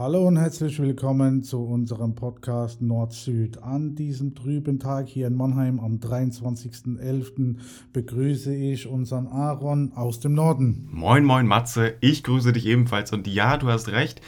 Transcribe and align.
Hallo 0.00 0.26
und 0.26 0.38
herzlich 0.38 0.78
willkommen 0.78 1.42
zu 1.42 1.62
unserem 1.62 2.14
Podcast 2.14 2.80
Nord-Süd. 2.80 3.62
An 3.62 3.96
diesem 3.96 4.34
trüben 4.34 4.78
Tag 4.78 5.08
hier 5.08 5.26
in 5.26 5.36
Mannheim 5.36 5.78
am 5.78 5.98
23.11. 5.98 7.58
begrüße 7.92 8.54
ich 8.54 8.86
unseren 8.86 9.26
Aaron 9.26 9.92
aus 9.94 10.18
dem 10.18 10.32
Norden. 10.32 10.88
Moin, 10.90 11.22
moin, 11.26 11.46
Matze. 11.46 11.96
Ich 12.00 12.22
grüße 12.22 12.54
dich 12.54 12.64
ebenfalls. 12.64 13.12
Und 13.12 13.26
ja, 13.26 13.58
du 13.58 13.68
hast 13.68 13.88
recht. 13.88 14.22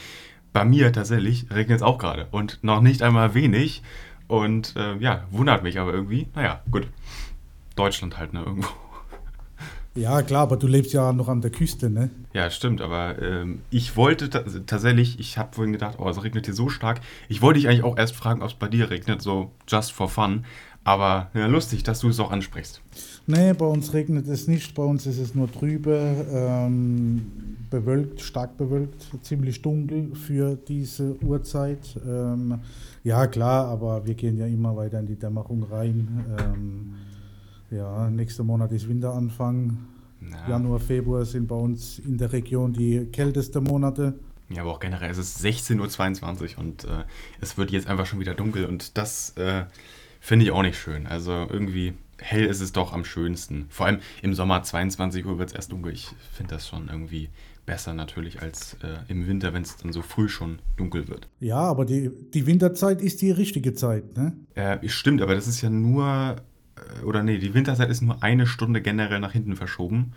Bei 0.51 0.63
mir 0.63 0.93
tatsächlich 0.93 1.47
regnet 1.49 1.77
es 1.77 1.81
auch 1.81 1.97
gerade. 1.97 2.27
Und 2.29 2.59
noch 2.61 2.81
nicht 2.81 3.01
einmal 3.01 3.33
wenig. 3.33 3.81
Und 4.27 4.75
äh, 4.75 4.97
ja, 4.97 5.23
wundert 5.31 5.63
mich 5.63 5.79
aber 5.79 5.91
irgendwie. 5.91 6.27
Naja, 6.35 6.61
gut. 6.69 6.87
Deutschland 7.75 8.19
halt, 8.19 8.33
ne, 8.33 8.43
irgendwo. 8.45 8.69
Ja, 9.95 10.23
klar, 10.23 10.43
aber 10.43 10.57
du 10.57 10.65
lebst 10.65 10.91
ja 10.93 11.13
noch 11.13 11.27
an 11.27 11.41
der 11.41 11.51
Küste, 11.51 11.89
ne? 11.89 12.09
Ja, 12.33 12.49
stimmt, 12.49 12.81
aber 12.81 13.21
ähm, 13.21 13.59
ich 13.69 13.95
wollte 13.95 14.29
tatsächlich, 14.29 15.19
ich 15.19 15.37
habe 15.37 15.53
vorhin 15.53 15.71
gedacht, 15.71 15.97
oh, 15.99 16.09
es 16.09 16.23
regnet 16.23 16.45
hier 16.45 16.55
so 16.55 16.69
stark. 16.69 17.01
Ich 17.29 17.43
wollte 17.43 17.59
dich 17.59 17.69
eigentlich 17.69 17.83
auch 17.83 17.97
erst 17.97 18.15
fragen, 18.15 18.41
ob 18.41 18.49
es 18.49 18.55
bei 18.55 18.67
dir 18.67 18.89
regnet, 18.89 19.21
so 19.21 19.51
just 19.67 19.91
for 19.91 20.09
fun. 20.09 20.45
Aber 20.83 21.29
ja, 21.33 21.45
lustig, 21.45 21.83
dass 21.83 21.99
du 21.99 22.09
es 22.09 22.19
auch 22.19 22.31
ansprichst. 22.31 22.81
Nee, 23.27 23.53
bei 23.53 23.65
uns 23.65 23.93
regnet 23.93 24.27
es 24.27 24.47
nicht, 24.47 24.75
bei 24.75 24.83
uns 24.83 25.05
ist 25.05 25.19
es 25.19 25.33
nur 25.33 25.49
trübe, 25.49 26.25
ähm, 26.29 27.57
bewölkt, 27.69 28.19
stark 28.19 28.57
bewölkt, 28.57 29.07
ziemlich 29.21 29.61
dunkel 29.61 30.13
für 30.15 30.55
diese 30.55 31.15
Uhrzeit. 31.23 31.97
Ähm, 32.05 32.59
ja, 33.03 33.27
klar, 33.27 33.67
aber 33.67 34.05
wir 34.05 34.15
gehen 34.15 34.37
ja 34.37 34.45
immer 34.45 34.75
weiter 34.75 34.99
in 34.99 35.07
die 35.07 35.15
Dämmerung 35.15 35.63
rein. 35.63 36.25
Ähm, 36.37 36.93
ja, 37.75 38.09
nächster 38.09 38.43
Monat 38.43 38.71
ist 38.71 38.87
Winteranfang. 38.87 39.77
Na. 40.21 40.49
Januar, 40.49 40.79
Februar 40.79 41.25
sind 41.25 41.47
bei 41.47 41.55
uns 41.55 41.99
in 41.99 42.17
der 42.17 42.31
Region 42.31 42.73
die 42.73 43.05
kältesten 43.11 43.63
Monate. 43.63 44.13
Ja, 44.49 44.61
aber 44.61 44.71
auch 44.71 44.79
generell, 44.79 45.09
es 45.09 45.17
ist 45.17 45.43
16.22 45.43 46.57
Uhr 46.57 46.59
und 46.59 46.83
äh, 46.85 47.03
es 47.41 47.57
wird 47.57 47.71
jetzt 47.71 47.87
einfach 47.87 48.05
schon 48.05 48.19
wieder 48.19 48.33
dunkel 48.33 48.65
und 48.65 48.97
das 48.97 49.31
äh, 49.37 49.65
finde 50.19 50.45
ich 50.45 50.51
auch 50.51 50.61
nicht 50.61 50.77
schön. 50.77 51.07
Also 51.07 51.31
irgendwie 51.49 51.93
hell 52.19 52.45
ist 52.45 52.61
es 52.61 52.71
doch 52.71 52.93
am 52.93 53.03
schönsten. 53.03 53.65
Vor 53.69 53.87
allem 53.87 53.99
im 54.21 54.33
Sommer 54.33 54.63
22 54.63 55.25
Uhr 55.25 55.39
wird 55.39 55.49
es 55.49 55.55
erst 55.55 55.71
dunkel. 55.71 55.93
Ich 55.93 56.09
finde 56.31 56.55
das 56.55 56.67
schon 56.67 56.87
irgendwie 56.87 57.29
besser 57.65 57.93
natürlich 57.93 58.41
als 58.41 58.75
äh, 58.83 58.97
im 59.07 59.27
Winter, 59.27 59.53
wenn 59.53 59.61
es 59.63 59.77
dann 59.77 59.93
so 59.93 60.01
früh 60.01 60.29
schon 60.29 60.59
dunkel 60.77 61.07
wird. 61.07 61.27
Ja, 61.39 61.59
aber 61.59 61.85
die, 61.85 62.11
die 62.33 62.45
Winterzeit 62.45 63.01
ist 63.01 63.21
die 63.21 63.31
richtige 63.31 63.73
Zeit, 63.73 64.15
ne? 64.17 64.33
Äh, 64.55 64.87
stimmt, 64.89 65.21
aber 65.21 65.33
das 65.33 65.47
ist 65.47 65.61
ja 65.61 65.69
nur 65.69 66.35
oder 67.05 67.23
nee, 67.23 67.37
die 67.37 67.53
Winterzeit 67.53 67.89
ist 67.89 68.01
nur 68.01 68.21
eine 68.23 68.47
Stunde 68.47 68.81
generell 68.81 69.19
nach 69.19 69.31
hinten 69.31 69.55
verschoben. 69.55 70.13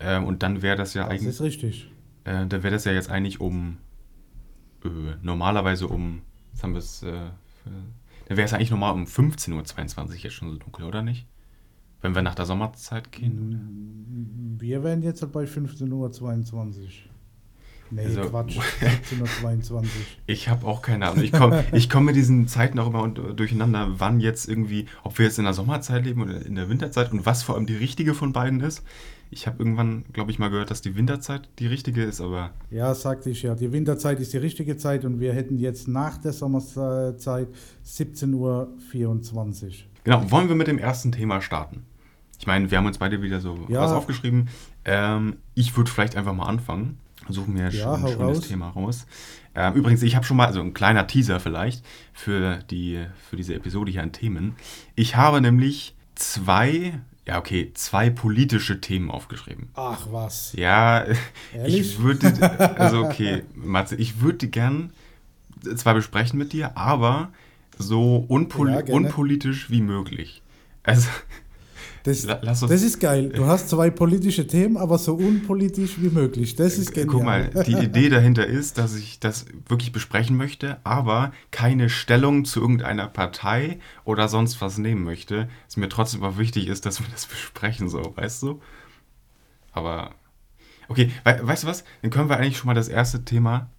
Ähm, 0.00 0.24
und 0.24 0.42
dann 0.42 0.62
wäre 0.62 0.76
das 0.76 0.94
ja 0.94 1.02
das 1.02 1.10
eigentlich. 1.10 1.26
Das 1.26 1.34
ist 1.36 1.42
richtig. 1.42 1.90
Äh, 2.24 2.46
dann 2.46 2.62
wäre 2.62 2.70
das 2.70 2.84
ja 2.84 2.92
jetzt 2.92 3.10
eigentlich 3.10 3.40
um. 3.40 3.78
Äh, 4.84 4.88
normalerweise 5.22 5.88
um. 5.88 6.22
Was 6.52 6.62
haben 6.62 6.72
wir 6.72 6.78
es. 6.78 7.02
Äh, 7.02 7.30
dann 8.28 8.36
wäre 8.36 8.44
es 8.44 8.52
eigentlich 8.52 8.70
normal 8.70 8.94
um 8.94 9.04
15.22 9.04 9.98
Uhr 9.98 10.14
jetzt 10.16 10.32
schon 10.32 10.50
so 10.50 10.56
dunkel, 10.56 10.84
oder 10.84 11.02
nicht? 11.02 11.26
Wenn 12.00 12.14
wir 12.14 12.22
nach 12.22 12.34
der 12.34 12.44
Sommerzeit 12.44 13.10
gehen? 13.12 14.56
Wir 14.58 14.82
wären 14.82 15.02
jetzt 15.02 15.20
bei 15.32 15.44
15.22 15.44 16.52
Uhr. 16.52 16.88
Nee, 17.90 18.04
also, 18.04 18.22
Quatsch. 18.22 18.58
1722. 18.80 20.18
ich 20.26 20.48
habe 20.48 20.66
auch 20.66 20.82
keine 20.82 21.08
Ahnung. 21.08 21.22
Ich 21.22 21.32
komme 21.32 21.64
ich 21.72 21.88
komm 21.88 22.06
mit 22.06 22.16
diesen 22.16 22.48
Zeiten 22.48 22.78
auch 22.78 22.88
immer 22.88 23.08
durcheinander, 23.08 23.88
wann 23.98 24.20
jetzt 24.20 24.48
irgendwie, 24.48 24.86
ob 25.04 25.18
wir 25.18 25.26
jetzt 25.26 25.38
in 25.38 25.44
der 25.44 25.54
Sommerzeit 25.54 26.04
leben 26.04 26.22
oder 26.22 26.44
in 26.44 26.54
der 26.54 26.68
Winterzeit 26.68 27.12
und 27.12 27.26
was 27.26 27.42
vor 27.42 27.54
allem 27.54 27.66
die 27.66 27.76
richtige 27.76 28.14
von 28.14 28.32
beiden 28.32 28.60
ist. 28.60 28.82
Ich 29.30 29.46
habe 29.48 29.58
irgendwann, 29.58 30.04
glaube 30.12 30.30
ich, 30.30 30.38
mal 30.38 30.50
gehört, 30.50 30.70
dass 30.70 30.82
die 30.82 30.94
Winterzeit 30.94 31.48
die 31.58 31.66
richtige 31.66 32.04
ist, 32.04 32.20
aber. 32.20 32.52
Ja, 32.70 32.94
sagte 32.94 33.30
ich 33.30 33.42
ja. 33.42 33.56
Die 33.56 33.72
Winterzeit 33.72 34.20
ist 34.20 34.32
die 34.32 34.38
richtige 34.38 34.76
Zeit 34.76 35.04
und 35.04 35.18
wir 35.18 35.32
hätten 35.32 35.58
jetzt 35.58 35.88
nach 35.88 36.16
der 36.16 36.32
Sommerzeit 36.32 37.48
17.24 37.84 38.34
Uhr. 38.34 38.68
Genau, 40.04 40.30
wollen 40.30 40.48
wir 40.48 40.54
mit 40.54 40.68
dem 40.68 40.78
ersten 40.78 41.10
Thema 41.10 41.40
starten? 41.40 41.82
Ich 42.38 42.46
meine, 42.46 42.70
wir 42.70 42.78
haben 42.78 42.86
uns 42.86 42.98
beide 42.98 43.22
wieder 43.22 43.40
so 43.40 43.58
ja. 43.68 43.80
was 43.80 43.90
aufgeschrieben. 43.90 44.48
Ähm, 44.84 45.38
ich 45.54 45.76
würde 45.76 45.90
vielleicht 45.90 46.16
einfach 46.16 46.34
mal 46.34 46.46
anfangen 46.46 46.98
suchen 47.28 47.54
mir 47.54 47.70
ja, 47.70 47.94
ein 47.94 48.00
schönes 48.00 48.18
raus. 48.18 48.40
Thema 48.48 48.68
raus. 48.70 49.06
Ähm, 49.54 49.74
übrigens, 49.74 50.02
ich 50.02 50.14
habe 50.16 50.24
schon 50.24 50.36
mal, 50.36 50.46
also 50.46 50.60
ein 50.60 50.74
kleiner 50.74 51.06
Teaser 51.06 51.40
vielleicht 51.40 51.84
für, 52.12 52.58
die, 52.70 53.04
für 53.28 53.36
diese 53.36 53.54
Episode 53.54 53.90
hier 53.90 54.02
an 54.02 54.12
Themen. 54.12 54.54
Ich 54.94 55.16
habe 55.16 55.40
nämlich 55.40 55.94
zwei, 56.14 57.00
ja 57.26 57.38
okay, 57.38 57.70
zwei 57.74 58.10
politische 58.10 58.80
Themen 58.80 59.10
aufgeschrieben. 59.10 59.70
Ach 59.74 60.06
was. 60.10 60.52
Ja, 60.52 61.04
Ehrlich? 61.54 61.80
ich 61.80 61.98
würde, 62.00 62.78
also 62.78 63.04
okay, 63.04 63.44
Matze, 63.54 63.96
ich 63.96 64.20
würde 64.20 64.48
gern 64.48 64.92
zwei 65.76 65.94
besprechen 65.94 66.38
mit 66.38 66.52
dir, 66.52 66.76
aber 66.76 67.32
so 67.78 68.24
unpol 68.28 68.70
ja, 68.70 68.94
unpolitisch 68.94 69.70
wie 69.70 69.80
möglich. 69.80 70.42
Also 70.82 71.08
das, 72.06 72.60
das 72.60 72.82
ist 72.82 73.00
geil. 73.00 73.30
Du 73.30 73.46
hast 73.46 73.68
zwei 73.68 73.90
politische 73.90 74.46
Themen, 74.46 74.76
aber 74.76 74.98
so 74.98 75.14
unpolitisch 75.14 76.00
wie 76.00 76.08
möglich. 76.08 76.54
Das 76.54 76.78
ist 76.78 76.92
genial. 76.92 77.12
Guck 77.12 77.24
mal, 77.24 77.64
die 77.64 77.72
Idee 77.84 78.08
dahinter 78.08 78.46
ist, 78.46 78.78
dass 78.78 78.94
ich 78.94 79.18
das 79.18 79.46
wirklich 79.68 79.92
besprechen 79.92 80.36
möchte, 80.36 80.78
aber 80.84 81.32
keine 81.50 81.88
Stellung 81.88 82.44
zu 82.44 82.60
irgendeiner 82.60 83.08
Partei 83.08 83.80
oder 84.04 84.28
sonst 84.28 84.60
was 84.60 84.78
nehmen 84.78 85.02
möchte. 85.02 85.48
Es 85.68 85.76
mir 85.76 85.88
trotzdem 85.88 86.22
aber 86.22 86.38
wichtig 86.38 86.68
ist, 86.68 86.86
dass 86.86 87.00
wir 87.00 87.08
das 87.10 87.26
besprechen, 87.26 87.88
so, 87.88 88.12
weißt 88.16 88.42
du? 88.42 88.60
Aber, 89.72 90.12
okay, 90.88 91.10
we 91.24 91.40
weißt 91.42 91.64
du 91.64 91.66
was? 91.66 91.84
Dann 92.02 92.10
können 92.10 92.28
wir 92.28 92.36
eigentlich 92.36 92.58
schon 92.58 92.68
mal 92.68 92.74
das 92.74 92.88
erste 92.88 93.24
Thema. 93.24 93.70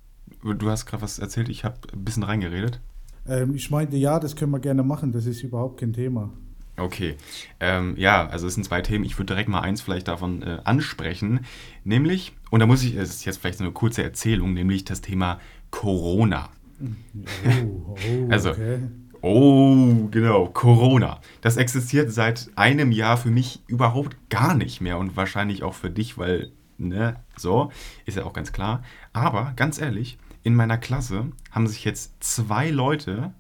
Du 0.44 0.70
hast 0.70 0.86
gerade 0.86 1.02
was 1.02 1.18
erzählt, 1.18 1.50
ich 1.50 1.64
habe 1.64 1.78
ein 1.94 2.04
bisschen 2.04 2.24
reingeredet. 2.24 2.82
Ähm, 3.26 3.56
ich 3.56 3.72
meinte, 3.72 3.96
ja, 3.96 4.20
das 4.20 4.36
können 4.36 4.52
wir 4.52 4.60
gerne 4.60 4.84
machen, 4.84 5.12
das 5.12 5.26
ist 5.26 5.44
überhaupt 5.44 5.80
kein 5.80 5.94
Thema. 5.94 6.32
Okay. 6.78 7.18
Ähm, 7.60 7.96
ja, 7.98 8.28
also 8.28 8.46
es 8.48 8.54
sind 8.54 8.64
zwei 8.64 8.82
Themen. 8.82 9.04
Ich 9.04 9.18
würde 9.18 9.34
direkt 9.34 9.50
mal 9.50 9.62
eins 9.62 9.82
vielleicht 9.82 10.08
davon 10.08 10.44
äh, 10.44 10.60
ansprechen. 10.64 11.46
Nämlich, 11.84 12.34
und 12.52 12.60
da 12.60 12.68
muss 12.68 12.84
ich, 12.84 12.96
es 12.96 13.10
ist 13.10 13.26
jetzt 13.26 13.40
vielleicht 13.40 13.58
so 13.58 13.64
eine 13.64 13.74
kurze 13.74 14.04
Erzählung, 14.04 14.54
nämlich 14.54 14.86
das 14.86 15.02
Thema 15.02 15.40
Corona. 15.72 16.50
Oh, 16.80 17.96
oh, 17.98 18.28
also, 18.30 18.52
okay. 18.52 18.80
oh, 19.22 20.08
genau, 20.12 20.50
Corona. 20.50 21.20
Das 21.42 21.58
existiert 21.58 22.12
seit 22.12 22.52
einem 22.56 22.92
Jahr 22.92 23.18
für 23.18 23.32
mich 23.32 23.64
überhaupt 23.66 24.30
gar 24.30 24.54
nicht 24.54 24.80
mehr 24.80 25.00
und 25.00 25.18
wahrscheinlich 25.18 25.64
auch 25.64 25.74
für 25.74 25.90
dich, 25.90 26.20
weil, 26.20 26.52
ne, 26.78 27.16
so, 27.36 27.72
ist 28.06 28.18
ja 28.18 28.26
auch 28.26 28.34
ganz 28.34 28.52
klar. 28.52 28.84
Aber 29.14 29.54
ganz 29.56 29.82
ehrlich, 29.82 30.20
in 30.44 30.54
meiner 30.54 30.78
Klasse 30.78 31.32
haben 31.50 31.66
sich 31.66 31.84
jetzt 31.86 32.24
zwei 32.24 32.70
Leute 32.70 33.34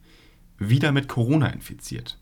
wieder 0.57 0.91
mit 0.91 1.07
Corona 1.07 1.47
infiziert. 1.49 2.17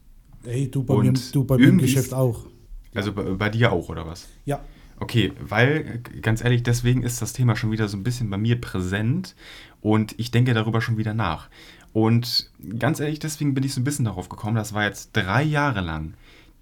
Ey, 0.46 0.70
du 0.70 0.84
bei, 0.84 0.98
mir, 0.98 1.14
du 1.32 1.44
bei 1.44 1.58
mir 1.58 1.68
im 1.68 1.78
Geschäft 1.78 2.14
auch. 2.14 2.46
Also 2.94 3.14
bei, 3.14 3.24
bei, 3.24 3.50
dir 3.50 3.72
auch, 3.72 3.90
oder 3.90 4.06
was? 4.08 4.28
Ja. 4.46 4.62
Okay, 5.00 5.34
weil, 5.40 6.00
ganz 6.22 6.44
ehrlich, 6.44 6.64
deswegen 6.64 7.04
ist 7.04 7.22
das 7.22 7.34
Thema 7.34 7.56
schon 7.56 7.72
wieder 7.72 7.88
so 7.90 7.98
ein 7.98 8.04
bisschen 8.04 8.30
bei 8.30 8.38
mir 8.38 8.60
präsent 8.60 9.36
und 9.82 10.16
ich 10.18 10.32
denke 10.32 10.54
darüber 10.54 10.80
schon 10.82 10.98
wieder 10.98 11.14
nach. 11.14 11.50
Und 11.92 12.50
ganz 12.80 13.00
ehrlich, 13.00 13.20
deswegen 13.20 13.54
bin 13.54 13.64
ich 13.64 13.74
so 13.74 13.82
ein 13.82 13.84
bisschen 13.84 14.06
darauf 14.06 14.30
gekommen, 14.30 14.56
das 14.56 14.74
war 14.74 14.84
jetzt 14.84 15.12
drei 15.14 15.44
Jahre 15.44 15.82
lang 15.82 16.14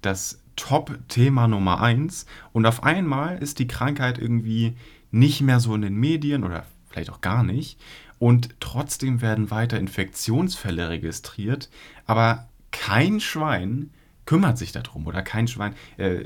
das 0.02 0.40
Top-Thema 0.56 1.48
Nummer 1.48 1.82
eins 1.82 2.26
und 2.52 2.66
auf 2.66 2.84
einmal 2.84 3.42
ist 3.42 3.60
die 3.60 3.68
Krankheit 3.68 4.20
irgendwie 4.20 4.76
nicht 5.12 5.42
mehr 5.42 5.60
so 5.60 5.74
in 5.74 5.82
den 5.82 5.96
Medien 5.96 6.44
oder 6.44 6.66
vielleicht 6.90 7.10
auch 7.10 7.22
gar 7.22 7.44
nicht 7.44 7.80
und 8.20 8.50
trotzdem 8.60 9.22
werden 9.22 9.50
weiter 9.50 9.80
Infektionsfälle 9.80 10.90
registriert, 10.90 11.70
aber 12.06 12.48
kein 12.74 13.22
Schwein 13.22 13.92
kümmert 14.26 14.58
sich 14.58 14.72
darum 14.72 15.08
oder 15.08 15.22
kein 15.22 15.48
Schwein 15.48 15.74
äh, 15.98 16.20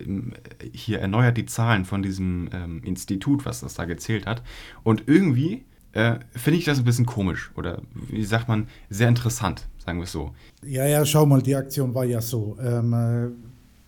hier 0.74 1.00
erneuert 1.00 1.38
die 1.38 1.46
Zahlen 1.46 1.86
von 1.86 2.02
diesem 2.02 2.50
ähm, 2.54 2.82
Institut, 2.84 3.46
was 3.46 3.62
das 3.62 3.76
da 3.76 3.86
gezählt 3.86 4.26
hat. 4.26 4.42
Und 4.84 5.04
irgendwie 5.08 5.66
äh, 5.94 6.16
finde 6.32 6.60
ich 6.60 6.66
das 6.66 6.80
ein 6.80 6.86
bisschen 6.86 7.06
komisch 7.06 7.52
oder 7.56 7.82
wie 7.94 8.24
sagt 8.24 8.48
man, 8.48 8.68
sehr 8.90 9.10
interessant, 9.10 9.68
sagen 9.84 10.00
wir 10.00 10.04
es 10.04 10.12
so. 10.12 10.32
Ja, 10.64 10.86
ja, 10.86 11.06
schau 11.06 11.26
mal, 11.26 11.42
die 11.42 11.56
Aktion 11.56 11.94
war 11.94 12.06
ja 12.06 12.22
so. 12.22 12.58
Ähm, 12.62 12.94
äh, 12.94 13.30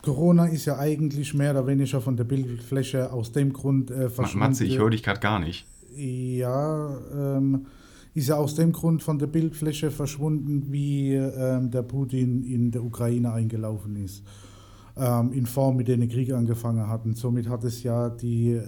Corona 0.01 0.45
ist 0.45 0.65
ja 0.65 0.77
eigentlich 0.79 1.33
mehr 1.33 1.51
oder 1.51 1.67
weniger 1.67 2.01
von 2.01 2.15
der 2.15 2.23
Bildfläche 2.23 3.11
aus 3.11 3.31
dem 3.31 3.53
Grund 3.53 3.91
äh, 3.91 4.09
verschwunden. 4.09 4.39
Matze, 4.39 4.65
ich 4.65 4.77
höre 4.77 4.89
dich 4.89 5.03
gerade 5.03 5.19
gar 5.19 5.39
nicht. 5.39 5.65
Ja, 5.95 6.97
ähm, 7.13 7.67
ist 8.13 8.29
ja 8.29 8.35
aus 8.35 8.55
dem 8.55 8.71
Grund 8.71 9.03
von 9.03 9.19
der 9.19 9.27
Bildfläche 9.27 9.91
verschwunden, 9.91 10.71
wie 10.71 11.13
ähm, 11.13 11.69
der 11.71 11.83
Putin 11.83 12.43
in 12.43 12.71
der 12.71 12.83
Ukraine 12.83 13.31
eingelaufen 13.31 13.95
ist. 13.95 14.23
Ähm, 14.97 15.31
in 15.33 15.45
Form, 15.45 15.77
mit 15.77 15.87
der 15.87 15.97
der 15.97 16.07
Krieg 16.07 16.33
angefangen 16.33 16.87
hat. 16.87 17.05
Und 17.05 17.17
somit 17.17 17.47
hat 17.47 17.63
es 17.63 17.83
ja 17.83 18.09
die 18.09 18.59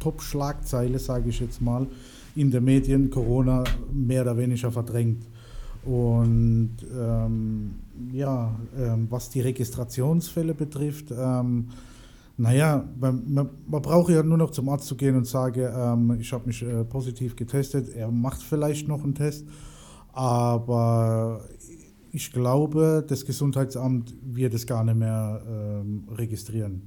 Top-Schlagzeile, 0.00 0.98
sage 0.98 1.30
ich 1.30 1.40
jetzt 1.40 1.60
mal, 1.62 1.86
in 2.34 2.50
den 2.50 2.64
Medien 2.64 3.10
Corona 3.10 3.64
mehr 3.92 4.22
oder 4.22 4.36
weniger 4.36 4.70
verdrängt. 4.70 5.26
Und 5.84 6.76
ähm, 6.94 7.76
ja, 8.12 8.58
ähm, 8.76 9.06
was 9.08 9.30
die 9.30 9.40
Registrationsfälle 9.40 10.52
betrifft, 10.52 11.12
ähm, 11.16 11.68
Naja, 12.38 12.86
man, 13.00 13.32
man, 13.32 13.50
man 13.66 13.82
braucht 13.82 14.10
ja 14.10 14.22
nur 14.22 14.36
noch 14.36 14.50
zum 14.50 14.68
Arzt 14.68 14.86
zu 14.86 14.96
gehen 14.96 15.16
und 15.16 15.26
sagen, 15.26 15.68
ähm, 15.74 16.20
ich 16.20 16.32
habe 16.32 16.46
mich 16.46 16.62
äh, 16.62 16.84
positiv 16.84 17.34
getestet. 17.34 17.88
Er 17.88 18.10
macht 18.10 18.42
vielleicht 18.42 18.88
noch 18.88 19.02
einen 19.02 19.14
Test, 19.14 19.46
aber 20.12 21.40
ich 22.12 22.32
glaube, 22.32 23.04
das 23.08 23.24
Gesundheitsamt 23.24 24.14
wird 24.22 24.52
es 24.52 24.66
gar 24.66 24.84
nicht 24.84 24.96
mehr 24.96 25.42
ähm, 25.48 26.08
registrieren. 26.10 26.82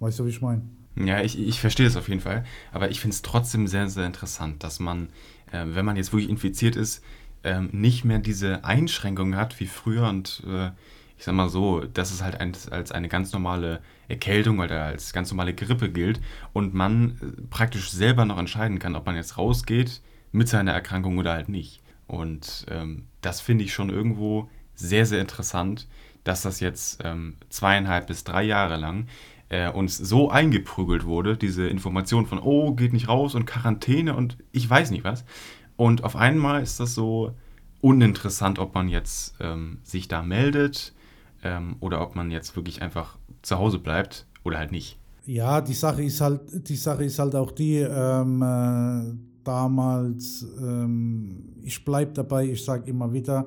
Weißt 0.00 0.18
du, 0.18 0.26
wie 0.26 0.30
ich 0.30 0.42
meine? 0.42 0.62
Ja, 0.96 1.22
ich, 1.22 1.38
ich 1.38 1.60
verstehe 1.60 1.86
das 1.86 1.96
auf 1.96 2.08
jeden 2.08 2.20
Fall, 2.20 2.44
aber 2.72 2.90
ich 2.90 3.00
finde 3.00 3.14
es 3.14 3.22
trotzdem 3.22 3.66
sehr, 3.66 3.88
sehr 3.88 4.06
interessant, 4.06 4.62
dass 4.62 4.80
man, 4.80 5.08
äh, 5.50 5.64
wenn 5.66 5.84
man 5.84 5.96
jetzt 5.96 6.12
wirklich 6.12 6.30
infiziert 6.30 6.76
ist, 6.76 7.02
ähm, 7.42 7.68
nicht 7.72 8.04
mehr 8.04 8.18
diese 8.18 8.64
Einschränkungen 8.64 9.36
hat 9.36 9.60
wie 9.60 9.66
früher 9.66 10.08
und 10.08 10.42
äh, 10.46 10.70
ich 11.16 11.24
sag 11.24 11.34
mal 11.34 11.48
so, 11.48 11.80
dass 11.80 12.12
es 12.12 12.22
halt 12.22 12.40
als 12.40 12.92
eine 12.92 13.08
ganz 13.08 13.32
normale 13.32 13.80
Erkältung 14.08 14.58
oder 14.58 14.84
als 14.84 15.12
ganz 15.12 15.30
normale 15.30 15.54
Grippe 15.54 15.90
gilt 15.90 16.20
und 16.52 16.74
man 16.74 17.18
äh, 17.20 17.42
praktisch 17.50 17.90
selber 17.90 18.24
noch 18.24 18.38
entscheiden 18.38 18.78
kann, 18.78 18.96
ob 18.96 19.06
man 19.06 19.16
jetzt 19.16 19.38
rausgeht 19.38 20.02
mit 20.32 20.48
seiner 20.48 20.72
Erkrankung 20.72 21.18
oder 21.18 21.32
halt 21.32 21.48
nicht. 21.48 21.82
Und 22.06 22.66
ähm, 22.70 23.06
das 23.20 23.40
finde 23.40 23.64
ich 23.64 23.72
schon 23.72 23.90
irgendwo 23.90 24.50
sehr, 24.74 25.06
sehr 25.06 25.20
interessant, 25.20 25.88
dass 26.24 26.42
das 26.42 26.60
jetzt 26.60 27.00
ähm, 27.04 27.36
zweieinhalb 27.48 28.06
bis 28.06 28.24
drei 28.24 28.42
Jahre 28.42 28.76
lang 28.76 29.06
äh, 29.48 29.70
uns 29.70 29.96
so 29.96 30.30
eingeprügelt 30.30 31.04
wurde, 31.04 31.36
diese 31.36 31.68
Information 31.68 32.26
von, 32.26 32.38
oh, 32.38 32.74
geht 32.74 32.92
nicht 32.92 33.08
raus 33.08 33.34
und 33.34 33.46
Quarantäne 33.46 34.16
und 34.16 34.38
ich 34.52 34.68
weiß 34.68 34.90
nicht 34.90 35.04
was. 35.04 35.24
Und 35.76 36.04
auf 36.04 36.16
einmal 36.16 36.62
ist 36.62 36.80
das 36.80 36.94
so 36.94 37.34
uninteressant, 37.80 38.58
ob 38.58 38.74
man 38.74 38.88
jetzt 38.88 39.36
ähm, 39.40 39.78
sich 39.82 40.08
da 40.08 40.22
meldet 40.22 40.94
ähm, 41.44 41.76
oder 41.80 42.00
ob 42.00 42.16
man 42.16 42.30
jetzt 42.30 42.56
wirklich 42.56 42.82
einfach 42.82 43.18
zu 43.42 43.58
Hause 43.58 43.78
bleibt 43.78 44.26
oder 44.42 44.58
halt 44.58 44.72
nicht. 44.72 44.98
Ja, 45.26 45.60
die 45.60 45.74
Sache 45.74 46.02
ist 46.02 46.20
halt, 46.20 46.68
die 46.68 46.76
Sache 46.76 47.04
ist 47.04 47.18
halt 47.18 47.34
auch 47.34 47.52
die, 47.52 47.76
ähm, 47.76 48.42
äh, 48.42 49.14
damals, 49.44 50.46
ähm, 50.60 51.54
ich 51.62 51.84
bleibe 51.84 52.12
dabei, 52.12 52.46
ich 52.46 52.64
sage 52.64 52.90
immer 52.90 53.12
wieder, 53.12 53.46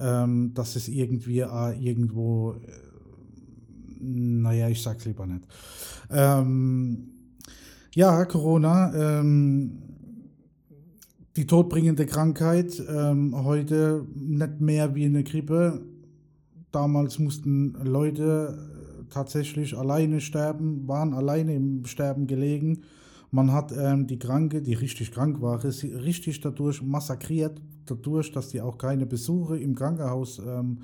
ähm, 0.00 0.52
dass 0.54 0.76
es 0.76 0.88
irgendwie 0.88 1.40
äh, 1.40 1.78
irgendwo, 1.78 2.52
äh, 2.52 2.56
naja, 4.00 4.68
ich 4.68 4.82
sag's 4.82 5.04
lieber 5.04 5.26
nicht. 5.26 5.44
Ähm, 6.10 7.08
ja, 7.94 8.24
Corona, 8.24 9.20
ähm, 9.20 9.82
die 11.36 11.46
todbringende 11.46 12.06
Krankheit, 12.06 12.82
ähm, 12.88 13.34
heute 13.44 14.06
nicht 14.14 14.60
mehr 14.60 14.94
wie 14.94 15.06
eine 15.06 15.24
Grippe. 15.24 15.82
Damals 16.72 17.18
mussten 17.18 17.74
Leute 17.84 18.58
äh, 18.58 19.04
tatsächlich 19.10 19.76
alleine 19.76 20.20
sterben, 20.20 20.88
waren 20.88 21.12
alleine 21.12 21.54
im 21.54 21.84
Sterben 21.84 22.26
gelegen. 22.26 22.82
Man 23.30 23.52
hat 23.52 23.72
ähm, 23.76 24.06
die 24.06 24.18
Kranke, 24.18 24.62
die 24.62 24.74
richtig 24.74 25.12
krank 25.12 25.40
war, 25.40 25.62
richtig 25.64 26.40
dadurch 26.40 26.82
massakriert, 26.82 27.60
dadurch, 27.86 28.32
dass 28.32 28.48
die 28.48 28.60
auch 28.60 28.78
keine 28.78 29.06
Besuche 29.06 29.58
im 29.58 29.74
Krankenhaus 29.74 30.38
ähm, 30.38 30.78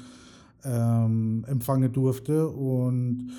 ähm, 0.65 1.45
empfangen 1.47 1.93
durfte. 1.93 2.49
Und 2.49 3.31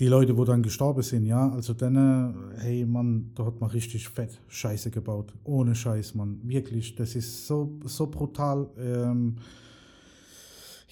die 0.00 0.08
Leute, 0.08 0.36
wo 0.36 0.44
dann 0.44 0.62
gestorben 0.62 1.02
sind, 1.02 1.24
ja, 1.24 1.50
also 1.50 1.74
dann, 1.74 2.34
hey 2.58 2.84
Mann, 2.84 3.30
da 3.34 3.46
hat 3.46 3.60
man 3.60 3.70
richtig 3.70 4.08
fett 4.08 4.38
Scheiße 4.48 4.90
gebaut. 4.90 5.32
Ohne 5.44 5.74
Scheiß, 5.74 6.14
Mann. 6.14 6.40
Wirklich, 6.42 6.94
das 6.94 7.14
ist 7.14 7.46
so, 7.46 7.78
so 7.84 8.06
brutal. 8.06 8.68
Ähm, 8.78 9.36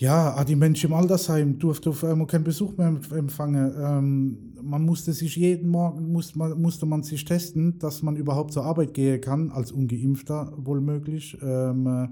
ja, 0.00 0.34
ah, 0.34 0.44
die 0.44 0.56
Menschen 0.56 0.86
im 0.90 0.94
Altersheim 0.94 1.58
durften 1.58 1.90
auf 1.90 2.02
einmal 2.04 2.26
keinen 2.26 2.44
Besuch 2.44 2.74
mehr 2.78 2.98
empfangen. 3.14 3.74
Ähm, 3.78 4.38
man 4.62 4.82
musste 4.82 5.12
sich 5.12 5.36
jeden 5.36 5.68
Morgen, 5.68 6.10
musste 6.10 6.38
man, 6.38 6.60
musste 6.60 6.86
man 6.86 7.02
sich 7.02 7.22
testen, 7.22 7.78
dass 7.78 8.02
man 8.02 8.16
überhaupt 8.16 8.54
zur 8.54 8.64
Arbeit 8.64 8.94
gehen 8.94 9.20
kann, 9.20 9.50
als 9.50 9.72
Ungeimpfter 9.72 10.54
wohl 10.56 10.80
möglich. 10.80 11.36
Ähm, 11.42 12.08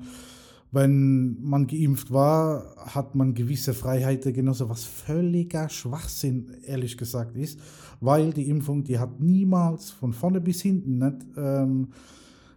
wenn 0.71 1.43
man 1.43 1.67
geimpft 1.67 2.13
war, 2.13 2.75
hat 2.77 3.15
man 3.15 3.33
gewisse 3.33 3.73
Freiheiten 3.73 4.35
genossen, 4.35 4.69
was 4.69 4.85
völliger 4.85 5.71
Schwachsinn, 5.71 6.51
ehrlich 6.67 6.99
gesagt, 6.99 7.39
ist, 7.39 7.59
weil 8.03 8.35
die 8.35 8.51
Impfung, 8.51 8.85
die 8.85 8.99
hat 8.99 9.19
niemals 9.19 9.93
von 9.93 10.13
vorne 10.13 10.43
bis 10.43 10.61
hinten 10.61 10.99
nicht 10.99 11.27
ähm, 11.39 11.89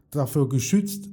dafür 0.10 0.50
geschützt, 0.50 1.08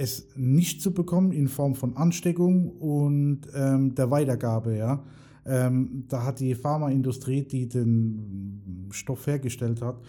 es 0.00 0.28
nicht 0.34 0.80
zu 0.80 0.92
bekommen 0.92 1.32
in 1.32 1.48
Form 1.48 1.74
von 1.74 1.96
Ansteckung 1.96 2.70
und 2.70 3.42
ähm, 3.54 3.94
der 3.94 4.10
Weitergabe. 4.10 4.76
Ja? 4.76 5.04
Ähm, 5.44 6.04
da 6.08 6.24
hat 6.24 6.40
die 6.40 6.54
Pharmaindustrie, 6.54 7.42
die 7.42 7.68
den 7.68 8.88
Stoff 8.90 9.26
hergestellt 9.26 9.82
hat, 9.82 10.00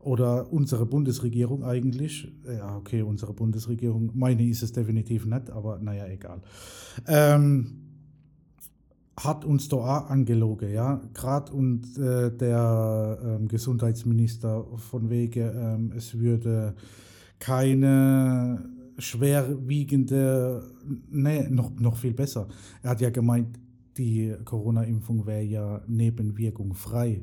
oder 0.00 0.52
unsere 0.52 0.86
Bundesregierung 0.86 1.64
eigentlich, 1.64 2.32
ja 2.46 2.76
okay, 2.76 3.02
unsere 3.02 3.32
Bundesregierung, 3.32 4.10
meine 4.14 4.46
ist 4.46 4.62
es 4.62 4.72
definitiv 4.72 5.26
nicht, 5.26 5.50
aber 5.50 5.78
naja, 5.80 6.06
egal, 6.06 6.40
ähm, 7.06 7.82
hat 9.16 9.44
uns 9.44 9.68
da 9.68 9.76
auch 9.76 10.10
angelogen, 10.10 10.72
ja, 10.72 11.00
gerade 11.14 11.52
und 11.52 11.98
äh, 11.98 12.30
der 12.30 13.18
ähm, 13.24 13.48
Gesundheitsminister 13.48 14.64
von 14.76 15.10
wegen, 15.10 15.50
ähm, 15.52 15.92
es 15.96 16.16
würde 16.16 16.74
keine 17.40 18.77
schwerwiegende, 18.98 20.62
nee, 21.10 21.48
noch, 21.48 21.70
noch 21.78 21.96
viel 21.96 22.14
besser. 22.14 22.48
Er 22.82 22.90
hat 22.90 23.00
ja 23.00 23.10
gemeint, 23.10 23.58
die 23.96 24.34
Corona-Impfung 24.44 25.26
wäre 25.26 25.42
ja 25.42 25.80
nebenwirkungsfrei, 25.86 27.22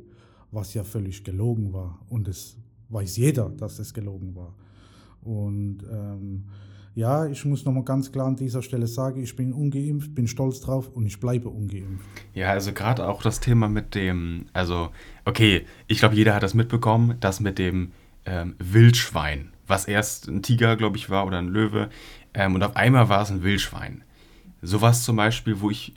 was 0.51 0.73
ja 0.73 0.83
völlig 0.83 1.23
gelogen 1.23 1.73
war. 1.73 1.99
Und 2.09 2.27
es 2.27 2.57
weiß 2.89 3.17
jeder, 3.17 3.49
dass 3.49 3.79
es 3.79 3.93
gelogen 3.93 4.35
war. 4.35 4.55
Und 5.21 5.79
ähm, 5.91 6.45
ja, 6.93 7.25
ich 7.25 7.43
muss 7.43 7.65
nochmal 7.65 7.83
ganz 7.83 8.11
klar 8.11 8.27
an 8.27 8.37
dieser 8.37 8.61
Stelle 8.61 8.87
sagen, 8.87 9.21
ich 9.21 9.35
bin 9.35 9.51
ungeimpft, 9.51 10.15
bin 10.15 10.27
stolz 10.27 10.61
drauf 10.61 10.89
und 10.89 11.05
ich 11.05 11.19
bleibe 11.19 11.49
ungeimpft. 11.49 12.05
Ja, 12.33 12.51
also 12.51 12.71
gerade 12.71 13.07
auch 13.07 13.21
das 13.21 13.41
Thema 13.41 13.67
mit 13.67 13.95
dem, 13.95 14.45
also 14.53 14.89
okay, 15.25 15.65
ich 15.87 15.99
glaube, 15.99 16.15
jeder 16.15 16.33
hat 16.35 16.43
das 16.43 16.53
mitbekommen, 16.53 17.15
das 17.19 17.41
mit 17.41 17.59
dem 17.59 17.91
ähm, 18.25 18.55
Wildschwein 18.59 19.51
was 19.67 19.85
erst 19.85 20.27
ein 20.27 20.41
Tiger, 20.41 20.75
glaube 20.75 20.97
ich, 20.97 21.09
war 21.09 21.25
oder 21.25 21.39
ein 21.39 21.47
Löwe. 21.47 21.89
Ähm, 22.33 22.55
und 22.55 22.63
auf 22.63 22.75
einmal 22.75 23.09
war 23.09 23.21
es 23.21 23.31
ein 23.31 23.43
Wildschwein. 23.43 24.03
Sowas 24.61 25.03
zum 25.03 25.15
Beispiel, 25.15 25.59
wo 25.61 25.69
ich. 25.69 25.93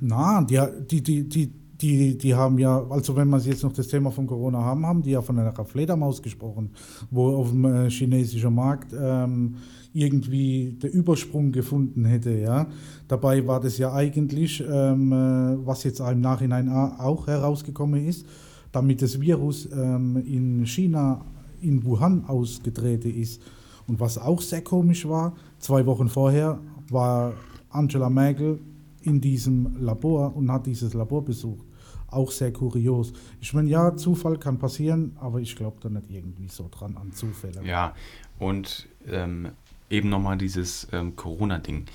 Na, 0.00 0.42
die, 0.42 0.60
die, 0.88 1.02
die, 1.02 1.28
die, 1.28 1.52
die, 1.80 2.18
die 2.18 2.34
haben 2.34 2.58
ja, 2.58 2.84
also 2.90 3.16
wenn 3.16 3.28
wir 3.28 3.38
jetzt 3.38 3.62
noch 3.62 3.72
das 3.72 3.88
Thema 3.88 4.10
von 4.10 4.26
Corona 4.26 4.58
haben, 4.58 4.84
haben 4.84 5.02
die 5.02 5.10
ja 5.10 5.22
von 5.22 5.38
einer 5.38 5.52
Fledermaus 5.64 6.22
gesprochen, 6.22 6.70
wo 7.10 7.36
auf 7.36 7.50
dem 7.50 7.64
äh, 7.64 7.90
chinesischen 7.90 8.54
Markt 8.54 8.92
ähm, 8.92 9.56
irgendwie 9.92 10.78
der 10.82 10.92
Übersprung 10.92 11.52
gefunden 11.52 12.04
hätte. 12.04 12.32
Ja? 12.38 12.66
Dabei 13.08 13.46
war 13.46 13.60
das 13.60 13.78
ja 13.78 13.92
eigentlich, 13.92 14.62
ähm, 14.68 15.12
äh, 15.12 15.66
was 15.66 15.84
jetzt 15.84 16.00
im 16.00 16.20
Nachhinein 16.20 16.68
auch 16.68 17.26
herausgekommen 17.26 18.06
ist, 18.06 18.26
damit 18.72 19.02
das 19.02 19.20
Virus 19.20 19.68
ähm, 19.72 20.22
in 20.26 20.66
China 20.66 21.24
in 21.62 21.84
Wuhan 21.84 22.24
ausgetreten 22.26 23.14
ist. 23.14 23.42
Und 23.86 24.00
was 24.00 24.18
auch 24.18 24.40
sehr 24.40 24.62
komisch 24.62 25.08
war, 25.08 25.34
zwei 25.58 25.84
Wochen 25.86 26.08
vorher 26.08 26.60
war 26.90 27.32
Angela 27.70 28.10
Merkel 28.10 28.60
in 29.02 29.20
diesem 29.20 29.76
Labor 29.80 30.36
und 30.36 30.50
hat 30.50 30.66
dieses 30.66 30.94
Labor 30.94 31.24
besucht. 31.24 31.66
Auch 32.08 32.30
sehr 32.30 32.52
kurios. 32.52 33.12
Ich 33.40 33.54
meine, 33.54 33.68
ja, 33.68 33.96
Zufall 33.96 34.36
kann 34.36 34.58
passieren, 34.58 35.16
aber 35.20 35.40
ich 35.40 35.54
glaube 35.54 35.76
da 35.80 35.88
nicht 35.88 36.10
irgendwie 36.10 36.48
so 36.48 36.68
dran 36.70 36.96
an 36.96 37.12
Zufälle. 37.12 37.64
Ja, 37.64 37.94
und 38.38 38.88
ähm, 39.08 39.50
eben 39.90 40.08
nochmal 40.08 40.38
dieses 40.38 40.88
ähm, 40.92 41.14
Corona-Ding. 41.16 41.86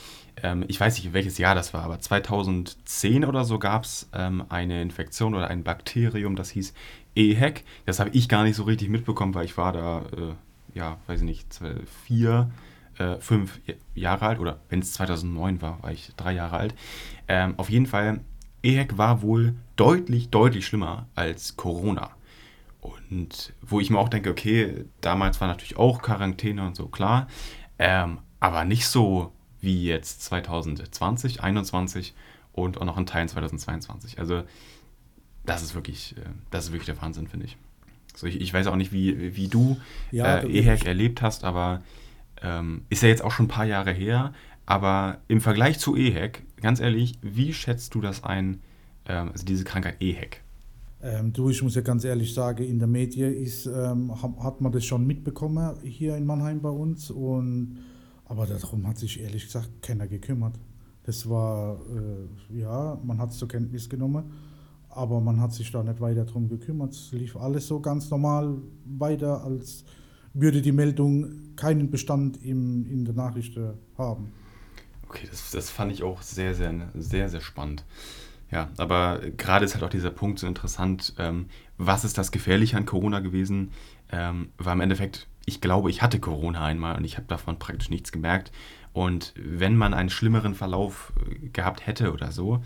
Ähm, 0.42 0.66
ich 0.68 0.80
weiß 0.80 0.98
nicht, 0.98 1.14
welches 1.14 1.38
Jahr 1.38 1.56
das 1.56 1.74
war, 1.74 1.84
aber 1.84 2.00
2010 2.00 3.26
oder 3.26 3.46
so 3.46 3.60
gab 3.60 3.84
es 3.84 4.10
ähm, 4.14 4.44
eine 4.50 4.82
Infektion 4.82 5.34
oder 5.34 5.48
ein 5.48 5.64
Bakterium, 5.64 6.36
das 6.36 6.50
hieß 6.50 6.74
EHEC. 7.16 7.64
Das 7.86 8.00
habe 8.00 8.12
ich 8.12 8.30
gar 8.30 8.44
nicht 8.44 8.56
so 8.56 8.64
richtig 8.64 8.90
mitbekommen, 8.90 9.34
weil 9.34 9.46
ich 9.46 9.58
war 9.58 9.74
da, 9.74 10.02
äh, 10.02 10.78
ja, 10.78 10.98
weiß 11.08 11.22
ich 11.22 11.26
nicht, 11.26 11.54
zwei, 11.54 11.76
vier, 12.06 12.52
äh, 12.98 13.16
fünf 13.18 13.60
Jahre 13.94 14.26
alt 14.28 14.40
oder 14.40 14.60
wenn 14.70 14.80
es 14.80 14.94
2009 14.94 15.62
war, 15.62 15.82
war 15.84 15.92
ich 15.92 16.12
drei 16.18 16.34
Jahre 16.34 16.58
alt. 16.58 16.76
Ähm, 17.28 17.56
auf 17.58 17.70
jeden 17.70 17.86
Fall, 17.86 18.22
EHEC 18.64 18.98
war 18.98 19.22
wohl 19.22 19.56
deutlich, 19.76 20.30
deutlich 20.30 20.66
schlimmer 20.66 21.08
als 21.16 21.56
Corona. 21.56 22.12
Und 22.82 23.54
wo 23.62 23.80
ich 23.80 23.90
mir 23.90 23.98
auch 23.98 24.10
denke, 24.10 24.30
okay, 24.30 24.86
damals 25.02 25.42
war 25.42 25.48
natürlich 25.48 25.78
auch 25.78 26.02
Quarantäne 26.02 26.66
und 26.66 26.76
so, 26.76 26.88
klar, 26.88 27.28
ähm, 27.80 28.20
aber 28.40 28.64
nicht 28.64 28.88
so 28.88 29.32
wie 29.60 29.86
jetzt 29.86 30.24
2020, 30.24 30.92
2021 30.92 32.14
und 32.54 32.80
auch 32.80 32.86
noch 32.86 32.98
in 32.98 33.06
Teilen 33.06 33.28
2022. 33.28 34.20
Also 34.20 34.44
das 35.46 35.64
ist 35.64 35.76
wirklich, 35.76 36.16
äh, 36.18 36.22
das 36.52 36.66
ist 36.66 36.72
wirklich 36.72 36.88
der 36.88 37.02
Wahnsinn, 37.02 37.28
finde 37.28 37.46
ich. 37.46 37.58
Also 38.14 38.28
ich, 38.28 38.40
ich, 38.40 38.54
weiß 38.54 38.68
auch 38.68 38.76
nicht, 38.76 38.94
wie, 38.94 39.36
wie 39.36 39.48
du 39.48 39.78
ja, 40.12 40.38
äh, 40.40 40.48
EHEC 40.48 40.86
erlebt 40.86 41.22
hast, 41.22 41.44
aber 41.44 41.82
ähm, 42.42 42.84
ist 42.90 43.04
ja 43.04 43.10
jetzt 43.10 43.24
auch 43.24 43.32
schon 43.32 43.46
ein 43.46 43.50
paar 43.50 43.66
Jahre 43.66 43.92
her. 43.92 44.34
Aber 44.66 45.20
im 45.28 45.42
Vergleich 45.42 45.80
zu 45.80 45.96
EHEC, 45.96 46.44
ganz 46.62 46.80
ehrlich, 46.80 47.20
wie 47.22 47.54
schätzt 47.54 47.94
du 47.94 48.02
das 48.02 48.24
ein, 48.24 48.62
ähm, 49.08 49.32
also 49.32 49.46
diese 49.46 49.64
Krankheit 49.64 50.02
EHEC? 50.02 50.42
Ähm, 51.02 51.34
du, 51.34 51.50
ich 51.50 51.62
muss 51.62 51.76
ja 51.76 51.82
ganz 51.82 52.04
ehrlich 52.04 52.34
sagen, 52.34 52.64
in 52.64 52.80
der 52.80 52.88
Medien 52.88 53.34
ist, 53.34 53.68
ähm, 53.68 54.12
hat 54.22 54.62
man 54.62 54.72
das 54.72 54.86
schon 54.86 55.06
mitbekommen 55.06 55.76
hier 55.84 56.16
in 56.18 56.26
Mannheim 56.26 56.62
bei 56.62 56.70
uns. 56.70 57.12
Und, 57.12 57.78
aber 58.26 58.48
darum 58.48 58.88
hat 58.88 58.98
sich 58.98 59.22
ehrlich 59.22 59.46
gesagt 59.46 59.70
keiner 59.82 60.08
gekümmert. 60.08 60.56
Das 61.04 61.30
war, 61.30 61.78
äh, 61.92 62.60
ja, 62.60 63.00
man 63.04 63.20
hat 63.20 63.30
es 63.30 63.38
zur 63.38 63.48
Kenntnis 63.48 63.88
genommen, 63.88 64.32
aber 64.96 65.20
man 65.22 65.42
hat 65.42 65.54
sich 65.54 65.72
da 65.72 65.84
nicht 65.84 66.00
weiter 66.00 66.26
darum 66.26 66.48
gekümmert. 66.48 66.94
Es 66.94 67.12
lief 67.12 67.36
alles 67.36 67.68
so 67.68 67.80
ganz 67.80 68.10
normal 68.10 68.58
weiter, 68.86 69.44
als 69.44 69.84
würde 70.34 70.62
die 70.62 70.72
Meldung 70.72 71.56
keinen 71.56 71.92
Bestand 71.92 72.44
im, 72.44 72.86
in 72.86 73.06
der 73.06 73.14
Nachricht 73.14 73.58
haben. 73.98 74.32
Okay, 75.08 75.28
das, 75.30 75.52
das 75.52 75.70
fand 75.70 75.92
ich 75.92 76.04
auch 76.04 76.22
sehr, 76.22 76.56
sehr, 76.56 76.74
sehr, 76.94 77.30
sehr 77.30 77.42
spannend. 77.42 77.86
Ja, 78.52 78.70
aber 78.78 79.20
gerade 79.38 79.66
ist 79.66 79.74
halt 79.74 79.84
auch 79.84 79.90
dieser 79.90 80.12
Punkt 80.12 80.40
so 80.40 80.48
interessant, 80.48 81.14
ähm, 81.18 81.48
was 81.78 82.06
ist 82.06 82.18
das 82.18 82.32
Gefährliche 82.32 82.78
an 82.78 82.86
Corona 82.86 83.20
gewesen? 83.20 83.72
Ähm, 84.12 84.50
war 84.58 84.74
im 84.74 84.82
Endeffekt, 84.82 85.28
ich 85.46 85.62
glaube, 85.62 85.90
ich 85.90 86.02
hatte 86.02 86.20
Corona 86.20 86.64
einmal 86.64 86.98
und 86.98 87.06
ich 87.06 87.18
habe 87.18 87.28
davon 87.28 87.58
praktisch 87.60 87.90
nichts 87.90 88.12
gemerkt. 88.12 88.52
Und 88.94 89.34
wenn 89.36 89.76
man 89.76 89.94
einen 89.94 90.10
schlimmeren 90.10 90.54
Verlauf 90.54 91.12
äh, 91.30 91.50
gehabt 91.50 91.86
hätte 91.86 92.14
oder 92.14 92.32
so, 92.32 92.62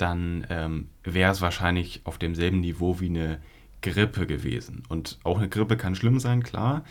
dann 0.00 0.46
ähm, 0.50 0.88
wäre 1.04 1.32
es 1.32 1.40
wahrscheinlich 1.40 2.00
auf 2.04 2.18
demselben 2.18 2.60
Niveau 2.60 3.00
wie 3.00 3.08
eine 3.08 3.40
Grippe 3.82 4.26
gewesen. 4.26 4.82
Und 4.88 5.18
auch 5.24 5.38
eine 5.38 5.48
Grippe 5.48 5.76
kann 5.76 5.94
schlimm 5.94 6.20
sein, 6.20 6.42
klar. 6.42 6.84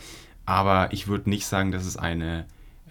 Aber 0.46 0.92
ich 0.94 1.08
würde 1.08 1.30
nicht 1.30 1.46
sagen, 1.46 1.72
dass 1.72 1.86
es 1.86 1.98
eine 1.98 2.46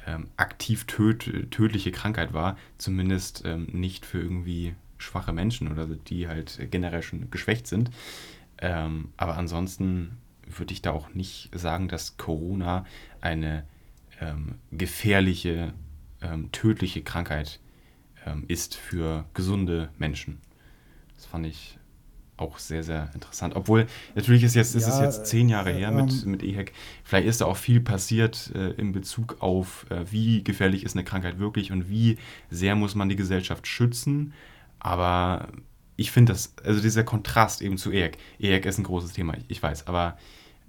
ähm, 0.07 0.29
aktiv 0.37 0.85
töd 0.87 1.51
tödliche 1.51 1.93
Krankheit 1.93 2.33
war. 2.33 2.57
Zumindest 2.79 3.43
ähm, 3.45 3.67
nicht 3.73 4.07
für 4.07 4.21
irgendwie 4.21 4.75
schwache 4.99 5.33
Menschen 5.33 5.71
oder 5.71 5.87
die 5.87 6.29
halt 6.29 6.59
generell 6.71 7.03
schon 7.03 7.31
geschwächt 7.31 7.67
sind. 7.67 7.91
Ähm, 8.61 9.13
aber 9.17 9.37
ansonsten 9.37 10.19
würde 10.47 10.73
ich 10.73 10.83
da 10.83 10.93
auch 10.93 11.15
nicht 11.15 11.51
sagen, 11.53 11.89
dass 11.89 12.17
Corona 12.17 12.85
eine 13.21 13.65
ähm, 14.21 14.57
gefährliche, 14.73 15.73
ähm, 16.23 16.51
tödliche 16.53 17.03
Krankheit 17.03 17.61
ähm, 18.29 18.45
ist 18.49 18.75
für 18.75 19.25
gesunde 19.35 19.91
Menschen. 19.99 20.41
Das 21.17 21.27
fand 21.27 21.47
ich 21.47 21.79
auch 22.37 22.59
sehr, 22.59 22.83
sehr 22.83 23.11
interessant. 23.15 23.57
Obwohl, 23.57 23.87
natürlich 24.15 24.45
ist, 24.45 24.55
jetzt, 24.55 24.75
ja, 24.75 24.81
ist 24.81 24.87
es 24.87 25.01
jetzt 25.01 25.27
zehn 25.27 25.49
Jahre 25.49 25.73
her 25.73 25.91
mit, 25.91 26.25
ähm, 26.25 26.31
mit 26.31 26.43
EHEC. 26.43 26.73
Vielleicht 27.05 27.27
ist 27.27 27.41
da 27.41 27.47
auch 27.47 27.57
viel 27.57 27.81
passiert 27.81 28.53
äh, 28.55 28.71
in 28.73 28.93
Bezug 28.93 29.37
auf, 29.41 29.87
äh, 29.91 30.05
wie 30.11 30.45
gefährlich 30.45 30.85
ist 30.85 30.95
eine 30.95 31.05
Krankheit 31.05 31.39
wirklich 31.39 31.73
und 31.73 31.89
wie 31.89 32.17
sehr 32.51 32.77
muss 32.77 32.95
man 32.95 33.09
die 33.09 33.17
Gesellschaft 33.17 33.67
schützen. 33.67 34.33
Aber 34.79 35.49
ich 35.97 36.13
finde 36.13 36.33
das, 36.33 36.55
also 36.65 36.81
dieser 36.81 37.03
Kontrast 37.03 37.61
eben 37.61 37.77
zu 37.77 37.91
EHEC. 37.91 38.19
EHEC 38.39 38.67
ist 38.67 38.79
ein 38.79 38.85
großes 38.85 39.13
Thema, 39.13 39.35
ich 39.49 39.63
weiß, 39.63 39.89
aber 39.89 40.17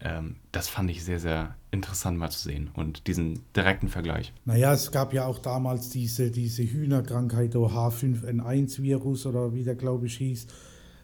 ähm, 0.01 0.35
das 0.51 0.67
fand 0.69 0.89
ich 0.89 1.03
sehr, 1.03 1.19
sehr 1.19 1.55
interessant 1.71 2.17
mal 2.17 2.29
zu 2.29 2.39
sehen 2.39 2.69
und 2.73 3.07
diesen 3.07 3.41
direkten 3.55 3.89
Vergleich. 3.89 4.33
Naja, 4.45 4.73
es 4.73 4.91
gab 4.91 5.13
ja 5.13 5.25
auch 5.25 5.39
damals 5.39 5.89
diese, 5.89 6.31
diese 6.31 6.63
Hühnerkrankheit, 6.63 7.53
der 7.53 7.61
H5N1-Virus 7.61 9.25
oder 9.25 9.53
wie 9.53 9.63
der, 9.63 9.75
glaube 9.75 10.07
ich, 10.07 10.17
hieß. 10.17 10.47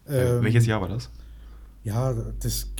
Ähm, 0.08 0.42
welches 0.42 0.66
Jahr 0.66 0.80
war 0.80 0.88
das? 0.88 1.10
Ja, 1.84 2.14
das, 2.40 2.72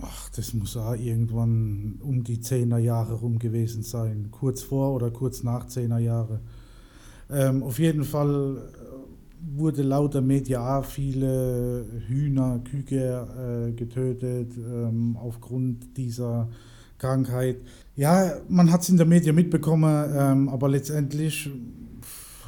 ach, 0.00 0.30
das 0.30 0.54
muss 0.54 0.76
auch 0.76 0.94
irgendwann 0.94 1.98
um 2.00 2.24
die 2.24 2.38
10er 2.38 2.78
Jahre 2.78 3.14
rum 3.14 3.38
gewesen 3.38 3.82
sein. 3.82 4.28
Kurz 4.30 4.62
vor 4.62 4.94
oder 4.94 5.10
kurz 5.10 5.42
nach 5.42 5.66
10er 5.66 5.98
Jahre. 5.98 6.40
Ähm, 7.28 7.62
auf 7.62 7.78
jeden 7.78 8.04
Fall 8.04 8.68
wurde 9.40 9.82
laut 9.82 10.14
der 10.14 10.22
Media 10.22 10.82
viele 10.82 11.86
Hühner, 12.06 12.60
Kühe 12.64 13.68
äh, 13.68 13.72
getötet 13.72 14.52
ähm, 14.56 15.16
aufgrund 15.16 15.96
dieser 15.96 16.48
Krankheit. 16.98 17.58
Ja, 17.94 18.32
man 18.48 18.70
hat 18.72 18.82
es 18.82 18.88
in 18.88 18.96
der 18.96 19.06
Media 19.06 19.32
mitbekommen, 19.32 20.12
ähm, 20.14 20.48
aber 20.48 20.68
letztendlich 20.68 21.50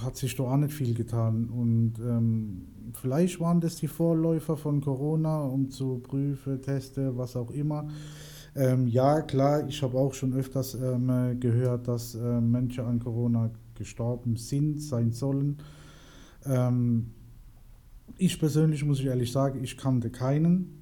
hat 0.05 0.17
sich 0.17 0.37
doch 0.37 0.51
auch 0.51 0.57
nicht 0.57 0.73
viel 0.73 0.95
getan. 0.95 1.49
Und 1.49 1.95
ähm, 2.01 2.67
vielleicht 2.95 3.41
waren 3.41 3.61
das 3.61 3.77
die 3.77 3.89
Vorläufer 3.89 4.57
von 4.57 4.81
Corona, 4.81 5.43
um 5.43 5.71
zu 5.71 5.99
prüfen, 5.99 6.63
testen, 6.63 7.17
was 7.17 7.37
auch 7.37 7.51
immer. 7.51 7.89
Ähm, 8.55 8.87
ja, 8.87 9.21
klar, 9.23 9.67
ich 9.69 9.83
habe 9.83 9.99
auch 9.99 10.15
schon 10.15 10.35
öfters 10.35 10.75
ähm, 10.75 11.39
gehört, 11.39 11.87
dass 11.87 12.15
äh, 12.15 12.41
Menschen 12.41 12.85
an 12.85 12.99
Corona 12.99 13.51
gestorben 13.75 14.37
sind, 14.37 14.81
sein 14.81 15.13
sollen. 15.13 15.59
Ähm, 16.49 17.11
ich 18.17 18.39
persönlich 18.39 18.85
muss 18.85 19.01
ich 19.01 19.07
ehrlich 19.07 19.31
sagen, 19.31 19.63
ich 19.63 19.77
kannte 19.77 20.11
keinen, 20.11 20.79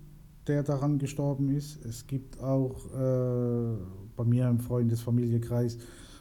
der 0.47 0.63
daran 0.63 0.99
gestorben 0.99 1.51
ist. 1.51 1.85
Es 1.85 2.07
gibt 2.07 2.41
auch 2.41 2.77
äh, 2.95 3.77
bei 4.17 4.25
mir 4.25 4.49
im 4.49 4.61
Freundesfamilienkreis, 4.61 5.79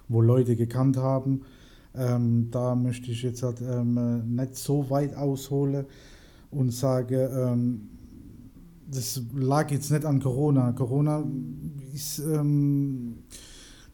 wo 0.08 0.22
Leute 0.22 0.56
gekannt 0.56 0.98
haben. 0.98 1.44
Ähm, 1.96 2.50
da 2.52 2.76
möchte 2.76 3.12
ich 3.12 3.24
jetzt 3.24 3.44
halt, 3.44 3.62
ähm, 3.62 4.36
nicht 4.36 4.56
so 4.56 4.90
weit 4.90 5.16
ausholen 5.16 5.86
und 6.52 6.72
sage, 6.72 7.30
ähm, 7.34 7.90
das 8.92 9.22
lag 9.34 9.72
jetzt 9.72 9.92
nicht 9.92 10.06
an 10.06 10.20
Corona. 10.20 10.72
Corona 10.74 11.24
ist 11.94 12.20
ähm, 12.20 13.20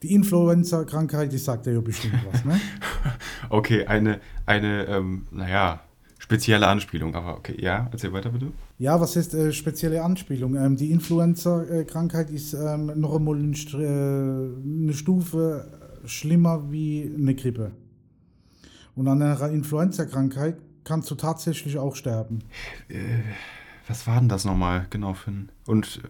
die 0.04 0.14
Influenza-Krankheit, 0.14 1.34
ich 1.34 1.44
sagte 1.44 1.72
ja 1.72 1.82
bestimmt 1.82 2.16
was, 2.32 2.44
ne? 2.44 2.60
okay, 3.50 3.86
eine, 3.86 4.20
eine 4.46 4.86
ähm, 4.88 5.28
naja, 5.32 5.82
spezielle 6.18 6.68
Anspielung, 6.68 7.14
aber 7.16 7.38
okay, 7.38 7.56
ja, 7.60 7.88
erzähl 7.92 8.12
weiter 8.14 8.30
bitte. 8.30 8.52
Ja, 8.80 9.00
was 9.00 9.16
ist 9.16 9.34
äh, 9.34 9.52
spezielle 9.52 10.04
Anspielung? 10.04 10.56
Ähm, 10.56 10.76
die 10.76 10.92
Influenza-Krankheit 10.92 12.30
ist 12.30 12.54
ähm, 12.54 12.92
noch 13.00 13.16
einmal 13.16 13.36
eine, 13.36 13.52
äh, 13.52 14.84
eine 14.84 14.94
Stufe 14.94 15.68
schlimmer 16.06 16.72
wie 16.72 17.12
eine 17.16 17.36
Grippe. 17.36 17.72
Und 18.96 19.08
an 19.08 19.22
einer 19.22 19.50
Influenza-Krankheit 19.50 20.58
kannst 20.84 21.12
du 21.12 21.16
tatsächlich 21.16 21.78
auch 21.78 21.96
sterben. 21.96 22.40
Äh, 22.90 23.20
was 23.88 24.08
war 24.08 24.20
denn 24.20 24.30
das 24.30 24.46
nochmal 24.46 24.88
genau 24.90 25.14
für 25.14 25.32
ein. 25.32 25.52
Und. 25.68 26.02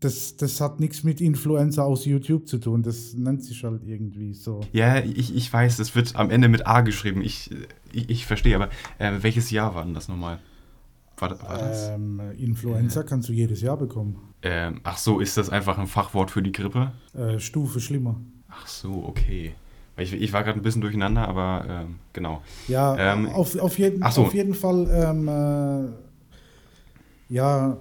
Das, 0.00 0.36
das 0.36 0.60
hat 0.60 0.78
nichts 0.78 1.02
mit 1.02 1.20
Influencer 1.20 1.84
aus 1.84 2.04
YouTube 2.04 2.46
zu 2.46 2.58
tun. 2.58 2.82
Das 2.82 3.14
nennt 3.14 3.42
sich 3.42 3.64
halt 3.64 3.82
irgendwie 3.84 4.32
so. 4.32 4.60
Ja, 4.72 5.00
ich, 5.00 5.34
ich 5.34 5.52
weiß, 5.52 5.76
das 5.76 5.94
wird 5.96 6.14
am 6.14 6.30
Ende 6.30 6.48
mit 6.48 6.66
A 6.66 6.82
geschrieben. 6.82 7.20
Ich, 7.20 7.50
ich, 7.92 8.08
ich 8.08 8.26
verstehe, 8.26 8.54
aber 8.54 8.68
äh, 8.98 9.12
welches 9.22 9.50
Jahr 9.50 9.74
war 9.74 9.84
denn 9.84 9.94
das 9.94 10.08
nochmal? 10.08 10.38
War, 11.18 11.30
war 11.42 11.58
das? 11.58 11.88
Ähm, 11.88 12.20
Influenza 12.38 13.00
äh, 13.00 13.04
kannst 13.04 13.28
du 13.28 13.32
jedes 13.32 13.60
Jahr 13.60 13.76
bekommen. 13.76 14.34
Ähm, 14.42 14.80
ach 14.84 14.98
so, 14.98 15.18
ist 15.18 15.36
das 15.36 15.50
einfach 15.50 15.78
ein 15.78 15.88
Fachwort 15.88 16.30
für 16.30 16.42
die 16.42 16.52
Grippe? 16.52 16.92
Äh, 17.14 17.40
Stufe 17.40 17.80
schlimmer. 17.80 18.20
Ach 18.48 18.66
so, 18.66 19.04
okay. 19.04 19.54
Ich, 19.96 20.12
ich 20.12 20.32
war 20.32 20.44
gerade 20.44 20.60
ein 20.60 20.62
bisschen 20.62 20.80
durcheinander, 20.80 21.26
aber 21.26 21.64
ähm, 21.68 21.96
genau. 22.12 22.42
Ja, 22.68 23.14
ähm, 23.14 23.28
auf, 23.30 23.58
auf, 23.58 23.78
jeden, 23.78 24.08
so. 24.10 24.22
auf 24.22 24.34
jeden 24.34 24.54
Fall, 24.54 24.88
ähm, 24.92 25.28
äh, 25.28 27.34
ja, 27.34 27.78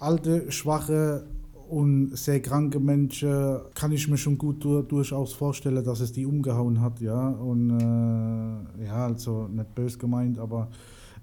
alte, 0.00 0.50
schwache 0.50 1.26
und 1.74 2.16
sehr 2.16 2.40
kranke 2.40 2.78
Menschen 2.78 3.58
kann 3.74 3.90
ich 3.90 4.06
mir 4.06 4.16
schon 4.16 4.38
gut 4.38 4.62
durchaus 4.64 5.32
vorstellen, 5.32 5.82
dass 5.84 5.98
es 5.98 6.12
die 6.12 6.24
umgehauen 6.24 6.80
hat, 6.80 7.00
ja. 7.00 7.30
Und 7.30 7.70
äh, 7.80 8.84
ja, 8.86 9.06
also 9.06 9.48
nicht 9.48 9.74
bös 9.74 9.98
gemeint, 9.98 10.38
aber 10.38 10.68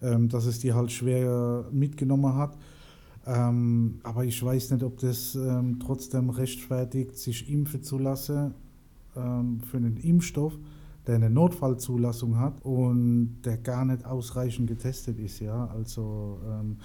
ähm, 0.01 0.27
dass 0.27 0.45
es 0.45 0.59
die 0.59 0.73
halt 0.73 0.91
schwer 0.91 1.65
mitgenommen 1.71 2.35
hat. 2.35 2.57
Ähm, 3.25 4.01
aber 4.03 4.25
ich 4.25 4.43
weiß 4.43 4.71
nicht, 4.71 4.83
ob 4.83 4.99
das 4.99 5.35
ähm, 5.35 5.79
trotzdem 5.79 6.29
rechtfertigt, 6.29 7.17
sich 7.17 7.49
impfen 7.49 7.81
zu 7.81 7.97
lassen 7.97 8.53
ähm, 9.15 9.61
für 9.61 9.77
einen 9.77 9.95
Impfstoff, 9.95 10.57
der 11.07 11.15
eine 11.15 11.29
Notfallzulassung 11.29 12.37
hat 12.37 12.65
und 12.65 13.41
der 13.45 13.57
gar 13.57 13.85
nicht 13.85 14.05
ausreichend 14.05 14.67
getestet 14.67 15.17
ist, 15.17 15.39
ja. 15.39 15.67
Also 15.67 16.39
ähm, 16.45 16.77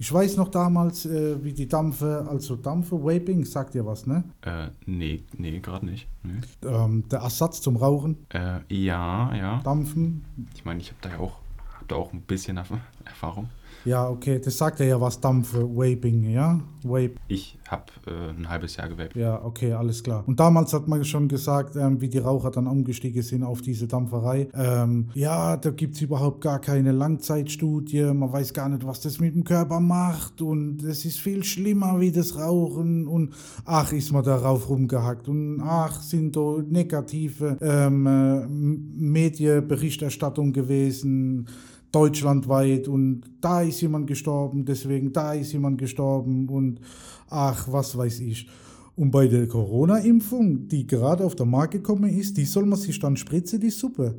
ich 0.00 0.10
weiß 0.10 0.38
noch 0.38 0.48
damals, 0.48 1.04
äh, 1.04 1.44
wie 1.44 1.52
die 1.52 1.68
Dampfe, 1.68 2.26
also 2.26 2.56
Dampfe, 2.56 2.96
Vaping, 3.04 3.44
sagt 3.44 3.74
ihr 3.74 3.84
was, 3.84 4.06
ne? 4.06 4.24
Äh, 4.40 4.68
nee, 4.86 5.24
nee, 5.36 5.60
gerade 5.60 5.84
nicht. 5.84 6.08
Nee. 6.22 6.40
Ähm, 6.66 7.04
der 7.10 7.18
Ersatz 7.18 7.60
zum 7.60 7.76
Rauchen? 7.76 8.16
Äh, 8.30 8.60
ja, 8.70 9.34
ja. 9.34 9.60
Dampfen? 9.62 10.24
Ich 10.54 10.64
meine, 10.64 10.80
ich 10.80 10.88
habe 10.88 10.98
da 11.02 11.10
ja 11.10 11.18
auch, 11.18 11.36
hab 11.78 11.86
da 11.86 11.96
auch 11.96 12.14
ein 12.14 12.22
bisschen 12.22 12.56
Erfahrung. 12.56 13.50
Ja, 13.84 14.08
okay, 14.08 14.38
das 14.38 14.58
sagt 14.58 14.80
er 14.80 14.86
ja 14.86 15.00
was, 15.00 15.20
Dampfe, 15.20 15.62
Vaping, 15.62 16.30
ja? 16.30 16.60
Vape. 16.82 17.14
Ich 17.28 17.58
habe 17.68 17.84
äh, 18.06 18.30
ein 18.30 18.48
halbes 18.48 18.76
Jahr 18.76 18.88
gewaped. 18.88 19.16
Ja, 19.16 19.42
okay, 19.42 19.72
alles 19.72 20.02
klar. 20.02 20.24
Und 20.26 20.38
damals 20.38 20.72
hat 20.72 20.88
man 20.88 21.04
schon 21.04 21.28
gesagt, 21.28 21.76
ähm, 21.76 22.00
wie 22.00 22.08
die 22.08 22.18
Raucher 22.18 22.50
dann 22.50 22.66
umgestiegen 22.66 23.22
sind 23.22 23.42
auf 23.42 23.62
diese 23.62 23.86
Dampferei. 23.86 24.48
Ähm, 24.54 25.08
ja, 25.14 25.56
da 25.56 25.70
gibt 25.70 25.94
es 25.94 26.02
überhaupt 26.02 26.42
gar 26.42 26.60
keine 26.60 26.92
Langzeitstudie, 26.92 28.12
man 28.12 28.32
weiß 28.32 28.52
gar 28.52 28.68
nicht, 28.68 28.86
was 28.86 29.00
das 29.00 29.18
mit 29.18 29.34
dem 29.34 29.44
Körper 29.44 29.80
macht 29.80 30.42
und 30.42 30.82
es 30.82 31.04
ist 31.04 31.18
viel 31.18 31.44
schlimmer 31.44 32.00
wie 32.00 32.12
das 32.12 32.38
Rauchen 32.38 33.06
und 33.06 33.34
ach, 33.64 33.92
ist 33.92 34.12
man 34.12 34.24
darauf 34.24 34.68
rumgehackt 34.68 35.28
und 35.28 35.60
ach, 35.62 36.00
sind 36.02 36.36
da 36.36 36.58
negative 36.68 37.56
ähm, 37.60 38.06
äh, 38.06 38.46
Medienberichterstattung 38.46 40.52
gewesen 40.52 41.46
deutschlandweit 41.92 42.88
und 42.88 43.22
da 43.40 43.62
ist 43.62 43.80
jemand 43.80 44.06
gestorben, 44.06 44.64
deswegen 44.64 45.12
da 45.12 45.34
ist 45.34 45.52
jemand 45.52 45.78
gestorben 45.78 46.48
und 46.48 46.80
ach, 47.28 47.66
was 47.70 47.96
weiß 47.96 48.20
ich. 48.20 48.48
Und 48.96 49.10
bei 49.10 49.28
der 49.28 49.46
Corona-Impfung, 49.48 50.68
die 50.68 50.86
gerade 50.86 51.24
auf 51.24 51.34
der 51.34 51.46
Markt 51.46 51.72
gekommen 51.72 52.10
ist, 52.10 52.36
die 52.36 52.44
soll 52.44 52.66
man 52.66 52.78
sich 52.78 52.98
dann 52.98 53.16
spritzen, 53.16 53.60
die 53.60 53.70
Suppe. 53.70 54.16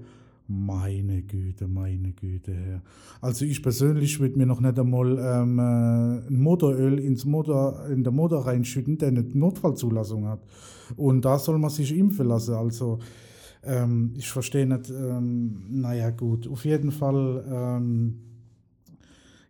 Meine 0.48 1.22
Güte, 1.22 1.68
meine 1.68 2.12
Güte, 2.14 2.54
Herr. 2.54 2.82
Also 3.22 3.46
ich 3.46 3.62
persönlich 3.62 4.20
würde 4.20 4.38
mir 4.38 4.46
noch 4.46 4.60
nicht 4.60 4.78
einmal 4.78 5.18
ähm, 5.18 5.60
äh, 5.60 6.28
ein 6.28 6.42
Motoröl 6.42 7.00
ins 7.00 7.26
Motor, 7.26 7.86
in 7.90 8.04
der 8.04 8.12
Motor 8.12 8.48
reinschütten, 8.48 8.98
der 8.98 9.10
eine 9.10 9.22
Notfallzulassung 9.22 10.28
hat. 10.28 10.42
Und 10.98 11.24
da 11.24 11.40
soll 11.40 11.58
man 11.58 11.70
sich 11.70 11.96
impfen 11.96 12.28
lassen. 12.28 12.56
Also 12.56 13.00
ähm, 13.64 14.14
ich 14.18 14.30
verstehe 14.30 14.66
nicht, 14.66 14.90
ähm, 14.90 15.66
naja 15.70 16.10
gut, 16.10 16.48
auf 16.48 16.66
jeden 16.66 16.92
Fall, 16.92 17.46
ähm, 17.48 18.20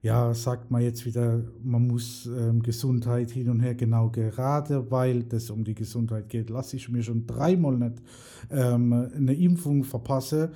ja, 0.01 0.33
sagt 0.33 0.71
man 0.71 0.81
jetzt 0.81 1.05
wieder, 1.05 1.41
man 1.63 1.87
muss 1.87 2.25
ähm, 2.25 2.63
Gesundheit 2.63 3.31
hin 3.31 3.49
und 3.49 3.59
her 3.59 3.75
genau 3.75 4.09
gerade, 4.09 4.89
weil 4.89 5.23
das 5.23 5.49
um 5.49 5.63
die 5.63 5.75
Gesundheit 5.75 6.29
geht, 6.29 6.49
lasse 6.49 6.75
ich 6.75 6.89
mir 6.89 7.03
schon 7.03 7.27
dreimal 7.27 7.77
nicht 7.77 8.01
ähm, 8.49 8.91
eine 8.91 9.33
Impfung 9.33 9.83
verpassen 9.83 10.49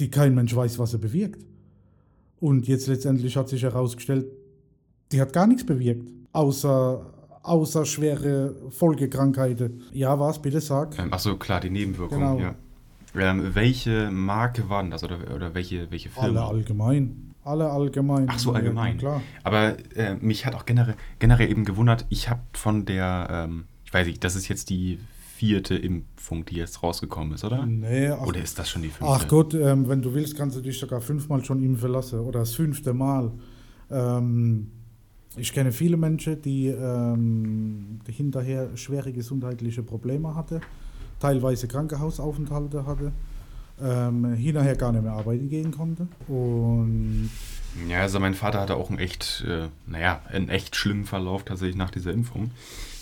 die 0.00 0.10
kein 0.10 0.34
Mensch 0.34 0.56
weiß, 0.56 0.78
was 0.78 0.94
er 0.94 0.98
bewirkt. 0.98 1.44
Und 2.40 2.66
jetzt 2.66 2.86
letztendlich 2.86 3.36
hat 3.36 3.48
sich 3.48 3.62
herausgestellt, 3.62 4.26
die 5.12 5.20
hat 5.20 5.32
gar 5.32 5.46
nichts 5.46 5.64
bewirkt, 5.64 6.10
außer, 6.32 7.12
außer 7.42 7.84
schwere 7.84 8.54
Folgekrankheiten. 8.70 9.82
Ja, 9.92 10.18
was, 10.18 10.40
bitte 10.40 10.60
sag. 10.60 10.98
Ähm, 10.98 11.12
Achso, 11.12 11.36
klar, 11.36 11.60
die 11.60 11.70
Nebenwirkungen, 11.70 12.36
genau. 12.36 12.40
ja. 12.40 12.54
Ähm, 13.14 13.54
welche 13.54 14.10
Marke 14.10 14.68
waren 14.68 14.90
das 14.90 15.04
oder, 15.04 15.34
oder 15.34 15.54
welche, 15.54 15.90
welche 15.90 16.08
Firma? 16.08 16.46
Alle 16.46 16.58
allgemein. 16.58 17.34
Alle 17.42 17.70
allgemein. 17.70 18.26
Ach 18.28 18.38
so, 18.38 18.52
allgemein. 18.52 18.94
Ja, 18.94 18.98
klar. 18.98 19.22
Aber 19.44 19.76
äh, 19.96 20.14
mich 20.14 20.46
hat 20.46 20.54
auch 20.54 20.66
generell, 20.66 20.94
generell 21.18 21.50
eben 21.50 21.64
gewundert, 21.64 22.06
ich 22.08 22.28
habe 22.28 22.42
von 22.52 22.84
der, 22.84 23.28
ähm, 23.30 23.64
ich 23.84 23.92
weiß 23.92 24.06
nicht, 24.06 24.22
das 24.22 24.36
ist 24.36 24.48
jetzt 24.48 24.70
die 24.70 24.98
vierte 25.40 25.74
Impfung, 25.74 26.44
die 26.44 26.56
jetzt 26.56 26.82
rausgekommen 26.82 27.32
ist, 27.32 27.44
oder? 27.44 27.64
Nee, 27.64 28.08
ach, 28.08 28.26
oder 28.26 28.42
ist 28.42 28.58
das 28.58 28.68
schon 28.68 28.82
die 28.82 28.88
fünfte? 28.88 29.06
Ach 29.06 29.26
Gott, 29.26 29.54
ähm, 29.54 29.88
wenn 29.88 30.02
du 30.02 30.12
willst, 30.12 30.36
kannst 30.36 30.58
du 30.58 30.60
dich 30.60 30.78
sogar 30.78 31.00
fünfmal 31.00 31.42
schon 31.42 31.62
impfen 31.62 31.90
lassen 31.92 32.20
oder 32.20 32.40
das 32.40 32.54
fünfte 32.54 32.92
Mal. 32.92 33.32
Ähm, 33.90 34.70
ich 35.36 35.52
kenne 35.54 35.72
viele 35.72 35.96
Menschen, 35.96 36.42
die, 36.42 36.66
ähm, 36.66 38.00
die 38.06 38.12
hinterher 38.12 38.76
schwere 38.76 39.12
gesundheitliche 39.12 39.82
Probleme 39.82 40.34
hatten, 40.34 40.60
teilweise 41.20 41.68
Krankenhausaufenthalte 41.68 42.86
hatten, 42.86 43.12
ähm, 43.82 44.34
hinterher 44.34 44.76
gar 44.76 44.92
nicht 44.92 45.02
mehr 45.02 45.12
arbeiten 45.12 45.48
gehen 45.48 45.70
konnten. 45.70 46.08
Und 46.28 47.30
ja, 47.88 48.00
also 48.00 48.18
mein 48.18 48.34
Vater 48.34 48.60
hatte 48.60 48.76
auch 48.76 48.90
einen 48.90 48.98
echt, 48.98 49.44
äh, 49.46 49.68
naja, 49.86 50.20
einen 50.28 50.48
echt 50.48 50.74
schlimmen 50.74 51.04
Verlauf 51.04 51.44
tatsächlich 51.44 51.76
nach 51.76 51.90
dieser 51.90 52.12
Impfung 52.12 52.50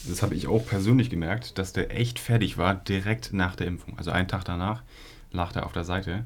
das 0.09 0.23
habe 0.23 0.35
ich 0.35 0.47
auch 0.47 0.65
persönlich 0.65 1.11
gemerkt, 1.11 1.59
dass 1.59 1.73
der 1.73 1.95
echt 1.95 2.19
fertig 2.19 2.59
war 2.59 2.75
direkt 2.75 3.33
nach 3.33 3.57
der 3.57 3.67
Impfung. 3.67 3.99
Also 3.99 4.11
einen 4.11 4.29
Tag 4.29 4.45
danach 4.45 4.83
lag 5.33 5.53
der 5.53 5.67
auf 5.67 5.73
der 5.73 5.85
Seite. 5.85 6.25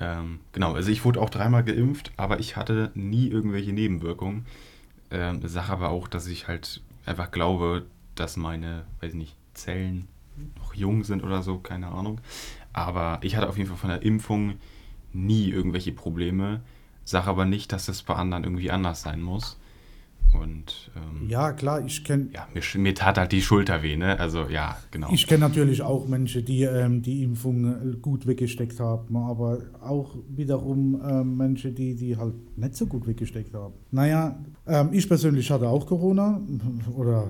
Ähm, 0.00 0.40
genau, 0.52 0.74
also 0.74 0.90
ich 0.90 1.04
wurde 1.04 1.20
auch 1.20 1.30
dreimal 1.30 1.64
geimpft, 1.64 2.12
aber 2.16 2.40
ich 2.40 2.56
hatte 2.56 2.90
nie 2.94 3.28
irgendwelche 3.28 3.72
Nebenwirkungen. 3.72 4.46
Ähm, 5.10 5.46
Sache 5.46 5.72
aber 5.72 5.90
auch, 5.90 6.08
dass 6.08 6.26
ich 6.26 6.48
halt 6.48 6.82
einfach 7.06 7.30
glaube, 7.30 7.86
dass 8.14 8.36
meine, 8.36 8.84
weiß 9.00 9.12
ich 9.12 9.18
nicht, 9.18 9.36
Zellen 9.54 10.08
noch 10.58 10.74
jung 10.74 11.04
sind 11.04 11.22
oder 11.22 11.42
so, 11.42 11.58
keine 11.58 11.88
Ahnung. 11.88 12.20
Aber 12.72 13.18
ich 13.22 13.36
hatte 13.36 13.48
auf 13.48 13.56
jeden 13.56 13.68
Fall 13.68 13.78
von 13.78 13.90
der 13.90 14.02
Impfung 14.02 14.54
nie 15.12 15.48
irgendwelche 15.48 15.92
Probleme. 15.92 16.60
Sage 17.04 17.28
aber 17.28 17.44
nicht, 17.44 17.72
dass 17.72 17.86
das 17.86 18.02
bei 18.02 18.14
anderen 18.14 18.44
irgendwie 18.44 18.70
anders 18.70 19.02
sein 19.02 19.22
muss. 19.22 19.58
Und 20.32 20.90
ähm, 20.96 21.28
ja, 21.28 21.52
klar, 21.52 21.84
ich 21.84 22.02
kenne. 22.02 22.28
Ja, 22.32 22.48
mir, 22.52 22.62
mir, 22.80 22.94
tat 22.94 23.18
halt 23.18 23.30
die 23.30 23.42
Schulter 23.42 23.82
weh, 23.82 23.96
ne? 23.96 24.18
Also 24.18 24.48
ja, 24.48 24.76
genau. 24.90 25.08
Ich 25.12 25.26
kenne 25.26 25.40
natürlich 25.40 25.82
auch 25.82 26.08
Menschen, 26.08 26.44
die 26.44 26.62
ähm, 26.62 27.02
die 27.02 27.22
Impfung 27.22 27.64
äh, 27.64 27.96
gut 27.96 28.26
weggesteckt 28.26 28.80
haben, 28.80 29.16
aber 29.16 29.58
auch 29.80 30.16
wiederum 30.28 31.00
ähm, 31.08 31.36
Menschen, 31.36 31.74
die 31.74 31.94
die 31.94 32.16
halt 32.16 32.34
nicht 32.56 32.74
so 32.74 32.86
gut 32.86 33.06
weggesteckt 33.06 33.54
haben. 33.54 33.74
Naja, 33.92 34.38
ähm, 34.66 34.88
ich 34.92 35.06
persönlich 35.06 35.50
hatte 35.50 35.68
auch 35.68 35.86
Corona 35.86 36.40
oder 36.96 37.28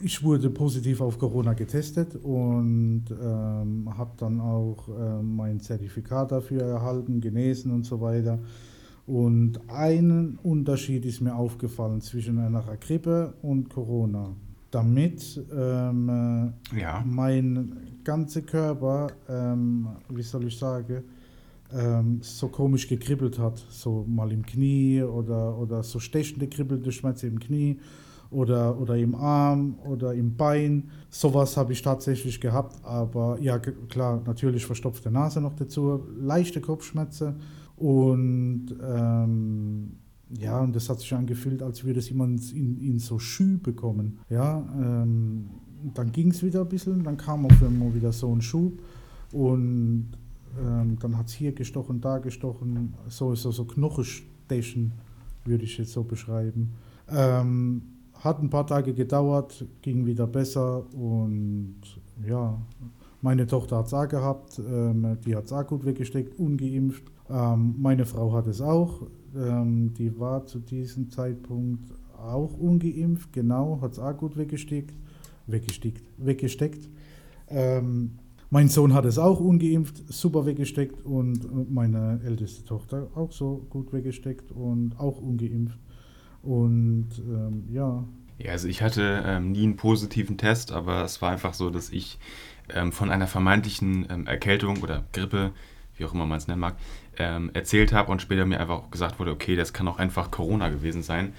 ich 0.00 0.22
wurde 0.22 0.50
positiv 0.50 1.00
auf 1.00 1.18
Corona 1.18 1.54
getestet 1.54 2.14
und 2.16 3.04
ähm, 3.10 3.88
habe 3.96 4.12
dann 4.16 4.40
auch 4.40 4.88
äh, 4.88 5.22
mein 5.22 5.60
Zertifikat 5.60 6.32
dafür 6.32 6.62
erhalten, 6.62 7.20
genesen 7.20 7.72
und 7.72 7.84
so 7.84 8.00
weiter. 8.00 8.38
Und 9.06 9.60
ein 9.68 10.38
Unterschied 10.42 11.04
ist 11.06 11.20
mir 11.20 11.34
aufgefallen 11.34 12.00
zwischen 12.00 12.38
einer 12.38 12.62
Grippe 12.76 13.34
und 13.42 13.70
Corona. 13.70 14.36
Damit 14.70 15.42
ähm, 15.50 16.52
ja. 16.78 17.02
mein 17.06 17.72
ganzer 18.04 18.42
Körper, 18.42 19.08
ähm, 19.28 19.88
wie 20.10 20.22
soll 20.22 20.46
ich 20.46 20.58
sagen, 20.58 21.04
ähm, 21.72 22.18
so 22.22 22.48
komisch 22.48 22.86
gekribbelt 22.86 23.38
hat, 23.38 23.58
so 23.70 24.04
mal 24.06 24.30
im 24.30 24.44
Knie 24.44 25.02
oder, 25.02 25.58
oder 25.58 25.82
so 25.82 25.98
stechende 25.98 26.46
kribbelnde 26.46 26.92
Schmerzen 26.92 27.28
im 27.28 27.40
Knie 27.40 27.78
oder, 28.30 28.78
oder 28.78 28.96
im 28.96 29.14
Arm 29.14 29.76
oder 29.84 30.14
im 30.14 30.36
Bein. 30.36 30.90
Sowas 31.10 31.56
habe 31.56 31.72
ich 31.72 31.82
tatsächlich 31.82 32.40
gehabt, 32.40 32.84
aber 32.84 33.38
ja 33.40 33.58
klar, 33.58 34.22
natürlich 34.26 34.66
verstopfte 34.66 35.10
Nase 35.10 35.40
noch 35.40 35.54
dazu, 35.54 36.02
leichte 36.18 36.60
Kopfschmerzen 36.60 37.36
und 37.76 38.66
ähm, 38.82 39.92
ja, 40.30 40.60
und 40.60 40.76
das 40.76 40.90
hat 40.90 41.00
sich 41.00 41.14
angefühlt, 41.14 41.62
als 41.62 41.84
würde 41.84 42.00
es 42.00 42.10
jemand 42.10 42.52
in, 42.52 42.76
in 42.78 42.98
so 42.98 43.18
Schü 43.18 43.56
bekommen. 43.56 44.18
Ja, 44.28 44.58
ähm, 44.78 45.48
dann 45.94 46.12
ging 46.12 46.30
es 46.30 46.42
wieder 46.42 46.62
ein 46.62 46.68
bisschen, 46.68 47.02
dann 47.04 47.16
kam 47.16 47.46
auf 47.46 47.62
einmal 47.62 47.94
wieder 47.94 48.12
so 48.12 48.34
ein 48.34 48.42
Schub 48.42 48.82
und 49.32 50.10
ähm, 50.60 50.98
dann 51.00 51.16
hat 51.16 51.28
es 51.28 51.32
hier 51.32 51.52
gestochen, 51.52 52.00
da 52.02 52.18
gestochen, 52.18 52.94
so 53.08 53.34
so, 53.34 53.52
so 53.52 53.64
Knochenstechen, 53.64 54.92
würde 55.44 55.64
ich 55.64 55.78
jetzt 55.78 55.92
so 55.92 56.02
beschreiben. 56.02 56.74
Ähm, 57.08 57.82
hat 58.18 58.42
ein 58.42 58.50
paar 58.50 58.66
Tage 58.66 58.94
gedauert, 58.94 59.64
ging 59.82 60.06
wieder 60.06 60.26
besser 60.26 60.84
und 60.94 61.76
ja, 62.26 62.60
meine 63.20 63.46
Tochter 63.46 63.78
hat 63.78 63.86
es 63.86 63.94
auch 63.94 64.08
gehabt, 64.08 64.60
ähm, 64.60 65.18
die 65.24 65.34
hat 65.34 65.46
es 65.46 65.52
auch 65.52 65.66
gut 65.66 65.84
weggesteckt, 65.84 66.38
ungeimpft. 66.38 67.04
Ähm, 67.30 67.74
meine 67.78 68.06
Frau 68.06 68.32
hat 68.32 68.46
es 68.46 68.60
auch. 68.60 69.02
Ähm, 69.36 69.92
die 69.94 70.18
war 70.18 70.46
zu 70.46 70.60
diesem 70.60 71.10
Zeitpunkt 71.10 71.92
auch 72.16 72.56
ungeimpft, 72.58 73.32
genau, 73.32 73.78
hat 73.80 73.92
es 73.92 73.98
auch 73.98 74.16
gut 74.16 74.36
weggesteckt. 74.36 74.94
Weggesteckt. 75.46 76.02
weggesteckt. 76.18 76.88
Ähm, 77.48 78.18
mein 78.50 78.68
Sohn 78.68 78.94
hat 78.94 79.04
es 79.04 79.18
auch 79.18 79.40
ungeimpft, 79.40 80.12
super 80.12 80.46
weggesteckt 80.46 81.04
und 81.04 81.70
meine 81.72 82.20
älteste 82.24 82.64
Tochter 82.64 83.08
auch 83.14 83.32
so 83.32 83.66
gut 83.68 83.92
weggesteckt 83.92 84.52
und 84.52 84.98
auch 84.98 85.20
ungeimpft. 85.20 85.78
Und 86.48 87.10
ähm, 87.18 87.64
ja. 87.70 88.04
Ja, 88.38 88.52
also 88.52 88.68
ich 88.68 88.80
hatte 88.80 89.22
ähm, 89.26 89.52
nie 89.52 89.64
einen 89.64 89.76
positiven 89.76 90.38
Test, 90.38 90.72
aber 90.72 91.04
es 91.04 91.20
war 91.20 91.30
einfach 91.30 91.52
so, 91.52 91.68
dass 91.68 91.90
ich 91.90 92.18
ähm, 92.70 92.90
von 92.90 93.10
einer 93.10 93.26
vermeintlichen 93.26 94.06
ähm, 94.08 94.26
Erkältung 94.26 94.82
oder 94.82 95.04
Grippe, 95.12 95.52
wie 95.96 96.06
auch 96.06 96.14
immer 96.14 96.24
man 96.24 96.38
es 96.38 96.48
nennen 96.48 96.60
mag, 96.60 96.76
ähm, 97.18 97.50
erzählt 97.52 97.92
habe 97.92 98.10
und 98.10 98.22
später 98.22 98.46
mir 98.46 98.60
einfach 98.60 98.76
auch 98.76 98.90
gesagt 98.90 99.18
wurde, 99.18 99.32
okay, 99.32 99.56
das 99.56 99.74
kann 99.74 99.86
auch 99.88 99.98
einfach 99.98 100.30
Corona 100.30 100.70
gewesen 100.70 101.02
sein. 101.02 101.34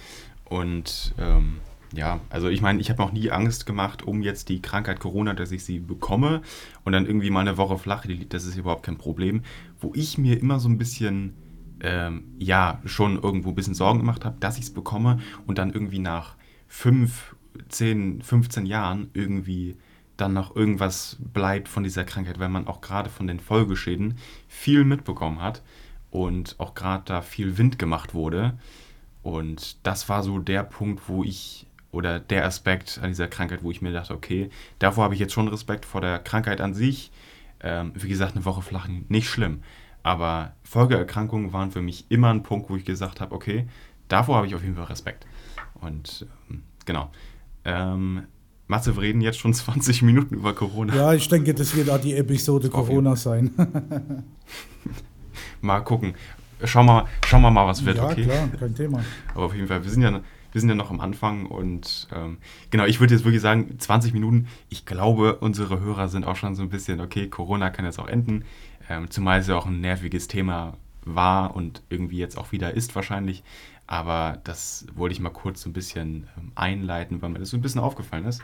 Und 0.46 1.16
ähm, 1.18 1.58
ja, 1.92 2.20
also 2.30 2.48
ich 2.48 2.62
meine, 2.62 2.80
ich 2.80 2.92
habe 2.92 3.02
auch 3.02 3.12
nie 3.12 3.32
Angst 3.32 3.66
gemacht 3.66 4.04
um 4.04 4.22
jetzt 4.22 4.48
die 4.50 4.62
Krankheit 4.62 5.00
Corona, 5.00 5.34
dass 5.34 5.52
ich 5.52 5.64
sie 5.64 5.80
bekomme 5.80 6.44
und 6.84 6.94
dann 6.94 7.08
irgendwie 7.08 7.32
mal 7.32 7.42
eine 7.42 7.58
Woche 7.58 7.80
flach 7.80 8.06
das 8.30 8.46
ist 8.46 8.58
überhaupt 8.58 8.84
kein 8.84 8.98
Problem. 8.98 9.42
Wo 9.80 9.92
ich 9.96 10.20
mir 10.20 10.40
immer 10.40 10.60
so 10.60 10.70
ein 10.70 10.78
bisschen, 10.78 11.34
ähm, 11.82 12.36
ja, 12.38 12.80
schon 12.86 13.22
irgendwo 13.22 13.50
ein 13.50 13.56
bisschen 13.56 13.74
Sorgen 13.74 14.00
gemacht 14.00 14.26
habe, 14.26 14.38
dass 14.40 14.58
ich 14.58 14.66
es 14.66 14.74
bekomme 14.74 15.20
und 15.48 15.58
dann 15.58 15.72
irgendwie 15.72 16.00
nach 16.00 16.36
fünf, 16.68 17.36
zehn, 17.70 18.22
15 18.22 18.66
Jahren 18.66 19.10
irgendwie 19.14 19.78
dann 20.18 20.34
noch 20.34 20.56
irgendwas 20.56 21.18
bleibt 21.20 21.68
von 21.68 21.84
dieser 21.84 22.04
Krankheit, 22.04 22.40
weil 22.40 22.50
man 22.50 22.68
auch 22.68 22.82
gerade 22.82 23.10
von 23.10 23.28
den 23.28 23.40
Folgeschäden 23.40 24.18
viel 24.48 24.84
mitbekommen 24.84 25.42
hat 25.42 25.62
und 26.12 26.60
auch 26.60 26.76
gerade 26.76 27.04
da 27.06 27.22
viel 27.22 27.58
Wind 27.58 27.80
gemacht 27.80 28.14
wurde. 28.14 28.58
Und 29.24 29.86
das 29.86 30.10
war 30.10 30.24
so 30.24 30.40
der 30.40 30.64
Punkt, 30.64 31.08
wo 31.08 31.24
ich, 31.24 31.68
oder 31.92 32.20
der 32.20 32.46
Aspekt 32.46 33.00
an 33.02 33.10
dieser 33.10 33.28
Krankheit, 33.28 33.64
wo 33.64 33.72
ich 33.72 33.82
mir 33.82 33.94
dachte, 33.94 34.14
okay, 34.14 34.50
davor 34.80 35.06
habe 35.06 35.14
ich 35.14 35.20
jetzt 35.20 35.34
schon 35.34 35.48
Respekt 35.48 35.86
vor 35.86 36.02
der 36.02 36.20
Krankheit 36.20 36.62
an 36.62 36.74
sich. 36.74 37.12
Ähm, 37.62 37.92
wie 37.96 38.08
gesagt, 38.08 38.36
eine 38.36 38.46
Woche 38.46 38.62
flachen, 38.62 39.06
nicht 39.10 39.30
schlimm. 39.30 39.62
Aber 40.04 40.54
Folgeerkrankungen 40.64 41.54
waren 41.54 41.72
für 41.72 41.82
mich 41.82 42.06
immer 42.10 42.30
ein 42.30 42.44
Punkt, 42.44 42.70
wo 42.70 42.76
ich 42.76 42.86
gesagt 42.86 43.22
habe, 43.22 43.36
okay, 43.36 43.68
davor 44.08 44.38
habe 44.38 44.48
ich 44.48 44.56
auf 44.56 44.64
jeden 44.64 44.76
Fall 44.76 44.86
Respekt. 44.86 45.26
Und 45.82 46.26
ähm, 46.50 46.64
genau. 46.86 47.12
Ähm, 47.66 48.24
Matze, 48.68 48.96
wir 48.96 49.02
reden 49.02 49.22
jetzt 49.22 49.40
schon 49.40 49.54
20 49.56 50.02
Minuten 50.04 50.36
über 50.36 50.54
Corona. 50.54 50.96
Ja, 50.96 51.14
ich 51.14 51.28
denke, 51.28 51.54
das 51.54 51.76
wird 51.76 51.90
auch 51.90 52.00
die 52.00 52.16
Episode 52.16 52.70
Corona 52.70 53.16
sein. 53.16 53.52
Mal 55.62 55.82
gucken. 55.82 56.14
schauen 56.64 56.86
wir, 56.86 57.06
schauen 57.26 57.42
wir 57.42 57.52
mal, 57.52 57.68
was 57.68 57.84
wird, 57.86 57.98
ja, 57.98 58.06
okay? 58.06 58.24
klar, 58.24 58.48
kein 58.58 58.76
Thema. 58.76 59.04
Aber 59.34 59.46
auf 59.46 59.54
jeden 59.54 59.68
Fall, 59.68 59.84
wir 59.84 59.92
sind 59.92 60.04
ja, 60.04 60.22
wir 60.52 60.62
sind 60.62 60.70
ja 60.70 60.76
noch 60.76 60.90
am 60.90 61.02
Anfang 61.02 61.46
und 61.46 62.08
ähm, 62.14 62.38
genau, 62.70 62.86
ich 62.86 63.00
würde 63.00 63.14
jetzt 63.14 63.26
wirklich 63.26 63.42
sagen, 63.42 63.78
20 63.78 64.14
Minuten, 64.14 64.48
ich 64.70 64.86
glaube, 64.86 65.36
unsere 65.36 65.80
Hörer 65.82 66.08
sind 66.08 66.26
auch 66.26 66.38
schon 66.38 66.56
so 66.56 66.64
ein 66.64 66.70
bisschen, 66.70 67.02
okay, 67.02 67.28
Corona 67.28 67.70
kann 67.70 67.86
jetzt 67.86 68.00
auch 68.00 68.08
enden, 68.08 68.46
ähm, 68.90 69.10
zumal 69.10 69.40
es 69.40 69.48
ja 69.48 69.56
auch 69.56 69.68
ein 69.68 69.80
nerviges 69.80 70.28
Thema 70.28 70.74
war 71.06 71.56
und 71.56 71.84
irgendwie 71.90 72.18
jetzt 72.18 72.38
auch 72.38 72.52
wieder 72.52 72.74
ist 72.74 72.96
wahrscheinlich. 72.96 73.44
Aber 73.88 74.40
das 74.44 74.86
wollte 74.96 75.14
ich 75.14 75.20
mal 75.20 75.30
kurz 75.30 75.62
so 75.62 75.70
ein 75.70 75.74
bisschen 75.74 76.28
ähm, 76.38 76.52
einleiten, 76.56 77.22
weil 77.22 77.30
mir 77.30 77.40
das 77.40 77.50
so 77.50 77.58
ein 77.58 77.62
bisschen 77.62 77.82
aufgefallen 77.82 78.26
ist. 78.26 78.42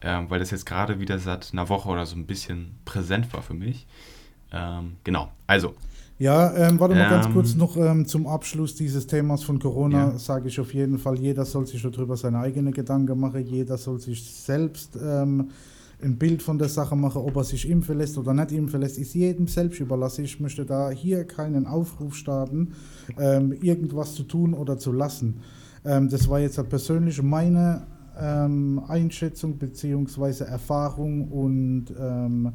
Ähm, 0.00 0.30
weil 0.30 0.38
das 0.38 0.50
jetzt 0.50 0.64
gerade 0.64 1.00
wieder 1.00 1.18
seit 1.18 1.52
einer 1.52 1.68
Woche 1.68 1.88
oder 1.88 2.06
so 2.06 2.16
ein 2.16 2.26
bisschen 2.26 2.76
präsent 2.84 3.32
war 3.32 3.42
für 3.42 3.54
mich. 3.54 3.86
Ähm, 4.52 4.96
genau, 5.04 5.32
also. 5.46 5.74
Ja, 6.20 6.54
ähm, 6.56 6.80
warte 6.80 6.94
mal 6.94 7.08
ganz 7.10 7.32
kurz 7.32 7.54
noch 7.54 7.76
zum 8.06 8.26
Abschluss 8.26 8.74
dieses 8.74 9.06
Themas 9.06 9.44
von 9.44 9.60
Corona, 9.60 10.10
Ja. 10.10 10.18
sage 10.18 10.48
ich 10.48 10.58
auf 10.58 10.74
jeden 10.74 10.98
Fall, 10.98 11.16
jeder 11.18 11.44
soll 11.44 11.64
sich 11.66 11.80
darüber 11.80 12.16
seine 12.16 12.38
eigenen 12.40 12.72
Gedanken 12.72 13.20
machen, 13.20 13.46
jeder 13.46 13.76
soll 13.76 14.00
sich 14.00 14.24
selbst 14.24 14.98
ähm, 15.00 15.50
ein 16.02 16.16
Bild 16.16 16.42
von 16.42 16.58
der 16.58 16.68
Sache 16.68 16.94
machen, 16.94 17.22
ob 17.22 17.36
er 17.36 17.44
sich 17.44 17.68
impfen 17.68 17.98
lässt 17.98 18.16
oder 18.18 18.32
nicht 18.32 18.52
impfen 18.52 18.80
lässt, 18.80 18.98
ist 18.98 19.14
jedem 19.14 19.48
selbst 19.48 19.80
überlassen. 19.80 20.24
Ich 20.24 20.38
möchte 20.38 20.64
da 20.64 20.90
hier 20.90 21.24
keinen 21.24 21.66
Aufruf 21.66 22.14
starten, 22.14 22.72
ähm, 23.18 23.52
irgendwas 23.52 24.14
zu 24.14 24.22
tun 24.22 24.54
oder 24.54 24.78
zu 24.78 24.92
lassen. 24.92 25.40
Ähm, 25.84 26.08
das 26.08 26.28
war 26.28 26.40
jetzt 26.40 26.62
persönlich 26.68 27.22
meine 27.22 27.86
ähm, 28.20 28.80
Einschätzung 28.88 29.58
bzw. 29.58 30.44
Erfahrung 30.44 31.28
und 31.28 31.86
ähm, 31.98 32.52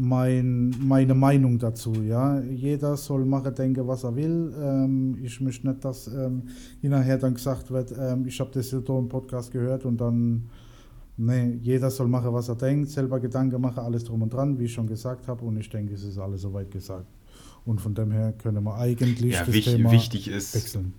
mein, 0.00 0.74
meine 0.80 1.14
Meinung 1.14 1.58
dazu. 1.58 1.92
Ja? 2.02 2.40
Jeder 2.40 2.96
soll 2.96 3.26
machen, 3.26 3.54
denken, 3.54 3.86
was 3.86 4.04
er 4.04 4.16
will. 4.16 4.52
Ähm, 4.58 5.18
ich 5.22 5.40
möchte 5.40 5.68
nicht, 5.68 5.84
dass 5.84 6.06
ähm, 6.06 6.44
hinterher 6.80 7.18
dann 7.18 7.34
gesagt 7.34 7.70
wird, 7.70 7.94
ähm, 7.98 8.26
ich 8.26 8.40
habe 8.40 8.50
das 8.54 8.70
hier 8.70 8.82
im 8.88 9.08
Podcast 9.08 9.52
gehört 9.52 9.84
und 9.84 10.00
dann, 10.00 10.44
nee, 11.20 11.58
jeder 11.62 11.90
soll 11.90 12.08
machen, 12.08 12.32
was 12.32 12.48
er 12.48 12.56
denkt, 12.56 12.90
selber 12.90 13.20
Gedanken 13.20 13.60
machen, 13.60 13.80
alles 13.80 14.04
drum 14.04 14.22
und 14.22 14.32
dran, 14.32 14.58
wie 14.58 14.64
ich 14.64 14.72
schon 14.72 14.86
gesagt 14.86 15.28
habe. 15.28 15.44
Und 15.44 15.56
ich 15.58 15.68
denke, 15.68 15.94
es 15.94 16.02
ist 16.02 16.18
alles 16.18 16.42
soweit 16.42 16.70
gesagt. 16.70 17.06
Und 17.64 17.80
von 17.80 17.94
dem 17.94 18.10
her 18.10 18.32
können 18.32 18.64
wir 18.64 18.76
eigentlich 18.76 19.34
Ja, 19.34 19.44
das 19.44 19.54
wich, 19.54 19.66
Thema 19.66 19.90
wichtig 19.92 20.28
ist, 20.28 20.54
wechseln. 20.54 20.94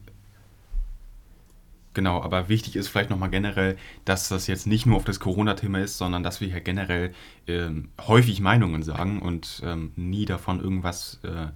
Genau, 1.94 2.22
aber 2.22 2.48
wichtig 2.48 2.78
ist 2.78 2.88
vielleicht 2.88 3.10
nochmal 3.10 3.30
generell, 3.30 3.76
dass 4.06 4.30
das 4.30 4.48
jetzt 4.48 4.66
nicht 4.66 4.86
nur 4.86 4.96
auf 4.96 5.04
das 5.04 5.20
Corona-Thema 5.20 5.80
ist, 5.80 5.98
sondern 5.98 6.24
dass 6.24 6.40
wir 6.40 6.48
hier 6.48 6.62
generell 6.62 7.12
ähm, 7.48 7.90
häufig 8.08 8.40
Meinungen 8.40 8.84
sagen 8.84 9.22
und 9.22 9.62
ähm, 9.66 9.92
nie 9.98 10.26
davon 10.26 10.62
irgendwas, 10.62 11.20
äh, 11.24 11.48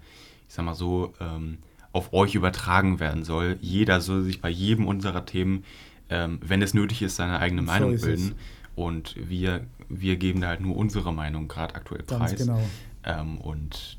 ich 0.48 0.54
sag 0.54 0.66
mal 0.66 0.74
so, 0.74 1.14
ähm, 1.22 1.60
auf 1.94 2.12
euch 2.12 2.36
übertragen 2.36 3.00
werden 3.00 3.24
soll. 3.24 3.58
Jeder 3.62 4.02
soll 4.02 4.24
sich 4.24 4.42
bei 4.42 4.50
jedem 4.50 4.88
unserer 4.88 5.26
Themen, 5.26 5.64
ähm, 6.10 6.40
wenn 6.42 6.62
es 6.62 6.74
nötig 6.74 7.02
ist, 7.02 7.16
seine 7.16 7.40
eigene 7.40 7.62
So 7.62 7.68
Meinung 7.68 7.94
ist 7.94 8.06
es. 8.06 8.34
Und 8.76 9.16
wir, 9.30 9.66
wir 9.90 10.18
geben 10.18 10.42
da 10.42 10.50
halt 10.50 10.62
nur 10.62 10.76
unsere 10.76 11.14
Meinung 11.14 11.48
gerade 11.48 11.76
aktuell 11.76 12.04
Ganz 12.04 12.32
preis. 12.32 12.36
genau. 12.36 12.60
Ähm, 13.04 13.38
und 13.40 13.98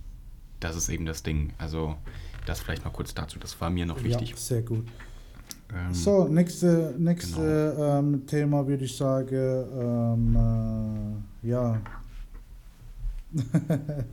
das 0.60 0.76
ist 0.76 0.88
eben 0.88 1.06
das 1.06 1.22
Ding. 1.22 1.52
Also 1.58 1.96
das 2.44 2.60
vielleicht 2.60 2.84
mal 2.84 2.90
kurz 2.90 3.14
dazu. 3.14 3.38
Das 3.38 3.58
war 3.60 3.70
mir 3.70 3.86
noch 3.86 4.02
wichtig. 4.02 4.30
Ja, 4.30 4.36
sehr 4.36 4.62
gut. 4.62 4.86
Ähm, 5.74 5.92
So, 5.94 6.28
nächste, 6.28 6.94
nächste 6.98 7.74
Genau. 7.76 7.98
ähm, 7.98 8.26
Thema 8.26 8.66
würde 8.66 8.84
ich 8.84 8.96
sagen, 8.96 9.34
ähm, 9.34 10.36
äh, 11.42 11.48
ja. 11.48 11.80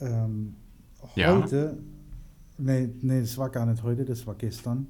ähm, 0.00 0.54
Ja. 1.14 1.36
Heute, 1.42 1.76
nee, 2.58 2.88
nee, 3.02 3.20
das 3.20 3.36
war 3.38 3.50
gar 3.50 3.66
nicht 3.66 3.82
heute, 3.82 4.04
das 4.04 4.26
war 4.26 4.34
gestern, 4.34 4.86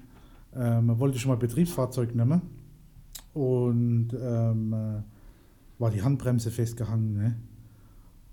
ähm, 0.54 0.98
wollte 0.98 1.16
ich 1.16 1.26
mal 1.26 1.36
Betriebsfahrzeug 1.36 2.14
nehmen 2.14 2.40
und 3.34 4.08
ähm, 4.18 4.72
äh, 4.72 5.02
war 5.78 5.90
die 5.90 6.02
Handbremse 6.02 6.50
festgehangen. 6.50 7.12
Ne? 7.12 7.36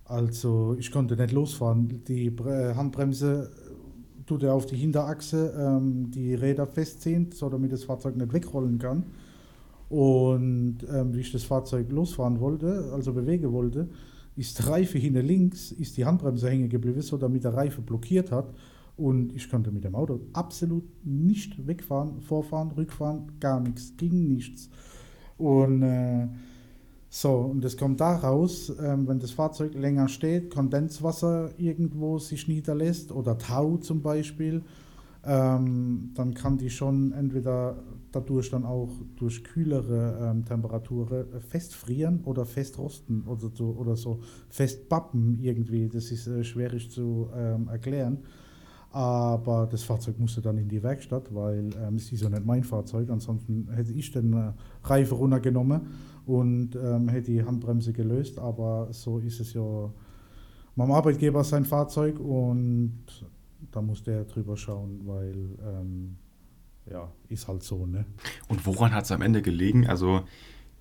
Also 0.05 0.75
ich 0.79 0.91
konnte 0.91 1.17
nicht 1.17 1.31
losfahren. 1.31 2.03
Die 2.07 2.31
Bre- 2.31 2.75
Handbremse 2.75 3.51
tut 4.25 4.43
er 4.43 4.53
auf 4.53 4.65
die 4.65 4.75
Hinterachse 4.75 5.53
ähm, 5.57 6.11
die 6.11 6.35
Räder 6.35 6.67
festziehen, 6.67 7.31
so 7.31 7.49
damit 7.49 7.71
das 7.71 7.83
Fahrzeug 7.83 8.15
nicht 8.15 8.31
wegrollen 8.31 8.77
kann. 8.77 9.05
Und 9.89 10.77
ähm, 10.89 11.13
wie 11.13 11.19
ich 11.19 11.31
das 11.31 11.43
Fahrzeug 11.43 11.91
losfahren 11.91 12.39
wollte, 12.39 12.91
also 12.93 13.11
bewegen 13.11 13.51
wollte, 13.51 13.89
ist 14.37 14.59
der 14.59 14.67
Reife 14.67 14.97
hinten 14.97 15.25
links, 15.25 15.71
ist 15.73 15.97
die 15.97 16.05
Handbremse 16.05 16.49
hängen 16.49 16.69
geblieben, 16.69 17.01
so 17.01 17.17
damit 17.17 17.43
der 17.43 17.53
Reife 17.53 17.81
blockiert 17.81 18.31
hat. 18.31 18.53
Und 18.95 19.33
ich 19.33 19.49
konnte 19.49 19.71
mit 19.71 19.83
dem 19.83 19.95
Auto 19.95 20.21
absolut 20.31 20.83
nicht 21.03 21.67
wegfahren, 21.67 22.21
vorfahren, 22.21 22.71
rückfahren, 22.71 23.31
gar 23.39 23.59
nichts, 23.59 23.97
ging 23.97 24.27
nichts. 24.27 24.69
Und 25.41 25.81
äh, 25.81 26.27
so, 27.09 27.31
und 27.31 27.63
das 27.63 27.75
kommt 27.75 27.99
daraus, 27.99 28.71
ähm, 28.79 29.07
wenn 29.07 29.19
das 29.19 29.31
Fahrzeug 29.31 29.73
länger 29.73 30.07
steht, 30.07 30.53
Kondenswasser 30.53 31.49
irgendwo 31.57 32.19
sich 32.19 32.47
niederlässt 32.47 33.11
oder 33.11 33.37
Tau 33.37 33.77
zum 33.77 34.01
Beispiel, 34.03 34.63
ähm, 35.25 36.11
dann 36.13 36.33
kann 36.35 36.57
die 36.57 36.69
schon 36.69 37.11
entweder 37.11 37.83
dadurch 38.11 38.51
dann 38.51 38.65
auch 38.65 38.91
durch 39.15 39.43
kühlere 39.43 40.29
ähm, 40.29 40.45
Temperaturen 40.45 41.33
äh, 41.33 41.39
festfrieren 41.39 42.21
oder 42.23 42.45
festrosten 42.45 43.23
oder 43.25 43.49
so, 43.53 43.75
oder 43.77 43.95
so 43.95 44.19
festbappen 44.49 45.39
irgendwie. 45.41 45.89
Das 45.89 46.11
ist 46.11 46.27
äh, 46.27 46.43
schwierig 46.43 46.91
zu 46.91 47.29
ähm, 47.35 47.67
erklären. 47.67 48.19
Aber 48.91 49.67
das 49.71 49.83
Fahrzeug 49.83 50.19
musste 50.19 50.41
dann 50.41 50.57
in 50.57 50.67
die 50.67 50.83
Werkstatt, 50.83 51.33
weil 51.33 51.69
ähm, 51.81 51.95
es 51.95 52.11
ist 52.11 52.21
ja 52.21 52.29
nicht 52.29 52.45
mein 52.45 52.63
Fahrzeug. 52.63 53.09
Ansonsten 53.09 53.69
hätte 53.73 53.93
ich 53.93 54.11
den 54.11 54.33
äh, 54.33 54.51
Reife 54.83 55.15
runtergenommen 55.15 55.81
und 56.25 56.75
ähm, 56.75 57.07
hätte 57.07 57.31
die 57.31 57.43
Handbremse 57.43 57.93
gelöst. 57.93 58.37
Aber 58.37 58.89
so 58.91 59.19
ist 59.19 59.39
es 59.39 59.53
ja 59.53 59.89
meinem 60.75 60.91
Arbeitgeber 60.91 61.43
sein 61.43 61.65
Fahrzeug 61.65 62.19
und 62.19 63.03
da 63.71 63.81
musste 63.81 64.11
er 64.11 64.25
drüber 64.25 64.57
schauen, 64.57 65.01
weil 65.05 65.57
ähm, 65.65 66.17
ja, 66.89 67.09
ist 67.29 67.47
halt 67.47 67.63
so, 67.63 67.85
ne? 67.85 68.05
Und 68.47 68.65
woran 68.65 68.93
hat 68.93 69.05
es 69.05 69.11
am 69.11 69.21
Ende 69.21 69.41
gelegen? 69.41 69.87
Also 69.87 70.21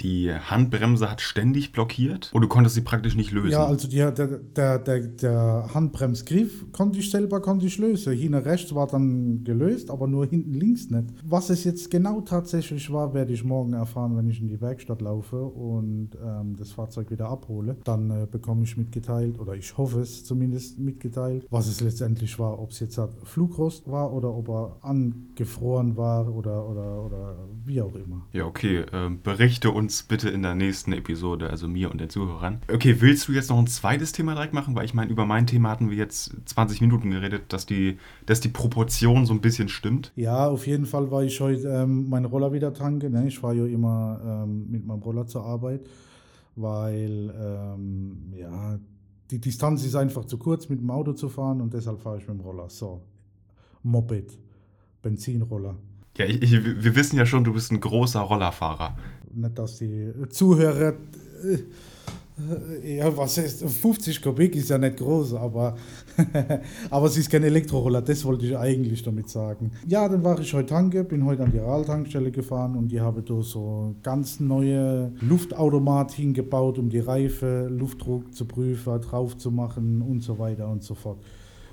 die 0.01 0.33
Handbremse 0.33 1.11
hat 1.11 1.21
ständig 1.21 1.73
blockiert 1.73 2.31
und 2.33 2.43
du 2.43 2.49
konntest 2.49 2.75
sie 2.75 2.81
praktisch 2.81 3.15
nicht 3.15 3.33
lösen. 3.33 3.53
Ja, 3.53 3.67
also 3.67 3.89
die, 3.89 3.97
der, 3.97 4.13
der, 4.13 4.79
der, 4.79 5.01
der 5.01 5.71
Handbremsgriff 5.75 6.73
konnte 6.73 6.99
ich 6.99 7.11
selber 7.11 7.41
konnte 7.41 7.67
ich 7.67 7.79
lösen. 7.79 8.13
Hinten 8.13 8.35
rechts 8.35 8.75
war 8.75 8.87
dann 8.87 9.45
gelöst, 9.45 9.91
aber 9.91 10.07
nur 10.07 10.27
hinten 10.27 10.55
links 10.55 10.91
nicht. 10.91 11.05
Was 11.25 11.51
es 11.51 11.65
jetzt 11.65 11.91
genau 11.91 12.21
tatsächlich 12.23 12.93
war, 12.93 13.15
werde 13.15 13.33
ich 13.33 13.45
morgen 13.45 13.73
erfahren, 13.73 14.17
wenn 14.17 14.29
ich 14.29 14.41
in 14.41 14.49
die 14.49 14.61
Werkstatt 14.61 15.03
laufe 15.03 15.43
und 15.43 16.11
ähm, 16.25 16.57
das 16.57 16.73
Fahrzeug 16.73 17.11
wieder 17.11 17.29
abhole. 17.29 17.77
Dann 17.85 18.11
äh, 18.11 18.27
bekomme 18.31 18.65
ich 18.65 18.77
mitgeteilt, 18.77 19.39
oder 19.39 19.55
ich 19.55 19.77
hoffe 19.77 20.01
es 20.01 20.25
zumindest 20.25 20.79
mitgeteilt, 20.79 21.47
was 21.51 21.67
es 21.67 21.81
letztendlich 21.81 22.39
war. 22.39 22.59
Ob 22.59 22.71
es 22.71 22.81
jetzt 22.81 22.99
halt 22.99 23.11
Flugrost 23.25 23.91
war 23.91 24.13
oder 24.13 24.35
ob 24.35 24.49
er 24.49 24.77
angefroren 24.83 25.97
war 25.97 26.33
oder, 26.35 26.69
oder, 26.69 27.05
oder 27.05 27.37
wie 27.65 27.83
auch 27.83 27.95
immer. 27.95 28.27
Ja, 28.33 28.47
okay. 28.47 28.85
Ähm, 28.93 29.21
berichte 29.23 29.71
uns 29.71 29.90
bitte 30.09 30.31
in 30.31 30.43
der 30.43 30.55
nächsten 30.55 30.93
Episode, 30.93 31.51
also 31.51 31.69
mir 31.69 31.91
und 31.91 32.01
den 32.01 32.09
Zuhörern. 32.09 32.61
Okay, 32.73 32.97
willst 33.01 33.29
du 33.29 33.33
jetzt 33.33 33.51
noch 33.51 33.59
ein 33.59 33.67
zweites 33.67 34.13
Thema 34.13 34.35
direkt 34.35 34.55
machen? 34.55 34.75
Weil 34.75 34.85
ich 34.85 34.95
meine, 34.95 35.11
über 35.11 35.27
mein 35.27 35.47
Thema 35.47 35.71
hatten 35.71 35.91
wir 35.91 35.97
jetzt 35.97 36.35
20 36.45 36.81
Minuten 36.81 37.11
geredet, 37.11 37.53
dass 37.53 37.67
die, 37.67 37.99
dass 38.27 38.41
die 38.41 38.49
Proportion 38.49 39.27
so 39.27 39.35
ein 39.35 39.41
bisschen 39.41 39.69
stimmt. 39.69 40.13
Ja, 40.17 40.49
auf 40.49 40.67
jeden 40.67 40.87
Fall 40.87 41.11
war 41.11 41.23
ich 41.23 41.41
heute 41.41 41.69
ähm, 41.69 42.09
meinen 42.09 42.27
Roller 42.27 42.53
wieder 42.53 42.73
tanken. 42.73 43.13
Ne? 43.13 43.29
Ich 43.29 43.39
fahre 43.39 43.57
ja 43.57 43.67
immer 43.67 44.21
ähm, 44.45 44.71
mit 44.71 44.87
meinem 44.87 45.03
Roller 45.03 45.27
zur 45.27 45.45
Arbeit, 45.45 45.87
weil 46.57 47.35
ähm, 47.39 48.33
ja, 48.37 48.79
die 49.31 49.41
Distanz 49.41 49.85
ist 49.85 49.95
einfach 49.95 50.25
zu 50.25 50.39
kurz 50.39 50.69
mit 50.69 50.81
dem 50.81 50.91
Auto 50.91 51.13
zu 51.13 51.29
fahren 51.29 51.61
und 51.61 51.73
deshalb 51.75 52.01
fahre 52.01 52.19
ich 52.19 52.27
mit 52.27 52.39
dem 52.39 52.41
Roller. 52.41 52.69
So, 52.69 53.03
Moped, 53.83 54.39
Benzinroller. 55.03 55.77
Ja, 56.17 56.27
ich, 56.27 56.43
ich, 56.43 56.53
wir 56.53 56.97
wissen 56.97 57.17
ja 57.17 57.25
schon, 57.25 57.45
du 57.45 57.53
bist 57.53 57.71
ein 57.73 57.81
großer 57.81 58.21
Rollerfahrer. 58.21 58.97
Nicht, 59.33 59.59
dass 59.59 59.79
die 59.79 60.13
Zuhörer. 60.31 60.95
Äh, 61.45 61.59
ja, 62.83 63.15
was 63.17 63.39
ist 63.39 63.63
50 63.63 64.23
Kubik 64.23 64.57
ist 64.57 64.71
ja 64.71 64.79
nicht 64.79 64.97
groß, 64.97 65.35
aber, 65.35 65.77
aber 66.91 67.07
es 67.07 67.17
ist 67.17 67.31
kein 67.31 67.43
Elektroroller, 67.43 68.03
das 68.03 68.25
wollte 68.25 68.47
ich 68.47 68.57
eigentlich 68.57 69.03
damit 69.03 69.29
sagen. 69.29 69.73
Ja, 69.87 70.09
dann 70.09 70.25
war 70.25 70.39
ich 70.39 70.53
heute 70.55 70.67
tanke, 70.67 71.05
bin 71.05 71.25
heute 71.25 71.45
an 71.45 71.53
die 71.53 71.59
Rahl-Tankstelle 71.59 72.31
gefahren 72.31 72.77
und 72.77 72.89
die 72.89 73.01
habe 73.01 73.23
da 73.23 73.43
so 73.43 73.95
ganz 74.03 74.41
neue 74.41 75.13
Luftautomat 75.21 76.13
hingebaut, 76.13 76.79
um 76.79 76.89
die 76.89 77.01
Reife, 77.01 77.69
Luftdruck 77.71 78.35
zu 78.35 78.47
prüfen, 78.47 79.01
drauf 79.01 79.37
zu 79.37 79.51
machen 79.51 80.03
und 80.03 80.23
so 80.23 80.39
weiter 80.39 80.69
und 80.69 80.83
so 80.83 80.95
fort. 80.95 81.19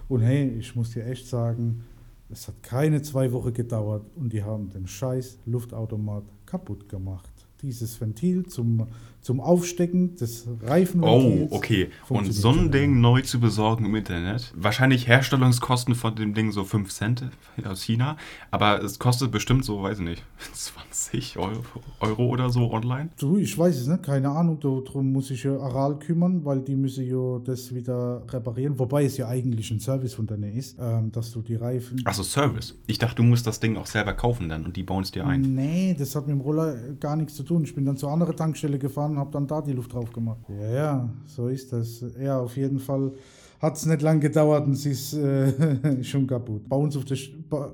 Und 0.09 0.21
hey, 0.21 0.49
ich 0.59 0.75
muss 0.75 0.91
dir 0.91 1.05
echt 1.05 1.27
sagen, 1.27 1.83
es 2.29 2.47
hat 2.47 2.61
keine 2.61 3.01
zwei 3.01 3.31
Wochen 3.31 3.53
gedauert 3.53 4.03
und 4.15 4.33
die 4.33 4.43
haben 4.43 4.69
den 4.69 4.87
scheiß 4.87 5.39
Luftautomat 5.45 6.23
kaputt 6.45 6.89
gemacht. 6.89 7.36
Dieses 7.61 7.99
Ventil 7.99 8.45
zum, 8.45 8.87
zum 9.21 9.41
Aufstecken 9.41 10.15
des 10.15 10.47
Reifenventils. 10.61 11.49
Oh, 11.51 11.55
okay. 11.55 11.89
Und 12.09 12.31
so 12.31 12.49
ein 12.49 12.71
Ding 12.71 13.01
neu 13.01 13.21
zu 13.21 13.39
besorgen 13.39 13.85
im 13.85 13.95
Internet. 13.95 14.53
Wahrscheinlich 14.55 15.07
Herstellungskosten 15.07 15.95
von 15.95 16.15
dem 16.15 16.33
Ding 16.33 16.51
so 16.51 16.63
5 16.63 16.89
Cent 16.89 17.23
aus 17.65 17.81
China. 17.81 18.17
Aber 18.51 18.81
es 18.81 18.99
kostet 18.99 19.31
bestimmt 19.31 19.65
so, 19.65 19.83
weiß 19.83 19.99
ich 19.99 20.05
nicht, 20.05 20.23
20 20.53 21.37
Euro, 21.37 21.61
Euro 21.99 22.27
oder 22.27 22.49
so 22.49 22.71
online. 22.71 23.09
Du, 23.19 23.37
ich 23.37 23.57
weiß 23.57 23.79
es 23.81 23.87
nicht, 23.87 24.03
keine 24.03 24.29
Ahnung. 24.29 24.59
Darum 24.59 25.11
muss 25.11 25.29
ich 25.31 25.43
ja 25.43 25.57
Aral 25.59 25.99
kümmern, 25.99 26.45
weil 26.45 26.61
die 26.61 26.75
müssen 26.75 27.05
ja 27.05 27.39
das 27.39 27.73
wieder 27.73 28.23
reparieren. 28.29 28.79
Wobei 28.79 29.05
es 29.05 29.17
ja 29.17 29.27
eigentlich 29.27 29.71
ein 29.71 29.79
Service 29.79 30.13
von 30.13 30.27
denen 30.27 30.55
ist, 30.55 30.77
ähm, 30.79 31.11
dass 31.11 31.31
du 31.31 31.41
die 31.41 31.55
Reifen. 31.55 32.01
Achso, 32.05 32.23
Service. 32.23 32.75
Ich 32.87 32.97
dachte, 32.97 33.15
du 33.15 33.23
musst 33.23 33.45
das 33.45 33.59
Ding 33.59 33.77
auch 33.77 33.87
selber 33.87 34.13
kaufen 34.13 34.49
dann 34.49 34.65
und 34.65 34.77
die 34.77 34.83
bauen 34.83 35.03
es 35.03 35.11
dir 35.11 35.25
ein. 35.25 35.41
Nee, 35.41 35.95
das 35.97 36.15
hat 36.15 36.27
mit 36.27 36.35
dem 36.35 36.41
Roller 36.41 36.75
gar 36.99 37.15
nichts 37.15 37.35
zu 37.35 37.43
tun. 37.43 37.63
Ich 37.63 37.75
bin 37.75 37.85
dann 37.85 37.97
zur 37.97 38.09
anderen 38.09 38.35
Tankstelle 38.35 38.79
gefahren 38.79 39.06
und 39.11 39.17
habe 39.17 39.31
dann 39.31 39.47
da 39.47 39.61
die 39.61 39.73
Luft 39.73 39.93
drauf 39.93 40.11
gemacht. 40.11 40.39
Ja, 40.49 40.69
ja, 40.69 41.09
so 41.25 41.47
ist 41.47 41.73
das. 41.73 42.03
Ja, 42.19 42.39
auf 42.39 42.55
jeden 42.57 42.79
Fall 42.79 43.11
hat 43.59 43.75
es 43.75 43.85
nicht 43.85 44.01
lange 44.01 44.19
gedauert 44.19 44.67
und 44.67 44.75
sie 44.75 44.91
ist 44.91 45.13
äh, 45.13 46.03
schon 46.03 46.27
kaputt. 46.27 46.67
Bei 46.69 46.75
uns, 46.75 46.95
auf 46.95 47.05
der, 47.05 47.17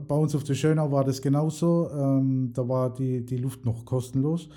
bei 0.08 0.16
uns 0.16 0.36
auf 0.36 0.44
der 0.44 0.54
Schönau 0.54 0.92
war 0.92 1.04
das 1.04 1.22
genauso. 1.22 1.90
Ähm, 1.92 2.52
da 2.54 2.68
war 2.68 2.94
die, 2.94 3.26
die 3.26 3.38
Luft 3.38 3.66
noch 3.66 3.84
kostenlos. 3.86 4.48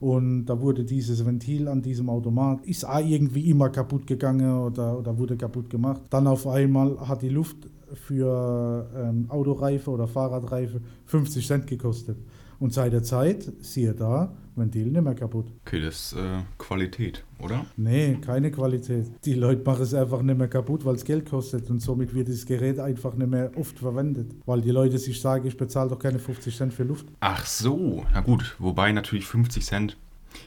Und 0.00 0.46
da 0.46 0.60
wurde 0.60 0.84
dieses 0.84 1.24
Ventil 1.24 1.68
an 1.68 1.80
diesem 1.80 2.10
Automat, 2.10 2.66
ist 2.66 2.84
auch 2.84 2.98
irgendwie 2.98 3.48
immer 3.48 3.70
kaputt 3.70 4.04
gegangen 4.04 4.58
oder, 4.58 4.98
oder 4.98 5.16
wurde 5.16 5.36
kaputt 5.36 5.70
gemacht. 5.70 6.02
Dann 6.10 6.26
auf 6.26 6.44
einmal 6.48 6.98
hat 7.06 7.22
die 7.22 7.28
Luft 7.28 7.56
für 7.94 8.90
ähm, 8.96 9.26
Autoreife 9.28 9.90
oder 9.90 10.08
Fahrradreife 10.08 10.80
50 11.06 11.46
Cent 11.46 11.66
gekostet. 11.68 12.16
Und 12.62 12.72
seit 12.72 12.92
der 12.92 13.02
Zeit, 13.02 13.52
siehe 13.58 13.92
da, 13.92 14.32
Ventil 14.54 14.86
nicht 14.86 15.02
mehr 15.02 15.16
kaputt. 15.16 15.46
Okay, 15.66 15.80
das 15.80 16.12
ist 16.12 16.12
äh, 16.12 16.42
Qualität, 16.58 17.24
oder? 17.40 17.66
Nee, 17.76 18.18
keine 18.24 18.52
Qualität. 18.52 19.10
Die 19.24 19.34
Leute 19.34 19.64
machen 19.64 19.82
es 19.82 19.92
einfach 19.94 20.22
nicht 20.22 20.38
mehr 20.38 20.46
kaputt, 20.46 20.84
weil 20.84 20.94
es 20.94 21.04
Geld 21.04 21.28
kostet 21.28 21.68
und 21.70 21.80
somit 21.80 22.14
wird 22.14 22.28
das 22.28 22.46
Gerät 22.46 22.78
einfach 22.78 23.14
nicht 23.14 23.28
mehr 23.28 23.50
oft 23.56 23.80
verwendet. 23.80 24.36
Weil 24.46 24.60
die 24.60 24.70
Leute 24.70 24.98
sich 24.98 25.20
sagen, 25.20 25.44
ich 25.48 25.56
bezahle 25.56 25.90
doch 25.90 25.98
keine 25.98 26.20
50 26.20 26.56
Cent 26.56 26.72
für 26.72 26.84
Luft. 26.84 27.06
Ach 27.18 27.44
so, 27.44 28.06
na 28.14 28.20
gut. 28.20 28.54
Wobei 28.60 28.92
natürlich 28.92 29.26
50 29.26 29.66
Cent 29.66 29.96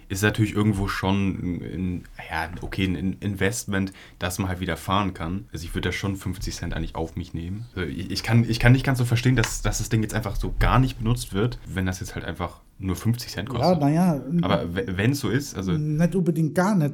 ist 0.09 0.23
natürlich 0.23 0.53
irgendwo 0.53 0.87
schon 0.87 1.29
ein, 1.29 2.03
ja, 2.29 2.49
okay, 2.61 2.85
ein 2.85 3.17
Investment, 3.19 3.93
dass 4.19 4.39
man 4.39 4.49
halt 4.49 4.59
wieder 4.59 4.77
fahren 4.77 5.13
kann. 5.13 5.45
Also 5.51 5.65
ich 5.65 5.73
würde 5.73 5.89
da 5.89 5.93
schon 5.93 6.15
50 6.15 6.55
Cent 6.55 6.73
eigentlich 6.73 6.95
auf 6.95 7.15
mich 7.15 7.33
nehmen. 7.33 7.65
Also 7.75 7.89
ich, 7.89 8.23
kann, 8.23 8.43
ich 8.47 8.59
kann 8.59 8.71
nicht 8.71 8.85
ganz 8.85 8.99
so 8.99 9.05
verstehen, 9.05 9.35
dass, 9.35 9.61
dass 9.61 9.79
das 9.79 9.89
Ding 9.89 10.01
jetzt 10.01 10.13
einfach 10.13 10.35
so 10.35 10.53
gar 10.59 10.79
nicht 10.79 10.99
benutzt 10.99 11.33
wird, 11.33 11.59
wenn 11.67 11.85
das 11.85 11.99
jetzt 11.99 12.15
halt 12.15 12.25
einfach 12.25 12.61
nur 12.79 12.95
50 12.95 13.31
Cent 13.31 13.49
kostet. 13.49 13.81
Ja, 13.81 13.89
naja. 13.89 14.21
Aber 14.41 14.65
wenn 14.73 15.11
es 15.11 15.19
so 15.19 15.29
ist, 15.29 15.55
also. 15.55 15.71
Nicht 15.71 16.15
unbedingt 16.15 16.55
gar 16.55 16.75
nicht, 16.75 16.93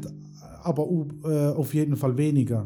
aber 0.63 0.87
äh, 1.23 1.49
auf 1.49 1.73
jeden 1.73 1.95
Fall 1.95 2.17
weniger. 2.17 2.65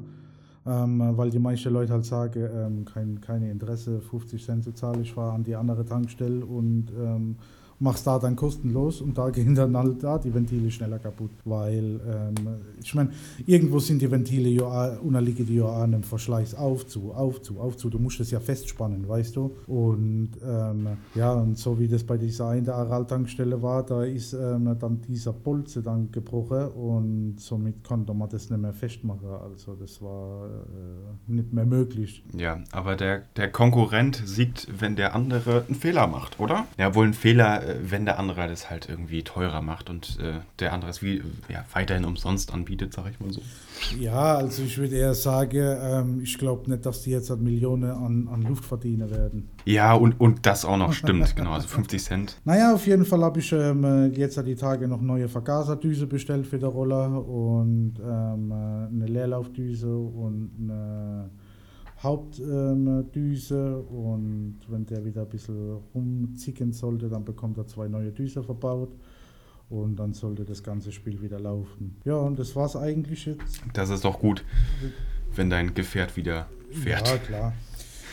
Ähm, 0.67 1.15
weil 1.15 1.29
die 1.29 1.37
meisten 1.37 1.71
Leute 1.71 1.93
halt 1.93 2.05
sagen, 2.05 2.43
ähm, 2.51 2.85
kein 2.85 3.21
keine 3.21 3.51
Interesse, 3.51 4.01
50 4.01 4.43
Cent 4.43 4.63
zu 4.63 4.71
zahlen, 4.71 5.01
ich 5.01 5.13
fahre 5.13 5.33
an 5.33 5.43
die 5.43 5.55
andere 5.55 5.85
Tankstelle 5.85 6.43
und 6.43 6.87
ähm, 6.97 7.35
machst 7.79 8.07
da 8.07 8.19
dann 8.19 8.35
kostenlos 8.35 9.01
und 9.01 9.17
da 9.17 9.29
gehen 9.29 9.55
dann 9.55 9.75
halt 9.75 10.03
da 10.03 10.17
die 10.17 10.33
Ventile 10.33 10.71
schneller 10.71 10.99
kaputt. 10.99 11.31
Weil, 11.43 11.99
ähm, 12.07 12.35
ich 12.81 12.93
meine, 12.95 13.09
irgendwo 13.45 13.79
sind 13.79 14.01
die 14.01 14.09
Ventile 14.09 14.49
ja 14.49 14.97
unterliegen 14.97 15.45
die 15.45 15.55
ja 15.55 15.67
an 15.67 15.93
einem 15.93 16.03
Verschleiß 16.03 16.55
auf 16.55 16.87
zu, 16.87 17.11
auf 17.13 17.41
zu, 17.41 17.59
auf 17.59 17.77
zu. 17.77 17.89
Du 17.89 17.99
musst 17.99 18.19
es 18.19 18.31
ja 18.31 18.39
festspannen, 18.39 19.07
weißt 19.07 19.35
du? 19.35 19.55
Und 19.67 20.31
ähm, 20.45 20.87
ja, 21.15 21.33
und 21.33 21.57
so 21.57 21.79
wie 21.79 21.87
das 21.87 22.03
bei 22.03 22.17
dieser 22.17 22.49
einen 22.49 22.65
der 22.65 22.75
Aral-Tankstelle 22.75 23.61
war, 23.61 23.83
da 23.83 24.03
ist 24.03 24.33
ähm, 24.33 24.75
dann 24.79 25.01
dieser 25.01 25.33
Bolze 25.33 25.81
dann 25.81 26.11
gebrochen 26.11 26.69
und 26.69 27.35
somit 27.39 27.83
konnte 27.83 28.13
man 28.13 28.29
das 28.29 28.49
nicht 28.49 28.61
mehr 28.61 28.73
festmachen. 28.73 29.27
Also 29.27 29.75
das 29.75 30.01
war 30.01 30.47
äh, 30.47 31.31
nicht 31.31 31.53
mehr 31.53 31.65
möglich. 31.65 32.23
Ja, 32.37 32.59
aber 32.71 32.95
der, 32.95 33.23
der 33.35 33.51
Konkurrent 33.51 34.21
siegt, 34.25 34.67
wenn 34.79 34.95
der 34.95 35.15
andere 35.15 35.65
einen 35.67 35.75
Fehler 35.75 36.07
macht, 36.07 36.39
oder? 36.39 36.65
Ja, 36.77 36.95
wohl 36.95 37.07
ein 37.07 37.13
Fehler 37.13 37.64
wenn 37.81 38.05
der 38.05 38.19
andere 38.19 38.47
das 38.47 38.69
halt 38.69 38.89
irgendwie 38.89 39.23
teurer 39.23 39.61
macht 39.61 39.89
und 39.89 40.17
äh, 40.19 40.39
der 40.59 40.73
andere 40.73 40.91
es 40.91 41.01
wie, 41.01 41.21
ja, 41.49 41.65
weiterhin 41.73 42.05
umsonst 42.05 42.53
anbietet, 42.53 42.93
sag 42.93 43.09
ich 43.09 43.19
mal 43.19 43.31
so. 43.31 43.41
Ja, 43.99 44.35
also 44.35 44.63
ich 44.63 44.77
würde 44.77 44.95
eher 44.95 45.13
sagen, 45.13 45.57
ähm, 45.57 46.21
ich 46.21 46.37
glaube 46.37 46.69
nicht, 46.69 46.85
dass 46.85 47.01
die 47.03 47.11
jetzt 47.11 47.29
halt 47.29 47.41
Millionen 47.41 47.91
an, 47.91 48.27
an 48.31 48.41
Luft 48.43 48.65
verdienen 48.65 49.09
werden. 49.09 49.49
Ja, 49.65 49.93
und, 49.93 50.19
und 50.19 50.45
das 50.45 50.65
auch 50.65 50.77
noch 50.77 50.93
stimmt, 50.93 51.35
genau, 51.35 51.51
also 51.51 51.67
50 51.67 52.03
Cent. 52.03 52.37
Naja, 52.45 52.73
auf 52.73 52.85
jeden 52.85 53.05
Fall 53.05 53.21
habe 53.21 53.39
ich 53.39 53.51
ähm, 53.51 54.13
jetzt 54.13 54.39
die 54.45 54.55
Tage 54.55 54.87
noch 54.87 55.01
neue 55.01 55.27
Vergaserdüse 55.27 56.07
bestellt 56.07 56.45
für 56.45 56.59
den 56.59 56.69
Roller 56.69 57.25
und 57.25 57.95
ähm, 57.99 58.51
äh, 58.51 58.53
eine 58.53 59.05
Leerlaufdüse 59.07 59.95
und 59.95 60.51
eine 60.59 61.29
Hauptdüse 62.05 63.79
und 63.79 64.59
wenn 64.69 64.85
der 64.85 65.03
wieder 65.03 65.23
ein 65.23 65.29
bisschen 65.29 65.77
rumzicken 65.93 66.71
sollte, 66.71 67.09
dann 67.09 67.25
bekommt 67.25 67.57
er 67.57 67.67
zwei 67.67 67.87
neue 67.87 68.11
Düse 68.11 68.43
verbaut 68.43 68.95
und 69.69 69.97
dann 69.97 70.13
sollte 70.13 70.45
das 70.45 70.63
ganze 70.63 70.91
Spiel 70.91 71.21
wieder 71.21 71.39
laufen. 71.39 71.97
Ja, 72.05 72.15
und 72.17 72.39
das 72.39 72.55
war 72.55 72.67
es 72.67 72.75
eigentlich 72.75 73.25
jetzt. 73.25 73.61
Das 73.73 73.89
ist 73.89 74.05
doch 74.05 74.19
gut, 74.19 74.45
wenn 75.35 75.49
dein 75.49 75.73
Gefährt 75.73 76.15
wieder 76.15 76.47
fährt. 76.71 77.07
Ja, 77.07 77.17
klar. 77.17 77.53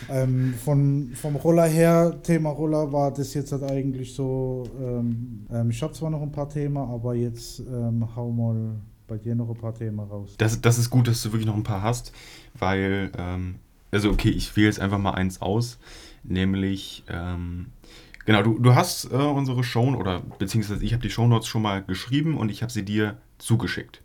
Ähm, 0.08 0.54
von, 0.54 1.12
vom 1.14 1.36
Roller 1.36 1.66
her, 1.66 2.18
Thema 2.22 2.50
Roller, 2.50 2.92
war 2.92 3.12
das 3.12 3.34
jetzt 3.34 3.52
halt 3.52 3.62
eigentlich 3.62 4.14
so, 4.14 4.64
ähm, 4.80 5.46
ähm 5.52 5.70
ich 5.70 5.80
habe 5.80 5.92
zwar 5.92 6.10
noch 6.10 6.22
ein 6.22 6.32
paar 6.32 6.48
Themen, 6.48 6.78
aber 6.78 7.14
jetzt 7.14 7.60
ähm, 7.60 8.08
hau 8.16 8.32
mal 8.32 8.74
bei 9.06 9.18
dir 9.18 9.34
noch 9.34 9.48
ein 9.48 9.56
paar 9.56 9.74
Themen 9.74 10.00
raus. 10.00 10.34
Das, 10.38 10.60
das 10.60 10.78
ist 10.78 10.90
gut, 10.90 11.06
dass 11.06 11.22
du 11.22 11.28
wirklich 11.28 11.46
noch 11.46 11.54
ein 11.54 11.62
paar 11.62 11.82
hast, 11.82 12.12
weil 12.58 13.12
ähm, 13.16 13.56
also 13.92 14.10
okay, 14.10 14.30
ich 14.30 14.56
wähle 14.56 14.66
jetzt 14.66 14.80
einfach 14.80 14.98
mal 14.98 15.12
eins 15.12 15.40
aus, 15.40 15.78
nämlich, 16.24 17.04
ähm, 17.08 17.66
genau, 18.24 18.42
du, 18.42 18.58
du 18.58 18.74
hast 18.74 19.04
äh, 19.12 19.16
unsere 19.16 19.62
Show, 19.62 19.94
oder 19.94 20.20
beziehungsweise 20.38 20.84
ich 20.84 20.92
habe 20.92 21.02
die 21.02 21.10
Shownotes 21.10 21.46
schon 21.46 21.62
mal 21.62 21.82
geschrieben 21.82 22.36
und 22.36 22.50
ich 22.50 22.62
habe 22.62 22.72
sie 22.72 22.84
dir 22.84 23.18
zugeschickt. 23.38 24.02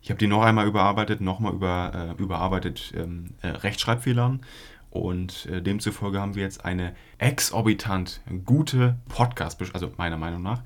Ich 0.00 0.10
habe 0.10 0.18
die 0.18 0.26
noch 0.26 0.42
einmal 0.42 0.66
überarbeitet, 0.66 1.20
nochmal 1.20 1.52
über, 1.52 2.14
äh, 2.18 2.22
überarbeitet 2.22 2.92
ähm, 2.96 3.30
äh, 3.42 3.48
Rechtschreibfehlern 3.48 4.40
und 4.90 5.46
äh, 5.46 5.60
demzufolge 5.60 6.20
haben 6.20 6.34
wir 6.34 6.42
jetzt 6.42 6.64
eine 6.64 6.94
exorbitant 7.18 8.22
gute 8.44 8.96
Podcast, 9.08 9.60
also 9.74 9.92
meiner 9.96 10.16
Meinung 10.16 10.42
nach. 10.42 10.62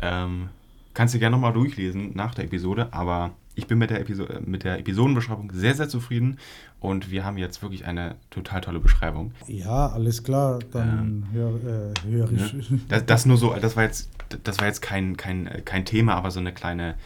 Ähm, 0.00 0.48
kannst 0.94 1.14
du 1.14 1.18
gerne 1.18 1.36
nochmal 1.36 1.52
durchlesen 1.52 2.12
nach 2.14 2.34
der 2.34 2.44
Episode, 2.44 2.88
aber 2.92 3.32
ich 3.56 3.66
bin 3.66 3.78
mit 3.78 3.90
der, 3.90 4.00
Episo 4.00 4.26
mit 4.44 4.64
der 4.64 4.78
Episodenbeschreibung 4.78 5.50
sehr, 5.52 5.74
sehr 5.74 5.88
zufrieden 5.88 6.38
und 6.78 7.10
wir 7.10 7.24
haben 7.24 7.38
jetzt 7.38 7.62
wirklich 7.62 7.86
eine 7.86 8.16
total 8.30 8.60
tolle 8.60 8.80
Beschreibung. 8.80 9.32
Ja, 9.48 9.88
alles 9.88 10.22
klar, 10.22 10.60
dann 10.70 10.98
ähm, 10.98 11.24
hör, 11.32 11.54
äh, 11.56 11.94
hör 12.08 12.30
ich. 12.30 12.70
Ne? 12.70 12.80
Das, 12.88 13.06
das, 13.06 13.26
nur 13.26 13.38
so, 13.38 13.54
das 13.54 13.74
war 13.74 13.84
jetzt, 13.84 14.10
das 14.44 14.58
war 14.58 14.66
jetzt 14.66 14.82
kein, 14.82 15.16
kein, 15.16 15.48
kein 15.64 15.86
Thema, 15.86 16.14
aber 16.14 16.30
so 16.30 16.38
eine 16.38 16.52
kleine, 16.52 16.96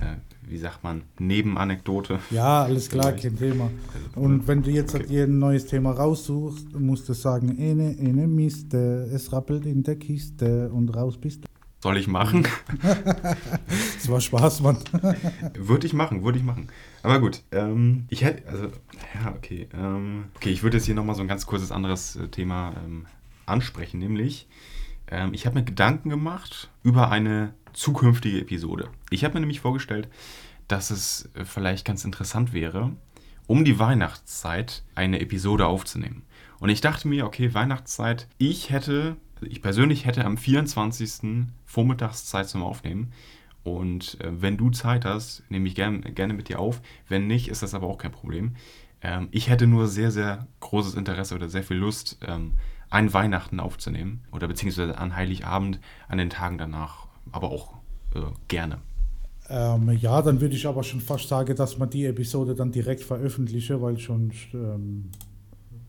äh, 0.00 0.14
wie 0.48 0.58
sagt 0.58 0.84
man, 0.84 1.02
Nebenanekdote. 1.18 2.20
Ja, 2.30 2.62
alles 2.62 2.88
klar, 2.88 3.12
kein 3.12 3.36
Thema. 3.36 3.70
Und 4.14 4.46
wenn 4.46 4.62
du 4.62 4.70
jetzt 4.70 4.94
okay. 4.94 5.24
ein 5.24 5.40
neues 5.40 5.66
Thema 5.66 5.90
raussuchst, 5.90 6.78
musst 6.78 7.08
du 7.08 7.14
sagen, 7.14 7.58
ene, 7.58 7.98
ene 7.98 8.28
Miste, 8.28 9.10
es 9.12 9.32
rappelt 9.32 9.66
in 9.66 9.82
der 9.82 9.96
Kiste 9.96 10.70
und 10.70 10.90
raus 10.90 11.18
bist 11.18 11.42
du. 11.42 11.55
Soll 11.80 11.98
ich 11.98 12.08
machen? 12.08 12.46
das 12.82 14.08
war 14.08 14.20
Spaß, 14.20 14.62
Mann. 14.62 14.78
würde 15.54 15.86
ich 15.86 15.92
machen, 15.92 16.24
würde 16.24 16.38
ich 16.38 16.44
machen. 16.44 16.68
Aber 17.02 17.20
gut, 17.20 17.42
ähm, 17.52 18.06
ich 18.08 18.24
hätte, 18.24 18.48
also, 18.48 18.66
ja, 19.14 19.34
okay. 19.36 19.68
Ähm, 19.74 20.24
okay, 20.36 20.50
ich 20.50 20.62
würde 20.62 20.78
jetzt 20.78 20.86
hier 20.86 20.94
nochmal 20.94 21.14
so 21.14 21.22
ein 21.22 21.28
ganz 21.28 21.46
kurzes 21.46 21.70
anderes 21.70 22.16
äh, 22.16 22.28
Thema 22.28 22.74
ähm, 22.84 23.06
ansprechen, 23.44 23.98
nämlich, 23.98 24.48
ähm, 25.08 25.34
ich 25.34 25.46
habe 25.46 25.58
mir 25.58 25.64
Gedanken 25.64 26.08
gemacht 26.08 26.70
über 26.82 27.10
eine 27.10 27.54
zukünftige 27.72 28.40
Episode. 28.40 28.88
Ich 29.10 29.24
habe 29.24 29.34
mir 29.34 29.40
nämlich 29.40 29.60
vorgestellt, 29.60 30.08
dass 30.68 30.90
es 30.90 31.30
äh, 31.34 31.44
vielleicht 31.44 31.84
ganz 31.84 32.04
interessant 32.04 32.52
wäre, 32.52 32.96
um 33.46 33.64
die 33.64 33.78
Weihnachtszeit 33.78 34.82
eine 34.94 35.20
Episode 35.20 35.66
aufzunehmen. 35.66 36.24
Und 36.58 36.70
ich 36.70 36.80
dachte 36.80 37.06
mir, 37.06 37.26
okay, 37.26 37.54
Weihnachtszeit, 37.54 38.28
ich 38.38 38.70
hätte 38.70 39.16
ich 39.42 39.62
persönlich 39.62 40.06
hätte 40.06 40.24
am 40.24 40.36
24. 40.36 41.46
Vormittagszeit 41.64 42.48
zum 42.48 42.62
Aufnehmen. 42.62 43.12
Und 43.64 44.20
äh, 44.20 44.30
wenn 44.40 44.56
du 44.56 44.70
Zeit 44.70 45.04
hast, 45.04 45.42
nehme 45.48 45.66
ich 45.68 45.74
gern, 45.74 46.02
gerne 46.14 46.34
mit 46.34 46.48
dir 46.48 46.60
auf. 46.60 46.80
Wenn 47.08 47.26
nicht, 47.26 47.48
ist 47.48 47.62
das 47.62 47.74
aber 47.74 47.88
auch 47.88 47.98
kein 47.98 48.12
Problem. 48.12 48.54
Ähm, 49.02 49.28
ich 49.32 49.50
hätte 49.50 49.66
nur 49.66 49.88
sehr, 49.88 50.10
sehr 50.10 50.46
großes 50.60 50.94
Interesse 50.94 51.34
oder 51.34 51.48
sehr 51.48 51.64
viel 51.64 51.76
Lust, 51.76 52.18
ähm, 52.26 52.52
ein 52.90 53.12
Weihnachten 53.12 53.58
aufzunehmen. 53.58 54.22
Oder 54.30 54.46
beziehungsweise 54.46 54.96
an 54.98 55.16
Heiligabend, 55.16 55.80
an 56.08 56.18
den 56.18 56.30
Tagen 56.30 56.58
danach. 56.58 57.08
Aber 57.32 57.50
auch 57.50 57.74
äh, 58.14 58.20
gerne. 58.48 58.78
Ähm, 59.48 59.90
ja, 60.00 60.22
dann 60.22 60.40
würde 60.40 60.56
ich 60.56 60.66
aber 60.66 60.82
schon 60.82 61.00
fast 61.00 61.28
sagen, 61.28 61.54
dass 61.54 61.78
man 61.78 61.90
die 61.90 62.04
Episode 62.06 62.54
dann 62.54 62.72
direkt 62.72 63.02
veröffentliche, 63.02 63.80
weil 63.80 63.98
schon 63.98 64.32
ähm, 64.52 65.10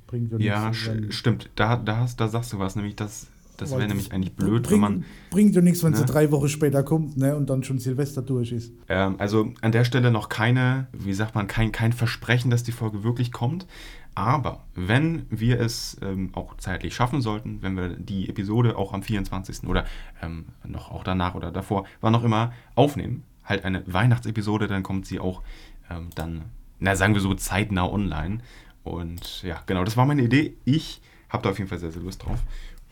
bringt 0.05 0.31
ja 0.31 0.39
Ja, 0.39 0.73
st 0.73 1.13
stimmt. 1.13 1.49
Da, 1.55 1.75
da, 1.75 1.97
hast, 1.97 2.19
da 2.19 2.27
sagst 2.27 2.53
du 2.53 2.59
was, 2.59 2.75
nämlich 2.75 2.95
dass 2.95 3.27
Das 3.57 3.71
wäre 3.71 3.87
nämlich 3.87 4.11
eigentlich 4.11 4.35
blöd, 4.35 4.63
bring, 4.63 4.73
wenn 4.73 4.79
man. 4.79 5.05
Bringt 5.31 5.55
ja 5.55 5.61
nichts, 5.61 5.83
wenn 5.83 5.91
ne? 5.91 5.97
sie 5.97 6.05
drei 6.05 6.31
Wochen 6.31 6.47
später 6.47 6.83
kommt 6.83 7.17
ne, 7.17 7.35
und 7.35 7.49
dann 7.49 7.63
schon 7.63 7.79
Silvester 7.79 8.21
durch 8.21 8.51
ist. 8.51 8.71
Ähm, 8.87 9.15
also 9.17 9.51
an 9.61 9.71
der 9.71 9.83
Stelle 9.83 10.11
noch 10.11 10.29
keine, 10.29 10.87
wie 10.93 11.13
sagt 11.13 11.35
man, 11.35 11.47
kein, 11.47 11.71
kein 11.71 11.91
Versprechen, 11.91 12.51
dass 12.51 12.63
die 12.63 12.71
Folge 12.71 13.03
wirklich 13.03 13.31
kommt. 13.31 13.65
Aber 14.13 14.63
wenn 14.73 15.27
wir 15.29 15.59
es 15.59 15.97
ähm, 16.01 16.29
auch 16.33 16.57
zeitlich 16.57 16.95
schaffen 16.95 17.21
sollten, 17.21 17.61
wenn 17.61 17.75
wir 17.75 17.89
die 17.89 18.29
Episode 18.29 18.75
auch 18.75 18.93
am 18.93 19.03
24. 19.03 19.67
oder 19.67 19.85
ähm, 20.23 20.45
noch 20.65 20.91
auch 20.91 21.03
danach 21.03 21.35
oder 21.35 21.51
davor, 21.51 21.85
wann 22.01 22.15
auch 22.15 22.23
immer, 22.23 22.51
aufnehmen, 22.73 23.23
halt 23.43 23.63
eine 23.63 23.83
Weihnachtsepisode, 23.85 24.67
dann 24.67 24.81
kommt 24.81 25.05
sie 25.05 25.19
auch 25.19 25.43
ähm, 25.89 26.09
dann, 26.15 26.45
na 26.79 26.95
sagen 26.95 27.13
wir 27.13 27.21
so, 27.21 27.33
zeitnah 27.33 27.87
online. 27.91 28.39
Und 28.83 29.43
ja, 29.43 29.61
genau, 29.65 29.83
das 29.83 29.97
war 29.97 30.05
meine 30.05 30.23
Idee. 30.23 30.57
Ich 30.65 31.01
habe 31.29 31.43
da 31.43 31.49
auf 31.49 31.57
jeden 31.57 31.69
Fall 31.69 31.79
sehr, 31.79 31.91
sehr 31.91 32.01
Lust 32.01 32.25
drauf. 32.25 32.39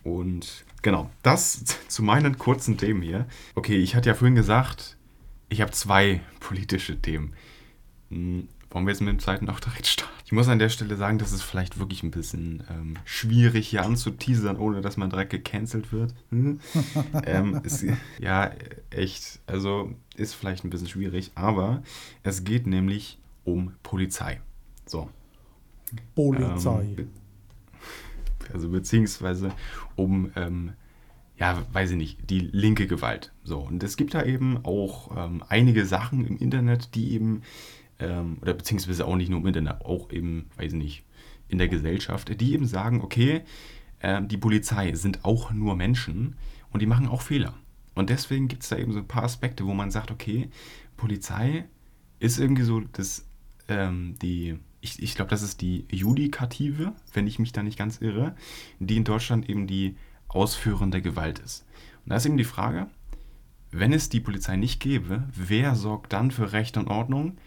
Und 0.05 0.65
genau, 0.83 1.09
das 1.23 1.65
zu 1.89 2.03
meinen 2.03 2.37
kurzen 2.37 2.77
Themen 2.77 3.01
hier. 3.01 3.25
Okay, 3.55 3.77
ich 3.77 3.95
hatte 3.95 4.07
ja 4.07 4.15
vorhin 4.15 4.35
gesagt, 4.35 4.97
ich 5.49 5.59
habe 5.59 5.71
zwei 5.71 6.21
politische 6.39 7.01
Themen. 7.01 7.33
Hm, 8.09 8.47
wollen 8.69 8.85
wir 8.85 8.91
jetzt 8.91 9.01
mit 9.01 9.09
dem 9.09 9.19
zweiten 9.19 9.49
auch 9.49 9.59
direkt 9.59 9.87
starten? 9.87 10.13
Ich 10.25 10.31
muss 10.31 10.47
an 10.47 10.59
der 10.59 10.69
Stelle 10.69 10.95
sagen, 10.95 11.17
das 11.17 11.31
ist 11.31 11.41
vielleicht 11.41 11.79
wirklich 11.79 12.03
ein 12.03 12.11
bisschen 12.11 12.63
ähm, 12.69 12.97
schwierig 13.03 13.67
hier 13.67 13.83
anzuteasern, 13.83 14.57
ohne 14.57 14.81
dass 14.81 14.97
man 14.97 15.09
direkt 15.09 15.31
gecancelt 15.31 15.91
wird. 15.91 16.13
Hm? 16.29 16.59
ähm, 17.25 17.61
ist, 17.63 17.85
ja, 18.19 18.51
echt. 18.91 19.39
Also 19.47 19.91
ist 20.15 20.35
vielleicht 20.35 20.65
ein 20.65 20.69
bisschen 20.69 20.87
schwierig, 20.87 21.31
aber 21.35 21.83
es 22.21 22.43
geht 22.43 22.67
nämlich 22.67 23.17
um 23.43 23.73
Polizei. 23.81 24.41
So. 24.85 25.09
Polizei. 26.13 26.95
Ähm, 26.97 27.09
also 28.53 28.69
beziehungsweise 28.69 29.51
um, 29.95 30.31
ähm, 30.35 30.73
ja, 31.37 31.61
weiß 31.73 31.91
ich 31.91 31.97
nicht, 31.97 32.29
die 32.29 32.39
linke 32.39 32.87
Gewalt. 32.87 33.33
So, 33.43 33.59
und 33.59 33.83
es 33.83 33.97
gibt 33.97 34.13
da 34.13 34.23
eben 34.23 34.63
auch 34.63 35.15
ähm, 35.17 35.43
einige 35.49 35.85
Sachen 35.85 36.25
im 36.25 36.37
Internet, 36.37 36.95
die 36.95 37.11
eben, 37.13 37.41
ähm, 37.99 38.37
oder 38.41 38.53
beziehungsweise 38.53 39.05
auch 39.05 39.15
nicht 39.15 39.29
nur 39.29 39.39
im 39.39 39.47
Internet, 39.47 39.81
auch 39.81 40.11
eben, 40.11 40.49
weiß 40.57 40.73
ich 40.73 40.77
nicht, 40.77 41.03
in 41.47 41.57
der 41.57 41.67
Gesellschaft, 41.67 42.39
die 42.39 42.53
eben 42.53 42.65
sagen, 42.65 43.01
okay, 43.01 43.41
äh, 43.99 44.21
die 44.23 44.37
Polizei 44.37 44.93
sind 44.93 45.25
auch 45.25 45.51
nur 45.51 45.75
Menschen 45.75 46.35
und 46.71 46.81
die 46.81 46.87
machen 46.87 47.07
auch 47.07 47.21
Fehler. 47.21 47.53
Und 47.95 48.09
deswegen 48.09 48.47
gibt 48.47 48.63
es 48.63 48.69
da 48.69 48.77
eben 48.77 48.91
so 48.91 48.99
ein 48.99 49.07
paar 49.07 49.23
Aspekte, 49.23 49.65
wo 49.65 49.73
man 49.73 49.91
sagt, 49.91 50.11
okay, 50.11 50.49
Polizei 50.97 51.65
ist 52.19 52.39
irgendwie 52.39 52.63
so 52.63 52.81
das, 52.81 53.25
ähm, 53.67 54.15
die 54.21 54.59
ich, 54.85 55.01
ich 55.01 55.15
glaube, 55.15 55.31
das 55.31 55.41
ist 55.41 55.61
die 55.61 55.85
Judikative, 55.91 56.93
wenn 57.13 57.27
ich 57.27 57.39
mich 57.39 57.51
da 57.51 57.63
nicht 57.63 57.77
ganz 57.77 58.01
irre, 58.01 58.35
die 58.79 58.97
in 58.97 59.03
Deutschland 59.03 59.49
eben 59.49 59.67
die 59.67 59.97
ausführende 60.27 61.01
Gewalt 61.01 61.39
ist. 61.39 61.65
Und 62.03 62.11
da 62.11 62.17
ist 62.17 62.25
eben 62.25 62.37
die 62.37 62.43
Frage, 62.43 62.87
wenn 63.71 63.93
es 63.93 64.09
die 64.09 64.19
Polizei 64.19 64.55
nicht 64.55 64.79
gäbe, 64.79 65.27
wer 65.33 65.75
sorgt 65.75 66.13
dann 66.13 66.31
für 66.31 66.53
Recht 66.53 66.77
und 66.77 66.87
Ordnung, 66.87 67.37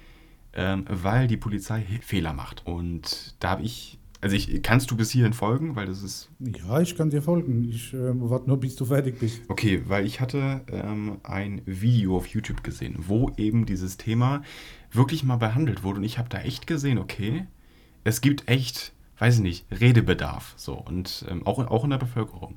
ähm, 0.52 0.84
weil 0.88 1.28
die 1.28 1.36
Polizei 1.36 1.84
Fehler 2.02 2.32
macht? 2.32 2.66
Und 2.66 3.36
da 3.38 3.50
habe 3.50 3.62
ich, 3.62 3.98
also 4.20 4.34
ich, 4.34 4.62
kannst 4.62 4.90
du 4.90 4.96
bis 4.96 5.10
hierhin 5.10 5.32
folgen, 5.32 5.76
weil 5.76 5.86
das 5.86 6.02
ist... 6.02 6.28
Ja, 6.40 6.80
ich 6.80 6.96
kann 6.96 7.10
dir 7.10 7.22
folgen. 7.22 7.68
Ich 7.68 7.94
äh, 7.94 8.20
warte 8.20 8.48
nur, 8.48 8.58
bis 8.58 8.74
du 8.74 8.84
fertig 8.84 9.20
bist. 9.20 9.42
Okay, 9.48 9.82
weil 9.86 10.06
ich 10.06 10.20
hatte 10.20 10.62
ähm, 10.72 11.18
ein 11.22 11.62
Video 11.66 12.16
auf 12.16 12.26
YouTube 12.26 12.64
gesehen, 12.64 12.96
wo 12.98 13.30
eben 13.36 13.64
dieses 13.64 13.96
Thema 13.96 14.42
wirklich 14.90 15.22
mal 15.22 15.36
behandelt 15.36 15.84
wurde. 15.84 15.98
Und 15.98 16.04
ich 16.04 16.18
habe 16.18 16.28
da 16.28 16.40
echt 16.40 16.66
gesehen, 16.66 16.98
okay, 16.98 17.46
es 18.02 18.20
gibt 18.20 18.48
echt, 18.48 18.92
weiß 19.18 19.36
ich 19.36 19.42
nicht, 19.42 19.66
Redebedarf. 19.70 20.54
So 20.56 20.74
und 20.74 21.24
ähm, 21.28 21.46
auch, 21.46 21.58
auch 21.58 21.84
in 21.84 21.90
der 21.90 21.98
Bevölkerung. 21.98 22.56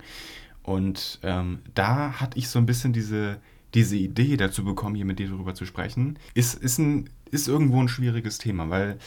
Und 0.63 1.19
ähm, 1.21 1.59
da 1.75 2.19
hatte 2.19 2.39
ich 2.39 2.49
so 2.49 2.57
ein 2.57 2.65
bisschen 2.65 2.93
diese, 2.93 3.39
diese 3.75 3.97
Idee 3.97 4.35
dazu 4.37 4.63
bekommen, 4.63 4.95
hier 4.95 5.05
mit 5.05 5.19
dir 5.19 5.29
darüber 5.29 5.53
zu 5.53 5.65
sprechen. 5.65 6.17
Ist, 6.33 6.55
ist, 6.55 6.79
ein, 6.79 7.09
ist 7.29 7.47
irgendwo 7.47 7.79
ein 7.79 7.87
schwieriges 7.87 8.39
Thema, 8.39 8.69
weil 8.69 8.97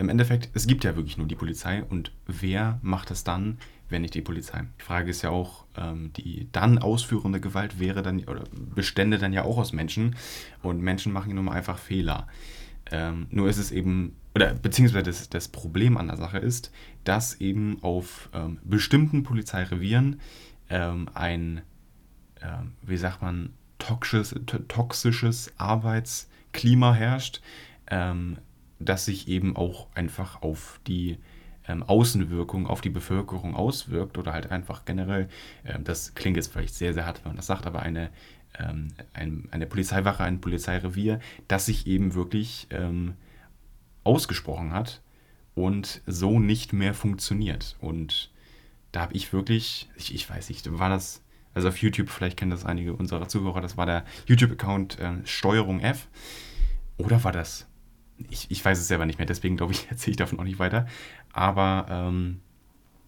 im 0.00 0.08
Endeffekt, 0.08 0.48
es 0.54 0.66
gibt 0.66 0.82
ja 0.84 0.96
wirklich 0.96 1.18
nur 1.18 1.28
die 1.28 1.34
Polizei 1.34 1.84
und 1.84 2.10
wer 2.26 2.78
macht 2.80 3.10
das 3.10 3.22
dann, 3.22 3.58
wenn 3.90 4.00
nicht 4.00 4.14
die 4.14 4.22
Polizei? 4.22 4.64
Die 4.78 4.82
Frage 4.82 5.10
ist 5.10 5.20
ja 5.20 5.28
auch, 5.28 5.66
ähm, 5.76 6.10
die 6.16 6.48
dann 6.52 6.78
ausführende 6.78 7.38
Gewalt 7.38 7.78
wäre 7.78 8.00
dann, 8.00 8.24
oder 8.24 8.44
bestände 8.74 9.18
dann 9.18 9.34
ja 9.34 9.44
auch 9.44 9.58
aus 9.58 9.74
Menschen 9.74 10.16
und 10.62 10.80
Menschen 10.80 11.12
machen 11.12 11.28
ja 11.28 11.34
nun 11.34 11.44
mal 11.44 11.52
einfach 11.52 11.78
Fehler. 11.78 12.26
Ähm, 12.90 13.26
nur 13.30 13.50
ist 13.50 13.58
es 13.58 13.72
eben, 13.72 14.16
oder 14.34 14.54
beziehungsweise 14.54 15.04
das, 15.04 15.28
das, 15.28 15.48
Problem 15.48 15.98
an 15.98 16.06
der 16.06 16.16
Sache 16.16 16.38
ist, 16.38 16.72
dass 17.04 17.38
eben 17.38 17.82
auf 17.82 18.30
ähm, 18.32 18.58
bestimmten 18.64 19.22
Polizeirevieren 19.22 20.20
ein, 20.72 21.62
wie 22.82 22.96
sagt 22.96 23.22
man, 23.22 23.50
toxisches, 23.80 24.36
toxisches 24.68 25.52
Arbeitsklima 25.58 26.94
herrscht, 26.94 27.40
ähm, 27.88 28.38
das 28.80 29.04
sich 29.04 29.28
eben 29.28 29.56
auch 29.56 29.86
einfach 29.94 30.42
auf 30.42 30.80
die 30.86 31.18
ähm, 31.68 31.82
Außenwirkung 31.82 32.66
auf 32.66 32.80
die 32.80 32.90
Bevölkerung 32.90 33.54
auswirkt 33.54 34.18
oder 34.18 34.32
halt 34.32 34.50
einfach 34.50 34.84
generell, 34.84 35.28
das 35.84 36.14
klingt 36.14 36.36
jetzt 36.36 36.52
vielleicht 36.52 36.74
sehr, 36.74 36.94
sehr 36.94 37.06
hart, 37.06 37.22
wenn 37.22 37.30
man 37.30 37.36
das 37.36 37.46
sagt, 37.46 37.66
aber 37.66 37.82
eine 37.82 38.10
ähm, 38.58 38.88
ein, 39.12 39.48
eine 39.50 39.66
Polizeiwache, 39.66 40.24
ein 40.24 40.40
Polizeirevier, 40.40 41.20
das 41.48 41.66
sich 41.66 41.86
eben 41.86 42.14
wirklich 42.14 42.66
ähm, 42.70 43.14
ausgesprochen 44.04 44.72
hat 44.72 45.02
und 45.54 46.02
so 46.06 46.40
nicht 46.40 46.72
mehr 46.72 46.94
funktioniert. 46.94 47.76
Und 47.80 48.30
da 48.92 49.00
habe 49.02 49.14
ich 49.14 49.32
wirklich, 49.32 49.88
ich, 49.96 50.14
ich 50.14 50.28
weiß 50.28 50.48
nicht, 50.48 50.78
war 50.78 50.88
das, 50.88 51.22
also 51.54 51.68
auf 51.68 51.78
YouTube, 51.78 52.10
vielleicht 52.10 52.36
kennen 52.36 52.50
das 52.50 52.64
einige 52.64 52.94
unserer 52.94 53.28
Zuhörer, 53.28 53.60
das 53.60 53.76
war 53.76 53.86
der 53.86 54.04
YouTube-Account 54.26 54.98
äh, 54.98 55.12
Steuerung 55.24 55.80
F. 55.80 56.08
Oder 56.96 57.22
war 57.24 57.32
das, 57.32 57.66
ich, 58.28 58.50
ich 58.50 58.64
weiß 58.64 58.78
es 58.78 58.88
selber 58.88 59.06
nicht 59.06 59.18
mehr, 59.18 59.26
deswegen 59.26 59.56
glaube 59.56 59.72
ich, 59.72 59.86
erzähle 59.90 60.12
ich 60.12 60.16
davon 60.16 60.38
auch 60.38 60.44
nicht 60.44 60.58
weiter. 60.58 60.86
Aber 61.32 61.86
ähm, 61.88 62.40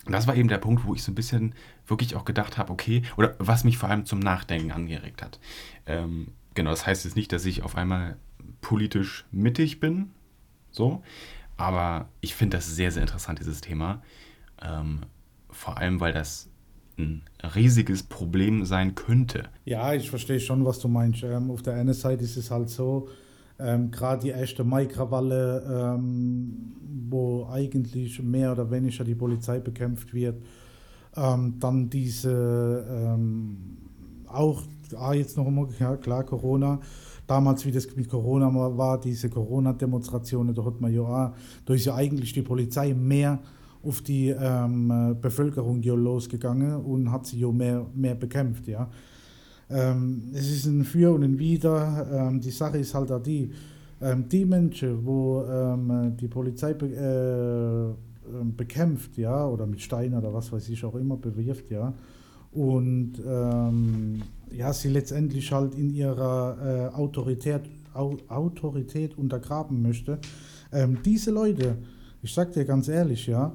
das 0.07 0.27
war 0.27 0.35
eben 0.35 0.48
der 0.48 0.59
Punkt, 0.59 0.85
wo 0.85 0.94
ich 0.94 1.03
so 1.03 1.12
ein 1.12 1.14
bisschen 1.14 1.55
wirklich 1.87 2.16
auch 2.16 2.25
gedacht 2.25 2.59
habe, 2.59 2.72
okay, 2.72 3.03
oder 3.16 3.35
was 3.38 3.64
mich 3.64 3.79
vor 3.79 3.88
allem 3.88 4.05
zum 4.05 4.18
Nachdenken 4.18 4.72
angeregt 4.72 5.22
hat. 5.22 5.38
Ähm, 5.87 6.29
genau, 6.55 6.70
das 6.70 6.87
heißt 6.87 7.05
jetzt 7.05 7.16
nicht, 7.16 7.33
dass 7.33 7.44
ich 7.44 7.62
auf 7.62 7.77
einmal 7.77 8.16
politisch 8.61 9.25
mittig 9.31 9.81
bin, 9.81 10.11
so, 10.70 11.03
aber 11.57 12.09
ich 12.20 12.35
finde 12.35 12.57
das 12.57 12.66
sehr, 12.75 12.90
sehr 12.90 13.03
interessant, 13.03 13.38
dieses 13.38 13.61
Thema. 13.61 14.03
Ähm, 14.61 15.01
vor 15.51 15.79
allem, 15.79 16.01
weil 16.01 16.12
das 16.12 16.48
ein 16.98 17.22
riesiges 17.55 18.03
Problem 18.03 18.64
sein 18.64 18.94
könnte. 18.94 19.48
Ja, 19.64 19.94
ich 19.94 20.11
verstehe 20.11 20.40
schon, 20.40 20.64
was 20.64 20.79
du 20.79 20.88
meinst. 20.88 21.22
Ähm, 21.22 21.51
auf 21.51 21.62
der 21.62 21.75
einen 21.75 21.94
Seite 21.94 22.25
ist 22.25 22.37
es 22.37 22.51
halt 22.51 22.68
so, 22.68 23.09
ähm, 23.62 23.90
Gerade 23.90 24.22
die 24.22 24.31
erste 24.31 24.64
Mai-Krawalle, 24.64 25.94
ähm, 25.96 26.72
wo 27.09 27.46
eigentlich 27.51 28.22
mehr 28.22 28.53
oder 28.53 28.70
weniger 28.70 29.05
die 29.05 29.14
Polizei 29.14 29.61
bekämpft 29.61 30.12
wird. 30.14 30.42
Ähm, 31.16 31.57
dann 31.61 31.90
diese, 31.90 32.85
ähm, 32.88 33.57
auch 34.27 34.62
ah, 34.96 35.12
jetzt 35.12 35.37
noch 35.37 35.46
einmal, 35.46 35.68
ja 35.79 35.96
klar, 35.96 36.25
Corona. 36.25 36.81
Damals, 37.27 37.64
wie 37.64 37.72
das 37.72 37.94
mit 37.96 38.09
Corona 38.09 38.53
war, 38.53 39.01
diese 39.01 39.31
Corona-Demonstrationen, 39.31 40.55
da 40.55 40.64
hat 40.64 40.81
man 40.81 40.92
ja 40.92 41.03
auch, 41.03 41.33
da 41.64 41.75
ist 41.75 41.85
ja 41.85 41.94
eigentlich 41.94 42.33
die 42.33 42.42
Polizei 42.42 42.94
mehr 42.94 43.38
auf 43.83 44.03
die 44.03 44.29
ähm, 44.29 45.16
Bevölkerung 45.20 45.83
ja 45.83 45.94
losgegangen 45.94 46.77
und 46.77 47.11
hat 47.11 47.27
sie 47.27 47.40
ja 47.40 47.51
mehr, 47.51 47.87
mehr 47.94 48.14
bekämpft, 48.14 48.68
ja. 48.68 48.88
Ähm, 49.73 50.23
es 50.35 50.51
ist 50.51 50.67
ein 50.67 50.85
Für 50.85 51.15
und 51.15 51.23
ein 51.23 51.39
Wider. 51.39 52.07
Ähm, 52.13 52.41
die 52.41 52.51
Sache 52.51 52.79
ist 52.79 52.95
halt 52.95 53.11
auch 53.11 53.23
die, 53.23 53.51
ähm, 54.01 54.29
die 54.29 54.45
Menschen, 54.45 55.05
wo 55.05 55.43
ähm, 55.43 56.17
die 56.21 56.29
Polizei 56.29 56.75
be 56.75 56.87
äh, 56.87 58.39
ähm, 58.41 58.55
bekämpft, 58.55 59.17
ja, 59.17 59.47
oder 59.47 59.67
mit 59.67 59.81
Steinen 59.81 60.19
oder 60.19 60.33
was 60.33 60.53
weiß 60.53 60.69
ich 60.69 60.85
auch 60.85 60.95
immer 60.95 61.17
bewirft, 61.17 61.71
ja, 61.71 61.93
und 62.53 63.15
ja, 64.55 64.73
sie 64.75 64.91
letztendlich 64.91 65.51
halt 65.51 65.75
in 65.75 65.89
ihrer 65.89 66.91
äh, 66.93 66.95
Autorität, 66.95 67.63
Au 67.95 68.19
Autorität 68.29 69.17
untergraben 69.17 69.81
möchte. 69.81 70.19
diese 71.03 71.31
Leute, 71.31 71.79
ich 72.23 72.35
sag 72.35 72.53
dir 72.53 72.67
ganz 72.67 72.89
ehrlich, 72.89 73.27
ja, 73.27 73.55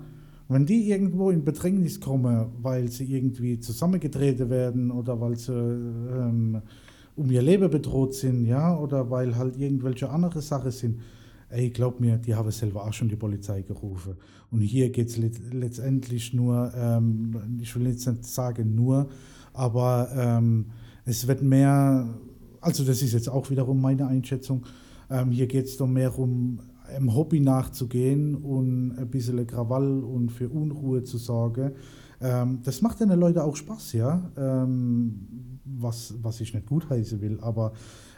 wenn 0.50 0.66
die 0.66 0.90
irgendwo 0.90 1.30
in 1.30 1.44
Bedrängnis 1.44 2.00
kommen, 2.00 2.48
weil 2.62 2.90
sie 2.90 3.06
irgendwie 3.06 3.60
zusammengetreten 3.60 4.50
werden 4.50 4.92
oder 4.92 5.20
weil 5.20 5.36
sie 5.36 5.52
ähm, 5.54 6.62
um 7.16 7.32
ihr 7.32 7.42
Leben 7.42 7.70
bedroht 7.70 8.14
sind, 8.14 8.46
ja, 8.46 8.78
oder 8.78 9.10
weil 9.10 9.36
halt 9.36 9.58
irgendwelche 9.58 10.10
andere 10.10 10.42
Sachen 10.42 10.72
sind, 10.72 11.00
ey, 11.50 11.70
glaub 11.70 12.00
mir, 12.00 12.18
die 12.18 12.36
haben 12.36 12.52
selber 12.52 12.86
auch 12.86 12.94
schon 12.94 13.10
die 13.10 13.16
Polizei 13.16 13.62
gerufen. 13.62 14.16
Und 14.52 14.62
hier 14.62 14.90
geht 14.92 15.10
es 15.10 15.18
letztendlich 15.18 16.34
nur, 16.34 16.72
ähm, 16.76 17.60
ich 17.62 17.76
will 17.76 17.88
jetzt 17.88 18.08
nicht 18.08 18.26
sagen 18.26 18.76
nur, 18.76 19.10
aber 19.54 20.10
ähm, 20.16 20.68
es 21.06 21.28
wird 21.28 21.42
mehr, 21.42 22.08
also 22.62 22.84
das 22.84 23.02
ist 23.02 23.14
jetzt 23.14 23.30
auch 23.30 23.50
wiederum 23.50 23.82
meine 23.82 24.08
Einschätzung, 24.08 24.66
ähm, 25.10 25.32
hier 25.32 25.48
geht 25.48 25.66
es 25.66 25.78
doch 25.78 25.88
mehr 25.88 26.18
um 26.18 26.60
einem 26.88 27.16
Hobby 27.16 27.40
nachzugehen 27.40 28.36
und 28.36 28.98
ein 28.98 29.10
bisschen 29.10 29.46
Krawall 29.46 30.04
und 30.04 30.32
für 30.32 30.50
Unruhe 30.50 31.04
zu 31.04 31.18
sorgen, 31.18 31.74
Ähm, 32.20 32.62
das 32.64 32.82
macht 32.82 33.00
den 33.00 33.10
Leuten 33.10 33.40
auch 33.40 33.56
Spaß, 33.56 33.94
ja. 33.94 34.32
Ähm, 34.38 35.60
was, 35.66 36.14
was 36.22 36.42
ich 36.42 36.54
nicht 36.54 36.66
gut 36.66 36.90
heißen 36.90 37.22
will, 37.22 37.38
aber 37.42 37.74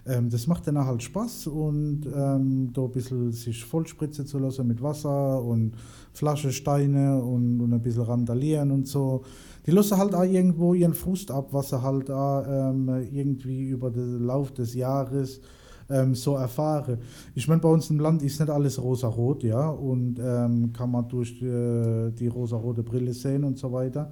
ähm, 0.06 0.30
das 0.30 0.48
macht 0.48 0.68
dann 0.68 0.78
halt 0.78 1.04
Spaß 1.04 1.48
und 1.48 2.06
ähm, 2.06 2.72
da 2.72 2.84
ein 2.84 2.92
bisschen 2.92 3.32
sich 3.32 3.66
vollspritzen 3.66 4.26
zu 4.26 4.40
lassen 4.40 4.68
mit 4.68 4.82
Wasser 4.82 5.42
und 5.44 5.74
Flasche, 6.14 6.52
Steine 6.52 7.22
und, 7.22 7.60
und 7.60 7.74
ein 7.74 7.82
bisschen 7.82 8.04
randalieren 8.04 8.72
und 8.72 8.88
so. 8.88 9.24
Die 9.66 9.72
lassen 9.72 9.98
halt 9.98 10.16
auch 10.16 10.24
irgendwo 10.24 10.74
ihren 10.74 10.94
Frust 10.94 11.32
ab, 11.32 11.50
was 11.52 11.70
sie 11.70 11.82
halt 11.82 12.10
auch, 12.10 12.46
ähm, 12.48 12.88
irgendwie 13.12 13.68
über 13.68 13.90
den 13.92 14.24
Lauf 14.26 14.52
des 14.54 14.76
Jahres 14.76 15.42
ähm, 15.90 16.16
so 16.16 16.36
erfahren. 16.36 17.00
Ich 17.36 17.48
meine, 17.48 17.62
bei 17.62 17.70
uns 17.70 17.90
im 17.90 18.00
Land 18.00 18.22
ist 18.24 18.40
nicht 18.40 18.50
alles 18.50 18.82
rosa-rot, 18.82 19.44
ja, 19.44 19.70
und 19.70 20.20
ähm, 20.20 20.72
kann 20.74 20.92
man 20.92 21.08
durch 21.08 21.40
die, 21.40 22.12
die 22.18 22.28
rosa-rote 22.28 22.84
Brille 22.84 23.14
sehen 23.14 23.44
und 23.44 23.58
so 23.58 23.72
weiter. 23.72 24.10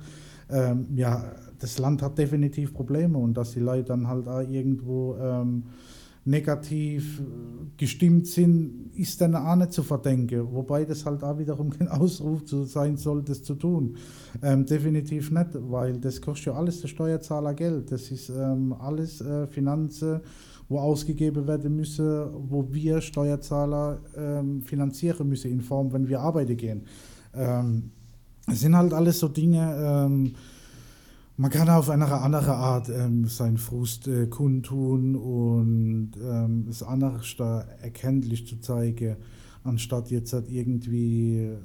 Ähm, 0.50 0.88
ja, 0.96 1.24
das 1.60 1.80
Land 1.80 2.02
hat 2.02 2.18
definitiv 2.18 2.74
Probleme 2.74 3.18
und 3.18 3.36
dass 3.36 3.52
die 3.52 3.60
Leute 3.60 3.86
dann 3.86 4.08
halt 4.08 4.28
auch 4.28 4.42
irgendwo 4.42 5.16
ähm, 5.20 5.64
negativ 6.28 7.22
gestimmt 7.78 8.28
sind, 8.28 8.92
ist 8.96 9.22
dann 9.22 9.34
auch 9.36 9.56
nicht 9.56 9.72
zu 9.72 9.82
verdenken. 9.82 10.52
Wobei 10.52 10.84
das 10.84 11.06
halt 11.06 11.24
auch 11.24 11.38
wiederum 11.40 11.70
kein 11.78 11.88
Ausruf 11.88 12.44
zu 12.46 12.64
sein 12.66 12.98
soll, 12.98 13.24
das 13.24 13.44
zu 13.44 13.56
tun. 13.56 13.96
Ähm, 14.44 14.66
definitiv 14.66 15.32
nicht, 15.32 15.50
weil 15.54 15.98
das 16.00 16.22
kostet 16.22 16.48
ja 16.48 16.54
alles 16.54 16.82
der 16.82 16.90
Steuerzahler 16.90 17.54
Geld. 17.54 17.92
Das 17.92 18.12
ist 18.12 18.30
ähm, 18.30 18.74
alles 18.74 19.22
äh, 19.22 19.48
Finanzen, 19.48 20.20
wo 20.70 20.80
ausgegeben 20.80 21.48
werden 21.48 21.76
müssen, 21.76 22.28
wo 22.50 22.68
wir 22.72 23.02
Steuerzahler 23.02 24.00
ähm, 24.16 24.62
finanzieren 24.62 25.30
müssen 25.30 25.52
in 25.52 25.62
Form, 25.62 25.94
wenn 25.94 26.08
wir 26.08 26.20
arbeiten 26.20 26.58
gehen. 26.58 26.84
Ähm, 27.34 27.92
es 28.48 28.62
sind 28.62 28.76
halt 28.76 28.94
alles 28.94 29.20
so 29.20 29.28
Dinge, 29.28 29.76
ähm, 29.80 30.34
man 31.40 31.52
kann 31.52 31.70
auf 31.70 31.92
eine 31.92 32.12
andere 32.12 32.56
Art 32.56 32.90
ähm, 32.90 33.28
seinen 33.28 33.58
Frust 33.58 34.08
äh, 34.08 34.26
kundtun 34.26 35.16
und 35.16 36.14
ähm, 36.20 36.66
es 36.68 36.82
anders 36.82 37.36
erkenntlich 37.80 38.48
zu 38.48 38.60
zeigen, 38.60 39.18
anstatt 39.64 40.10
jetzt 40.10 40.34
halt 40.34 40.50
irgendwie 40.50 41.44
äh, 41.44 41.58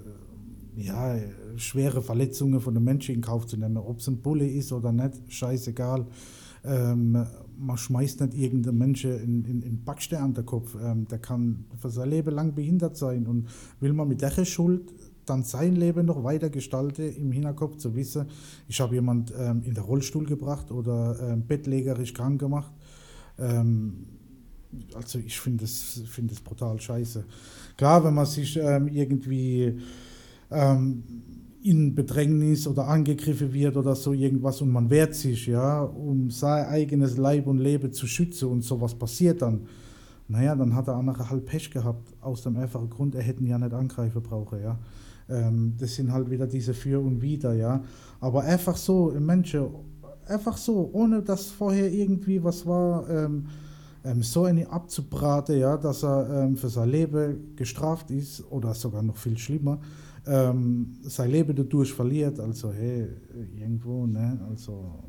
ja, 0.76 1.16
schwere 1.56 2.02
Verletzungen 2.02 2.60
von 2.60 2.74
den 2.74 2.84
Menschen 2.84 3.14
in 3.14 3.20
Kauf 3.22 3.46
zu 3.46 3.56
nehmen. 3.56 3.78
Ob 3.78 4.00
es 4.00 4.08
ein 4.08 4.20
Bulle 4.20 4.46
ist 4.46 4.72
oder 4.72 4.92
nicht, 4.92 5.32
scheißegal. 5.32 6.06
Ähm, 6.64 7.26
man 7.62 7.78
schmeißt 7.78 8.20
nicht 8.20 8.34
irgendeinen 8.34 8.78
Menschen 8.78 9.12
in, 9.20 9.44
in, 9.44 9.62
in 9.62 9.84
Backstein 9.84 10.22
an 10.22 10.34
den 10.34 10.44
Kopf. 10.44 10.76
Ähm, 10.82 11.06
der 11.08 11.18
kann 11.18 11.64
für 11.78 11.90
sein 11.90 12.10
Leben 12.10 12.34
lang 12.34 12.54
behindert 12.54 12.96
sein 12.96 13.26
und 13.26 13.48
will 13.80 13.92
man 13.92 14.08
mit 14.08 14.20
der 14.20 14.44
Schuld 14.44 14.92
dann 15.24 15.44
sein 15.44 15.76
Leben 15.76 16.06
noch 16.06 16.24
weiter 16.24 16.50
gestalte, 16.50 17.04
im 17.04 17.30
Hinterkopf 17.30 17.76
zu 17.76 17.94
wissen, 17.94 18.26
ich 18.66 18.80
habe 18.80 18.96
jemand 18.96 19.32
ähm, 19.38 19.62
in 19.62 19.74
den 19.74 19.84
Rollstuhl 19.84 20.26
gebracht 20.26 20.72
oder 20.72 21.16
ähm, 21.20 21.46
bettlägerisch 21.46 22.12
krank 22.12 22.40
gemacht. 22.40 22.72
Ähm, 23.38 24.06
also 24.94 25.20
ich 25.20 25.38
finde 25.38 25.62
das, 25.62 26.02
find 26.06 26.30
das 26.30 26.40
brutal 26.40 26.80
scheiße. 26.80 27.24
Klar, 27.76 28.02
wenn 28.04 28.14
man 28.14 28.26
sich 28.26 28.56
ähm, 28.56 28.88
irgendwie 28.88 29.78
ähm, 30.50 31.04
in 31.64 31.94
Bedrängnis 31.94 32.66
oder 32.66 32.88
angegriffen 32.88 33.52
wird 33.52 33.76
oder 33.76 33.94
so 33.94 34.12
irgendwas 34.12 34.60
und 34.60 34.70
man 34.70 34.90
wehrt 34.90 35.14
sich, 35.14 35.46
ja, 35.46 35.82
um 35.82 36.30
sein 36.30 36.66
eigenes 36.66 37.16
Leib 37.16 37.46
und 37.46 37.58
Leben 37.58 37.92
zu 37.92 38.06
schützen 38.06 38.48
und 38.48 38.62
sowas 38.62 38.94
passiert 38.94 39.42
dann, 39.42 39.66
naja, 40.28 40.56
dann 40.56 40.74
hat 40.74 40.88
der 40.88 40.94
andere 40.94 41.30
halt 41.30 41.44
Pech 41.44 41.70
gehabt, 41.70 42.14
aus 42.20 42.42
dem 42.42 42.56
einfachen 42.56 42.90
Grund, 42.90 43.14
er 43.14 43.22
hätten 43.22 43.46
ja 43.46 43.58
nicht 43.58 43.74
angreifen 43.74 44.22
brauchen, 44.22 44.60
ja. 44.62 44.78
Ähm, 45.28 45.74
das 45.78 45.94
sind 45.94 46.12
halt 46.12 46.30
wieder 46.30 46.46
diese 46.46 46.74
Für 46.74 47.00
und 47.00 47.22
Wider, 47.22 47.54
ja. 47.54 47.82
Aber 48.20 48.42
einfach 48.42 48.76
so, 48.76 49.12
Menschen, 49.18 49.66
einfach 50.26 50.56
so, 50.56 50.90
ohne 50.92 51.22
dass 51.22 51.46
vorher 51.46 51.92
irgendwie 51.92 52.42
was 52.42 52.66
war, 52.66 53.08
ähm, 53.08 53.46
ähm, 54.04 54.22
so 54.22 54.44
eine 54.44 54.68
abzubraten, 54.68 55.58
ja, 55.58 55.76
dass 55.76 56.02
er 56.02 56.44
ähm, 56.44 56.56
für 56.56 56.68
sein 56.68 56.88
Leben 56.88 57.54
gestraft 57.56 58.10
ist 58.10 58.44
oder 58.50 58.74
sogar 58.74 59.02
noch 59.02 59.16
viel 59.16 59.38
schlimmer, 59.38 59.80
ähm, 60.26 60.98
sein 61.02 61.30
Leben 61.30 61.54
dadurch 61.54 61.92
verliert. 61.92 62.40
Also, 62.40 62.72
hey, 62.72 63.08
irgendwo, 63.56 64.06
ne, 64.06 64.40
also. 64.48 65.04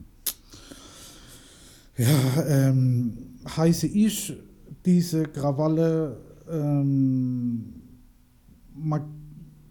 Ja, 1.95 2.43
ähm, 2.47 3.17
heiße 3.55 3.85
ich 3.87 4.33
diese 4.83 5.23
Krawalle, 5.23 6.17
ähm, 6.51 7.73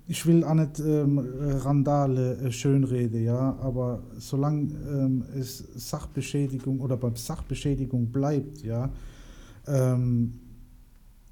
ich 0.06 0.26
will 0.26 0.44
auch 0.44 0.54
nicht 0.54 0.78
ähm, 0.78 1.18
Randale 1.18 2.36
äh, 2.36 2.52
schönreden, 2.52 3.24
ja, 3.24 3.56
aber 3.60 4.02
solange 4.18 4.72
ähm, 4.88 5.24
es 5.34 5.58
Sachbeschädigung 5.74 6.80
oder 6.80 6.96
beim 6.96 7.16
Sachbeschädigung 7.16 8.12
bleibt, 8.12 8.62
ja, 8.62 8.90
ähm, 9.66 10.34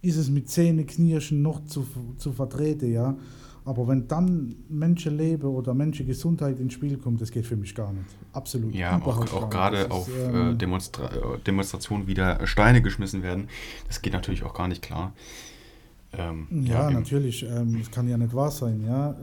ist 0.03 0.17
es 0.17 0.31
mit 0.31 0.49
Zähneknirschen 0.49 1.43
noch 1.43 1.65
zu, 1.65 1.87
zu 2.17 2.33
vertreten, 2.33 2.93
ja. 2.93 3.17
Aber 3.65 3.87
wenn 3.89 4.09
dann 4.09 4.55
Menschenleben 4.69 5.49
oder 5.49 5.75
Menschengesundheit 5.75 6.59
ins 6.59 6.73
Spiel 6.73 6.97
kommt, 6.97 7.21
das 7.21 7.31
geht 7.31 7.47
für 7.47 7.57
mich 7.57 7.75
gar 7.75 7.93
nicht. 7.93 8.07
Absolut. 8.33 8.75
Ja, 8.75 9.01
auch, 9.03 9.33
auch 9.33 9.51
gerade 9.51 9.91
auf 9.91 10.09
ähm, 10.19 10.53
äh, 10.53 10.55
Demonstra 10.55 11.11
Demonstrationen 11.47 12.07
wieder 12.07 12.47
Steine 12.47 12.81
geschmissen 12.81 13.23
werden, 13.23 13.49
das 13.87 14.01
geht 14.01 14.15
natürlich 14.15 14.45
auch 14.45 14.55
gar 14.55 14.67
nicht 14.67 14.81
klar. 14.81 15.13
Ähm, 16.13 16.47
ja, 16.51 16.89
ja 16.89 16.91
natürlich. 16.91 17.45
Ähm, 17.45 17.79
das 17.79 17.91
kann 17.91 18.09
ja 18.09 18.17
nicht 18.17 18.35
wahr 18.35 18.51
sein, 18.51 18.83
ja. 18.85 19.15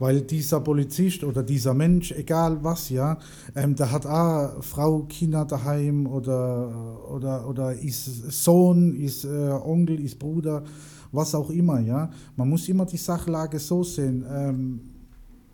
Ähm, 0.00 0.06
weil 0.06 0.22
dieser 0.22 0.60
Polizist 0.60 1.22
oder 1.24 1.42
dieser 1.42 1.74
Mensch, 1.74 2.12
egal 2.12 2.64
was, 2.64 2.88
ja, 2.88 3.18
ähm, 3.54 3.74
der 3.74 3.92
hat 3.92 4.06
auch 4.06 4.62
Frau, 4.62 5.02
Kinder 5.02 5.44
daheim 5.44 6.06
oder, 6.06 7.10
oder, 7.10 7.46
oder 7.46 7.74
ist 7.74 8.32
Sohn, 8.42 8.94
ist 8.96 9.24
äh, 9.24 9.28
Onkel, 9.28 10.00
ist 10.00 10.18
Bruder, 10.18 10.64
was 11.12 11.34
auch 11.34 11.50
immer, 11.50 11.80
ja. 11.80 12.10
Man 12.36 12.48
muss 12.48 12.68
immer 12.68 12.86
die 12.86 12.96
Sachlage 12.96 13.58
so 13.58 13.84
sehen. 13.84 14.24
Ähm, 14.28 14.80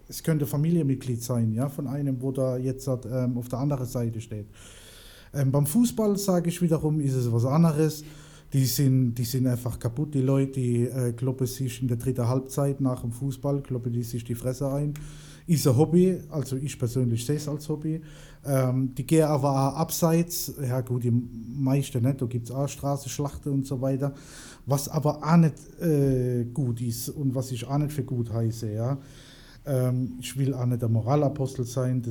es 0.09 0.23
könnte 0.23 0.47
Familienmitglied 0.47 1.21
sein, 1.21 1.53
ja, 1.53 1.69
von 1.69 1.89
einem, 1.89 2.23
wo 2.23 2.31
da 2.31 2.57
jetzt 2.57 2.89
ähm, 2.89 3.37
auf 3.37 3.49
der 3.49 3.59
anderen 3.59 3.87
Seite 3.87 4.21
steht. 4.21 4.47
beim 5.33 5.67
Fußball, 5.67 6.17
sage 6.17 6.49
ich 6.49 6.63
wiederum, 6.63 7.01
ist 7.01 7.15
es 7.15 7.31
was 7.33 7.45
anderes 7.45 8.05
die 8.53 8.65
sind, 8.65 9.15
die 9.15 9.25
sind 9.25 9.47
einfach 9.47 9.79
kaputt. 9.79 10.15
Die 10.15 10.21
Leute, 10.21 10.53
die 10.53 10.85
äh, 10.85 11.13
kloppen 11.13 11.47
sich 11.47 11.83
in 11.83 11.89
der 11.89 11.97
dritten 11.97 12.29
Halbzeit 12.29 12.81
nach 12.81 13.01
dem 13.01 13.13
Fußball, 13.13 13.63
kloppen 13.63 13.93
die 13.93 14.03
sich 14.03 14.25
die 14.25 14.35
Fresse 14.35 14.73
ein. 14.73 14.95
Ist 15.47 15.67
ein 15.67 15.77
Hobby, 15.77 16.19
also 16.31 16.57
ich 16.57 16.77
persönlich 16.79 17.25
sehe 17.25 17.37
es 17.37 17.49
als 17.49 17.69
Hobby. 17.69 18.01
Ähm, 18.45 18.95
die 18.95 19.07
gehen 19.07 19.25
aber 19.25 19.51
auch 19.51 19.77
abseits, 19.77 20.53
ja 20.61 20.81
gut, 20.81 21.05
die 21.05 21.11
meisten 21.13 22.03
nicht, 22.03 22.21
da 22.21 22.27
gibt 22.27 22.49
es 22.49 22.55
auch 22.55 22.69
Straßenschlachten 22.69 23.53
und 23.53 23.67
so 23.67 23.81
weiter. 23.81 24.15
Was 24.67 24.89
aber 24.89 25.23
auch 25.23 25.37
nicht 25.37 25.55
äh, 25.81 26.45
gut 26.53 26.81
ist 26.81 27.11
und 27.11 27.35
was 27.35 27.53
ich 27.53 27.67
auch 27.67 27.79
nicht 27.79 27.93
für 27.93 28.05
gut 28.05 28.33
heiße, 28.33 28.73
ja. 28.73 28.99
Ähm, 29.65 30.19
ich 30.21 30.37
will 30.37 30.55
auch 30.55 30.67
nicht 30.67 30.83
der 30.83 30.89
Moralapostel 30.89 31.65
sein, 31.65 32.03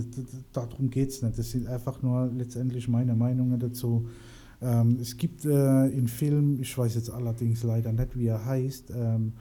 darum 0.52 0.90
geht 0.90 1.10
es 1.10 1.22
nicht. 1.22 1.38
Das 1.38 1.52
sind 1.52 1.68
einfach 1.68 2.02
nur 2.02 2.30
letztendlich 2.34 2.88
meine 2.88 3.16
Meinungen 3.16 3.60
dazu. 3.60 4.08
Ähm, 4.66 4.98
es 5.00 5.16
gibt 5.16 5.46
äh, 5.46 5.88
in 5.88 6.08
Film, 6.08 6.60
ich 6.60 6.76
weiß 6.78 6.96
jetzt 6.96 7.12
allerdings 7.12 7.62
leider 7.64 7.92
nicht, 7.94 8.18
wie 8.18 8.28
er 8.28 8.44
heißt, 8.44 8.92
ähm, 8.92 9.34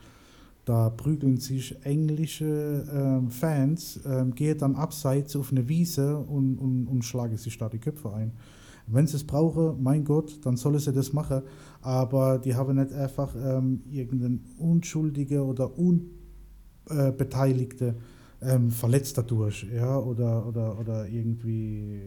da 0.65 0.89
prügeln 0.89 1.37
sich 1.37 1.83
englische 1.83 2.85
ähm, 2.93 3.31
Fans, 3.31 3.99
ähm, 4.05 4.35
gehen 4.35 4.57
dann 4.57 4.75
abseits 4.75 5.35
auf 5.35 5.51
eine 5.51 5.67
Wiese 5.67 6.17
und, 6.17 6.57
und, 6.57 6.87
und 6.87 7.03
schlagen 7.03 7.37
sich 7.37 7.57
da 7.57 7.69
die 7.69 7.79
Köpfe 7.79 8.13
ein. 8.13 8.33
Wenn 8.87 9.07
sie 9.07 9.17
es 9.17 9.23
brauchen, 9.23 9.81
mein 9.81 10.03
Gott, 10.03 10.45
dann 10.45 10.57
sollen 10.57 10.77
sie 10.77 10.93
das 10.93 11.11
machen. 11.11 11.41
Aber 11.81 12.37
die 12.37 12.53
haben 12.53 12.77
nicht 12.77 12.93
einfach 12.93 13.35
ähm, 13.35 13.81
irgendeinen 13.89 14.45
Unschuldige 14.59 15.43
oder 15.43 15.71
Unbeteiligte 16.87 17.95
ähm, 18.41 18.69
verletzt 18.69 19.17
dadurch, 19.17 19.65
ja, 19.73 19.97
oder, 19.97 20.45
oder, 20.45 20.79
oder 20.79 21.07
irgendwie 21.07 21.99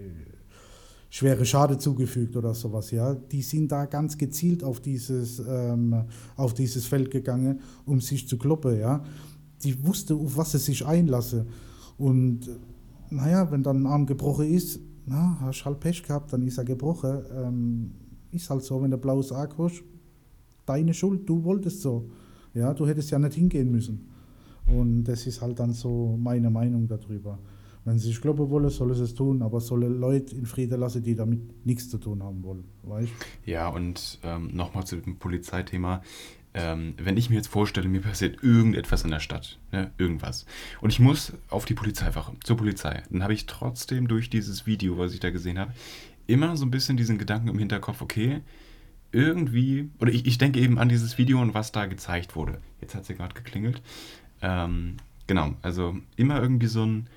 schwere 1.10 1.44
Schade 1.44 1.78
zugefügt 1.78 2.36
oder 2.36 2.54
sowas, 2.54 2.90
ja. 2.90 3.14
Die 3.14 3.42
sind 3.42 3.72
da 3.72 3.86
ganz 3.86 4.18
gezielt 4.18 4.62
auf 4.62 4.80
dieses, 4.80 5.42
ähm, 5.46 6.04
auf 6.36 6.54
dieses 6.54 6.86
Feld 6.86 7.10
gegangen, 7.10 7.60
um 7.86 8.00
sich 8.00 8.28
zu 8.28 8.38
kloppen, 8.38 8.78
ja. 8.78 9.02
Die 9.64 9.86
wusste, 9.86 10.14
auf 10.14 10.36
was 10.36 10.52
sie 10.52 10.58
sich 10.58 10.86
einlasse. 10.86 11.46
Und 11.96 12.48
naja, 13.10 13.50
wenn 13.50 13.62
dann 13.62 13.82
ein 13.82 13.86
Arm 13.86 14.06
gebrochen 14.06 14.46
ist, 14.46 14.80
na, 15.06 15.38
hast 15.40 15.64
halt 15.64 15.80
Pech 15.80 16.02
gehabt, 16.02 16.32
dann 16.32 16.42
ist 16.42 16.58
er 16.58 16.64
gebrochen. 16.64 17.22
Ähm, 17.34 17.90
ist 18.30 18.50
halt 18.50 18.62
so, 18.62 18.82
wenn 18.82 18.90
der 18.90 18.98
blaues 18.98 19.32
Arg 19.32 19.56
hast, 19.58 19.82
deine 20.66 20.92
Schuld, 20.92 21.28
du 21.28 21.42
wolltest 21.44 21.80
so. 21.80 22.10
Ja, 22.54 22.74
du 22.74 22.86
hättest 22.86 23.10
ja 23.10 23.18
nicht 23.18 23.34
hingehen 23.34 23.70
müssen. 23.70 24.08
Und 24.66 25.04
das 25.04 25.26
ist 25.26 25.40
halt 25.40 25.58
dann 25.58 25.72
so 25.72 26.18
meine 26.20 26.50
Meinung 26.50 26.86
darüber. 26.86 27.38
Wenn 27.88 27.98
sie 27.98 28.08
sich 28.08 28.20
kloppen 28.20 28.50
wollen, 28.50 28.68
sollen 28.68 28.94
sie 28.94 29.04
es 29.04 29.14
tun, 29.14 29.40
aber 29.40 29.60
sollen 29.60 29.98
Leute 29.98 30.36
in 30.36 30.44
Frieden 30.44 30.78
lassen, 30.78 31.02
die 31.02 31.16
damit 31.16 31.64
nichts 31.64 31.88
zu 31.88 31.96
tun 31.96 32.22
haben 32.22 32.42
wollen. 32.42 32.64
Weißt? 32.82 33.10
Ja, 33.46 33.68
und 33.68 34.18
ähm, 34.22 34.50
nochmal 34.54 34.84
zu 34.84 34.96
dem 34.96 35.16
Polizeithema. 35.16 36.02
ähm, 36.54 36.94
wenn 36.98 37.16
ich 37.16 37.30
mir 37.30 37.36
jetzt 37.36 37.48
vorstelle, 37.48 37.88
mir 37.88 38.00
passiert 38.00 38.42
irgendetwas 38.42 39.04
in 39.04 39.10
der 39.10 39.20
Stadt, 39.20 39.58
ne, 39.70 39.90
irgendwas, 39.98 40.46
und 40.80 40.90
ich 40.90 40.98
muss 40.98 41.32
auf 41.50 41.64
die 41.64 41.74
Polizeiwache, 41.74 42.32
zur 42.42 42.56
Polizei, 42.56 43.02
dann 43.10 43.22
habe 43.22 43.34
ich 43.34 43.46
trotzdem 43.46 44.08
durch 44.08 44.30
dieses 44.30 44.66
Video, 44.66 44.98
was 44.98 45.12
ich 45.12 45.20
da 45.20 45.30
gesehen 45.30 45.58
habe, 45.58 45.72
immer 46.26 46.56
so 46.56 46.64
ein 46.64 46.70
bisschen 46.70 46.96
diesen 46.96 47.18
Gedanken 47.18 47.48
im 47.48 47.58
Hinterkopf, 47.58 48.00
okay, 48.00 48.40
irgendwie, 49.12 49.90
oder 50.00 50.12
ich, 50.12 50.26
ich 50.26 50.38
denke 50.38 50.60
eben 50.60 50.78
an 50.78 50.88
dieses 50.88 51.16
Video 51.16 51.40
und 51.40 51.54
was 51.54 51.72
da 51.72 51.86
gezeigt 51.86 52.36
wurde. 52.36 52.60
Jetzt 52.80 52.94
hat 52.94 53.06
sie 53.06 53.14
gerade 53.14 53.34
geklingelt. 53.34 53.80
Ähm, 54.42 54.96
genau, 55.26 55.54
also 55.62 55.96
immer 56.16 56.42
irgendwie 56.42 56.66
so 56.66 56.84
ein, 56.84 57.08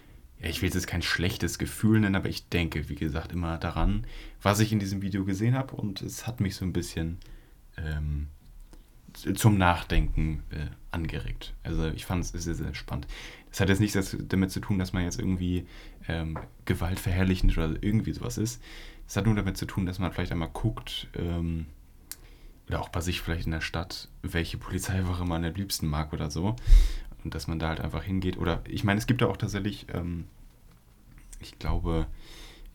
ja, 0.42 0.50
ich 0.50 0.62
will 0.62 0.70
jetzt 0.74 0.88
kein 0.88 1.02
schlechtes 1.02 1.58
Gefühl 1.58 2.00
nennen, 2.00 2.16
aber 2.16 2.30
ich 2.30 2.50
denke, 2.50 2.90
wie 2.90 2.96
gesagt, 2.96 3.32
immer 3.32 3.58
daran, 3.58 4.06
was 4.42 4.60
ich 4.60 4.72
in 4.72 4.80
diesem 4.80 5.02
Video 5.02 5.24
gesehen 5.24 5.56
habe 5.56 5.76
und 5.76 6.02
es 6.02 6.26
hat 6.26 6.40
mich 6.40 6.56
so 6.56 6.66
ein 6.66 6.74
bisschen 6.74 7.20
ähm, 7.78 8.28
zum 9.14 9.58
Nachdenken 9.58 10.44
äh, 10.52 10.68
angeregt. 10.92 11.54
Also 11.64 11.88
ich 11.90 12.06
fand 12.06 12.24
es 12.24 12.32
sehr, 12.32 12.56
sehr 12.56 12.74
spannend. 12.74 13.08
Das 13.50 13.60
hat 13.60 13.70
jetzt 13.70 13.82
nichts 13.82 14.18
damit 14.30 14.52
zu 14.52 14.62
tun, 14.62 14.80
dass 14.80 14.94
man 14.94 15.04
jetzt 15.04 15.20
irgendwie 15.20 15.68
ähm, 16.08 16.38
gewaltverherrlichend 16.66 17.58
oder 17.58 17.76
irgendwie 17.82 18.14
sowas 18.14 18.38
ist. 18.38 18.62
Es 19.08 19.18
hat 19.18 19.26
nur 19.26 19.36
damit 19.36 19.58
zu 19.58 19.66
tun, 19.66 19.86
dass 19.86 20.00
man 20.00 20.12
vielleicht 20.12 20.32
einmal 20.32 20.50
guckt, 20.50 21.08
ähm, 21.16 21.66
oder 22.68 22.80
auch 22.80 22.90
bei 22.90 23.02
sich 23.02 23.20
vielleicht 23.20 23.46
in 23.46 23.52
der 23.52 23.62
Stadt, 23.62 24.08
welche 24.22 24.58
Polizeiwache 24.58 25.26
man 25.28 25.44
am 25.44 25.54
liebsten 25.54 25.88
mag 25.88 26.14
oder 26.14 26.32
so. 26.32 26.56
Und 27.24 27.36
dass 27.36 27.48
man 27.48 27.60
da 27.60 27.70
halt 27.70 27.80
einfach 27.80 28.04
hingeht. 28.04 28.38
Oder 28.38 28.62
ich 28.68 28.84
meine, 28.84 29.00
es 29.00 29.08
gibt 29.08 29.22
da 29.22 29.28
auch 29.28 29.38
tatsächlich, 29.38 29.88
ähm, 29.94 30.26
ich 31.40 31.60
glaube, 31.60 32.08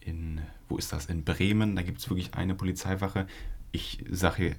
in, 0.01 0.41
wo 0.69 0.77
ist 0.77 0.93
das? 0.93 1.07
In 1.07 1.25
Bremen, 1.25 1.77
da 1.77 1.83
gibt 1.83 1.99
es 1.99 2.09
wirklich 2.09 2.35
eine 2.35 2.55
Polizeiwache. 2.55 3.27
Ich 3.73 4.05
sage, 4.11 4.57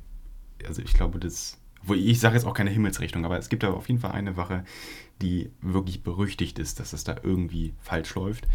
also 0.66 0.82
ich 0.82 0.94
glaube, 0.94 1.20
das, 1.20 1.60
wo 1.84 1.94
ich 1.94 2.20
sage 2.20 2.36
jetzt 2.36 2.46
auch 2.46 2.54
keine 2.54 2.70
Himmelsrichtung, 2.70 3.26
aber 3.26 3.38
es 3.38 3.50
gibt 3.50 3.64
aber 3.64 3.78
auf 3.78 3.88
jeden 3.88 4.02
Fall 4.02 4.12
eine 4.12 4.36
Wache, 4.36 4.66
die 5.22 5.52
wirklich 5.62 6.04
berüchtigt 6.04 6.60
ist, 6.60 6.80
dass 6.80 6.94
es 6.94 7.04
da 7.04 7.16
irgendwie 7.24 7.74
falsch 7.80 8.14
läuft. 8.16 8.48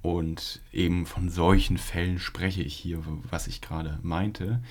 Und 0.00 0.62
eben 0.72 1.06
von 1.06 1.28
solchen 1.28 1.76
Fällen 1.76 2.18
spreche 2.18 2.62
ich 2.62 2.74
hier, 2.74 3.02
was 3.30 3.46
ich 3.46 3.60
gerade 3.60 3.98
meinte. 4.02 4.62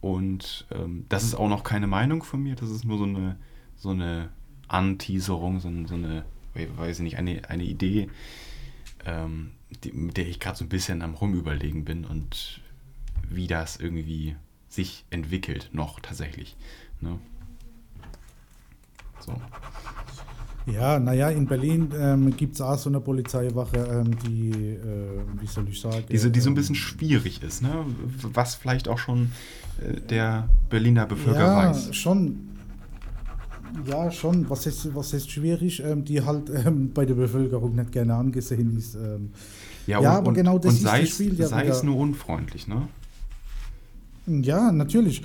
Und 0.00 0.66
ähm, 0.72 1.06
das 1.08 1.22
ist 1.22 1.36
auch 1.36 1.48
noch 1.48 1.62
keine 1.62 1.86
Meinung 1.86 2.24
von 2.24 2.42
mir, 2.42 2.56
das 2.56 2.70
ist 2.70 2.84
nur 2.84 2.98
so 2.98 3.04
eine, 3.04 3.38
so 3.76 3.90
eine 3.90 4.30
Anteaserung, 4.72 5.60
so, 5.60 5.70
so 5.86 5.94
eine, 5.94 6.24
weiß 6.54 6.98
ich 6.98 7.02
nicht, 7.02 7.18
eine, 7.18 7.48
eine 7.48 7.64
Idee, 7.64 8.08
ähm, 9.04 9.52
die, 9.84 9.92
mit 9.92 10.16
der 10.16 10.28
ich 10.28 10.40
gerade 10.40 10.56
so 10.56 10.64
ein 10.64 10.68
bisschen 10.68 11.02
am 11.02 11.14
Rumüberlegen 11.14 11.84
bin 11.84 12.04
und 12.04 12.60
wie 13.28 13.46
das 13.46 13.76
irgendwie 13.76 14.36
sich 14.68 15.04
entwickelt, 15.10 15.70
noch 15.72 16.00
tatsächlich. 16.00 16.56
Ne? 17.00 17.18
So. 19.20 19.34
Ja, 20.66 20.98
naja, 20.98 21.28
in 21.28 21.46
Berlin 21.46 21.90
ähm, 21.98 22.36
gibt 22.36 22.54
es 22.54 22.60
auch 22.60 22.78
so 22.78 22.88
eine 22.88 23.00
Polizeiwache, 23.00 23.78
ähm, 23.78 24.16
die, 24.20 24.50
äh, 24.50 25.20
wie 25.40 25.46
soll 25.46 25.68
ich 25.68 25.80
sagen? 25.80 26.04
Diese, 26.08 26.30
die 26.30 26.40
so 26.40 26.48
ein 26.48 26.52
ähm, 26.52 26.54
bisschen 26.54 26.76
schwierig 26.76 27.42
ist, 27.42 27.62
ne? 27.62 27.84
Was 28.22 28.54
vielleicht 28.54 28.86
auch 28.86 28.98
schon 28.98 29.32
äh, 29.80 30.00
der 30.00 30.48
Berliner 30.70 31.06
Bevölker 31.06 31.40
ja, 31.40 31.56
weiß. 31.68 31.86
Ja, 31.88 31.92
schon. 31.92 32.51
Ja, 33.86 34.10
schon. 34.10 34.48
Was 34.48 34.66
ist, 34.66 34.94
was 34.94 35.12
ist 35.12 35.30
schwierig, 35.30 35.82
ähm, 35.84 36.04
die 36.04 36.22
halt 36.22 36.50
ähm, 36.66 36.92
bei 36.92 37.04
der 37.04 37.14
Bevölkerung 37.14 37.74
nicht 37.74 37.92
gerne 37.92 38.14
angesehen 38.14 38.76
ist. 38.76 38.94
Ähm. 38.94 39.30
Ja, 39.86 40.00
ja, 40.00 40.10
und, 40.10 40.16
aber 40.16 40.32
genau 40.32 40.58
das 40.58 40.74
ist 40.74 40.86
das 40.86 41.08
Spiel. 41.08 41.34
Ja 41.38 41.48
sei 41.48 41.66
es 41.66 41.82
nur 41.82 41.96
unfreundlich, 41.96 42.68
ne? 42.68 42.88
Ja, 44.26 44.70
natürlich. 44.70 45.22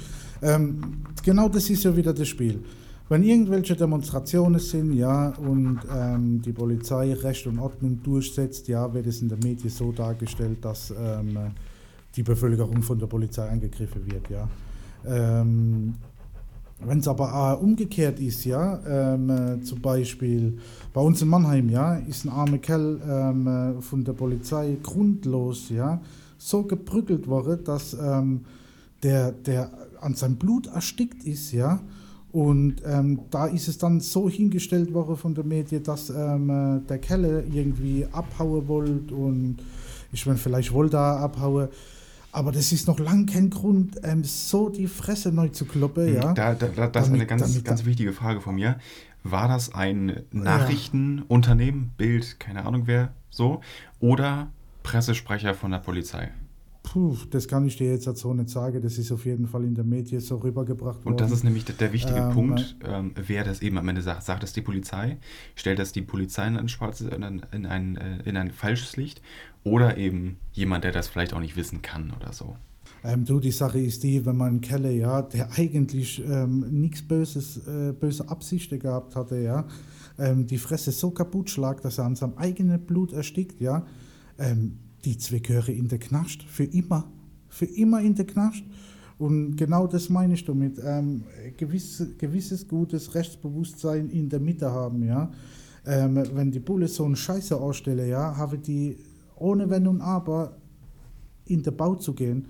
genau 1.23 1.49
das 1.49 1.69
ist 1.69 1.83
ja 1.83 1.95
wieder 1.95 2.11
das 2.13 2.27
Spiel. 2.27 2.63
Wenn 3.09 3.23
irgendwelche 3.23 3.75
Demonstrationen 3.75 4.59
sind, 4.59 4.91
ja, 4.93 5.29
und 5.29 5.79
ähm, 5.95 6.41
die 6.41 6.51
Polizei 6.51 7.13
Recht 7.13 7.47
und 7.47 7.57
Ordnung 7.57 8.01
durchsetzt, 8.03 8.67
ja, 8.67 8.93
wird 8.93 9.07
es 9.07 9.21
in 9.21 9.29
der 9.29 9.37
Medien 9.37 9.69
so 9.69 9.93
dargestellt, 9.93 10.65
dass 10.65 10.91
ähm, 10.91 11.37
die 12.15 12.23
Bevölkerung 12.23 12.81
von 12.81 12.99
der 12.99 13.07
Polizei 13.07 13.47
angegriffen 13.47 14.11
wird, 14.11 14.29
ja. 14.29 14.49
Ähm, 15.05 15.95
wenn 16.79 16.99
es 16.99 17.07
aber 17.07 17.57
äh, 17.59 17.63
umgekehrt 17.63 18.19
ist, 18.19 18.45
ja, 18.45 18.79
ähm, 18.87 19.29
äh, 19.29 19.61
zum 19.61 19.81
Beispiel 19.81 20.59
bei 20.93 21.01
uns 21.01 21.21
in 21.21 21.27
Mannheim, 21.27 21.69
ja, 21.69 21.95
ist 21.95 22.25
ein 22.25 22.29
armer 22.29 22.59
Kerl 22.59 23.01
ähm, 23.07 23.47
äh, 23.47 23.81
von 23.81 24.03
der 24.03 24.13
Polizei 24.13 24.77
grundlos, 24.83 25.69
ja, 25.69 25.99
so 26.37 26.63
geprügelt 26.63 27.27
worden, 27.27 27.63
dass 27.63 27.93
ähm, 27.93 28.45
der, 29.01 29.31
der 29.31 29.71
an 30.01 30.13
seinem 30.13 30.35
Blut 30.35 30.67
erstickt 30.67 31.23
ist, 31.23 31.51
ja, 31.51 31.81
und 32.31 32.83
ähm, 32.85 33.21
da 33.31 33.47
ist 33.47 33.67
es 33.67 33.79
dann 33.79 33.99
so 33.99 34.29
hingestellt 34.29 34.93
worden 34.93 35.17
von 35.17 35.33
der 35.33 35.43
Medien, 35.43 35.81
dass 35.81 36.11
ähm, 36.11 36.49
äh, 36.49 36.87
der 36.87 36.99
Kelle 36.99 37.43
irgendwie 37.51 38.05
abhauen 38.11 38.67
wollte 38.67 39.15
und 39.15 39.57
ich 40.11 40.25
meine, 40.25 40.37
vielleicht 40.37 40.71
wollte 40.73 40.97
er 40.97 41.19
abhauen. 41.19 41.69
Aber 42.37 42.51
das 42.51 42.71
ist 42.71 42.87
noch 42.87 42.99
lange 42.99 43.25
kein 43.25 43.49
Grund, 43.49 43.99
ähm, 44.03 44.23
so 44.23 44.69
die 44.69 44.85
Fresse 44.85 45.31
neu 45.31 45.47
zu 45.49 45.65
kloppen. 45.65 46.05
Hm, 46.05 46.13
ja? 46.13 46.33
Da, 46.33 46.53
da, 46.53 46.67
da, 46.67 46.85
das 46.85 47.07
ist 47.07 47.13
eine 47.13 47.25
ganz, 47.25 47.63
ganz 47.63 47.83
wichtige 47.83 48.13
Frage 48.13 48.41
von 48.41 48.53
mir. 48.53 48.77
War 49.23 49.47
das 49.47 49.73
ein 49.73 50.21
Nachrichtenunternehmen, 50.31 51.93
Bild, 51.97 52.39
keine 52.39 52.63
Ahnung 52.67 52.83
wer, 52.85 53.11
so, 53.31 53.61
oder 53.99 54.51
Pressesprecher 54.83 55.55
von 55.55 55.71
der 55.71 55.79
Polizei? 55.79 56.29
Puh, 56.97 57.15
das 57.29 57.47
kann 57.47 57.63
ich 57.67 57.77
dir 57.77 57.91
jetzt 57.91 58.05
so 58.17 58.33
nicht 58.33 58.49
sagen. 58.49 58.81
Das 58.81 58.97
ist 58.97 59.11
auf 59.11 59.23
jeden 59.27 59.45
Fall 59.45 59.63
in 59.65 59.75
der 59.75 59.83
Medien 59.83 60.19
so 60.19 60.37
rübergebracht 60.37 61.05
worden. 61.05 61.09
Und 61.09 61.21
das 61.21 61.29
ist 61.29 61.43
nämlich 61.43 61.63
der, 61.63 61.75
der 61.75 61.93
wichtige 61.93 62.17
ähm, 62.17 62.31
Punkt, 62.31 62.75
ähm, 62.83 63.11
wer 63.15 63.43
das 63.43 63.61
eben 63.61 63.77
am 63.77 63.87
Ende 63.87 64.01
sagt. 64.01 64.23
Sagt 64.23 64.41
das 64.41 64.51
die 64.51 64.61
Polizei? 64.61 65.19
Stellt 65.53 65.77
das 65.77 65.91
die 65.91 66.01
Polizei 66.01 66.47
in 66.47 66.57
ein, 66.57 66.67
schwarzes, 66.67 67.13
in 67.13 67.23
ein, 67.23 67.45
in 67.51 67.67
ein, 67.67 67.97
äh, 67.97 68.27
in 68.27 68.35
ein 68.35 68.49
falsches 68.49 68.97
Licht? 68.97 69.21
Oder 69.63 69.97
eben 69.97 70.37
jemand, 70.53 70.85
der 70.85 70.91
das 70.91 71.07
vielleicht 71.07 71.33
auch 71.33 71.39
nicht 71.39 71.55
wissen 71.55 71.83
kann 71.83 72.11
oder 72.19 72.33
so? 72.33 72.55
Ähm, 73.03 73.25
du, 73.25 73.39
die 73.39 73.51
Sache 73.51 73.79
ist 73.79 74.01
die, 74.01 74.25
wenn 74.25 74.37
man 74.37 74.61
Kelle, 74.61 74.91
ja, 74.91 75.21
der 75.21 75.51
eigentlich 75.55 76.23
ähm, 76.27 76.65
nichts 76.81 77.07
Böses, 77.07 77.57
äh, 77.67 77.93
böse 77.93 78.27
Absichten 78.27 78.79
gehabt 78.79 79.15
hatte, 79.15 79.37
ja, 79.37 79.67
ähm, 80.17 80.47
die 80.47 80.57
Fresse 80.57 80.91
so 80.91 81.11
kaputt 81.11 81.51
schlagt, 81.51 81.85
dass 81.85 81.99
er 81.99 82.05
an 82.05 82.15
seinem 82.15 82.33
eigenen 82.37 82.83
Blut 82.83 83.13
erstickt, 83.13 83.61
ja, 83.61 83.85
ähm, 84.39 84.79
die 85.07 85.17
zwei 85.17 85.39
gehören 85.39 85.73
in 85.73 85.87
der 85.87 85.99
Knast, 85.99 86.43
für 86.43 86.65
immer. 86.65 87.09
Für 87.47 87.65
immer 87.65 88.01
in 88.01 88.13
der 88.13 88.27
Knast. 88.27 88.63
Und 89.17 89.55
genau 89.55 89.87
das 89.87 90.09
meine 90.09 90.33
ich 90.33 90.43
damit. 90.43 90.79
Ähm, 90.83 91.23
gewisse, 91.55 92.15
gewisses 92.15 92.67
gutes 92.67 93.15
Rechtsbewusstsein 93.15 94.09
in 94.09 94.27
der 94.27 94.39
Mitte 94.39 94.69
haben, 94.69 95.03
ja. 95.03 95.31
Ähm, 95.85 96.21
wenn 96.33 96.51
die 96.51 96.59
Bulle 96.59 96.89
so 96.89 97.05
eine 97.05 97.15
Scheiße 97.15 97.55
ausstellen, 97.55 98.09
ja, 98.09 98.35
haben 98.35 98.61
die 98.61 98.97
ohne 99.37 99.69
Wenn 99.69 99.87
und 99.87 100.01
Aber 100.01 100.57
in 101.45 101.63
den 101.63 101.77
Bau 101.77 101.95
zu 101.95 102.13
gehen 102.13 102.45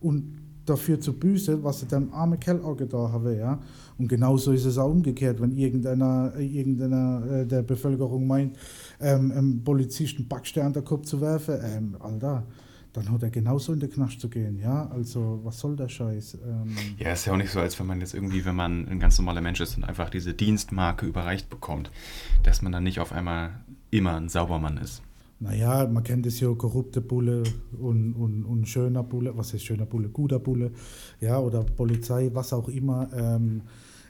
und 0.00 0.38
dafür 0.64 1.00
zu 1.00 1.12
büßen, 1.12 1.62
was 1.62 1.80
sie 1.80 1.86
dem 1.86 2.12
armen 2.12 2.40
Kerl 2.40 2.62
auch 2.62 2.76
getan 2.76 3.12
haben, 3.12 3.36
ja. 3.36 3.58
Und 3.98 4.08
genauso 4.08 4.52
ist 4.52 4.64
es 4.64 4.78
auch 4.78 4.90
umgekehrt, 4.90 5.40
wenn 5.40 5.56
irgendeiner, 5.56 6.32
irgendeiner 6.38 7.22
äh, 7.30 7.46
der 7.46 7.62
Bevölkerung 7.62 8.26
meint, 8.26 8.56
ähm, 9.00 9.32
einem 9.32 9.64
Polizisten 9.64 10.26
Backstein 10.28 10.66
an 10.66 10.72
den 10.72 10.84
Kopf 10.84 11.06
zu 11.06 11.20
werfen, 11.20 11.58
ähm, 11.62 11.96
Alter, 12.00 12.46
dann 12.92 13.10
hat 13.12 13.22
er 13.22 13.30
genauso 13.30 13.72
in 13.72 13.80
den 13.80 13.90
Knast 13.90 14.20
zu 14.20 14.28
gehen, 14.28 14.58
ja. 14.58 14.88
Also, 14.90 15.40
was 15.44 15.58
soll 15.58 15.76
der 15.76 15.88
Scheiß? 15.88 16.38
Ähm, 16.46 16.74
ja, 16.98 17.12
ist 17.12 17.26
ja 17.26 17.32
auch 17.32 17.36
nicht 17.36 17.50
so, 17.50 17.60
als 17.60 17.78
wenn 17.78 17.86
man 17.86 18.00
jetzt 18.00 18.14
irgendwie, 18.14 18.44
wenn 18.44 18.56
man 18.56 18.88
ein 18.88 18.98
ganz 18.98 19.18
normaler 19.18 19.40
Mensch 19.40 19.60
ist 19.60 19.76
und 19.76 19.84
einfach 19.84 20.10
diese 20.10 20.34
Dienstmarke 20.34 21.06
überreicht 21.06 21.50
bekommt, 21.50 21.90
dass 22.42 22.62
man 22.62 22.72
dann 22.72 22.82
nicht 22.82 23.00
auf 23.00 23.12
einmal 23.12 23.50
immer 23.90 24.16
ein 24.16 24.28
Saubermann 24.28 24.78
ist. 24.78 25.02
Naja, 25.40 25.86
man 25.86 26.02
kennt 26.02 26.26
es 26.26 26.40
ja, 26.40 26.52
korrupte 26.52 27.00
Bulle 27.00 27.44
und, 27.78 28.14
und, 28.14 28.44
und 28.44 28.66
schöner 28.66 29.04
Bulle, 29.04 29.36
was 29.36 29.54
ist 29.54 29.64
schöner 29.64 29.86
Bulle, 29.86 30.08
guter 30.08 30.40
Bulle, 30.40 30.72
ja, 31.20 31.38
oder 31.38 31.62
Polizei, 31.62 32.30
was 32.32 32.52
auch 32.52 32.68
immer. 32.68 33.08
Ähm, 33.14 33.62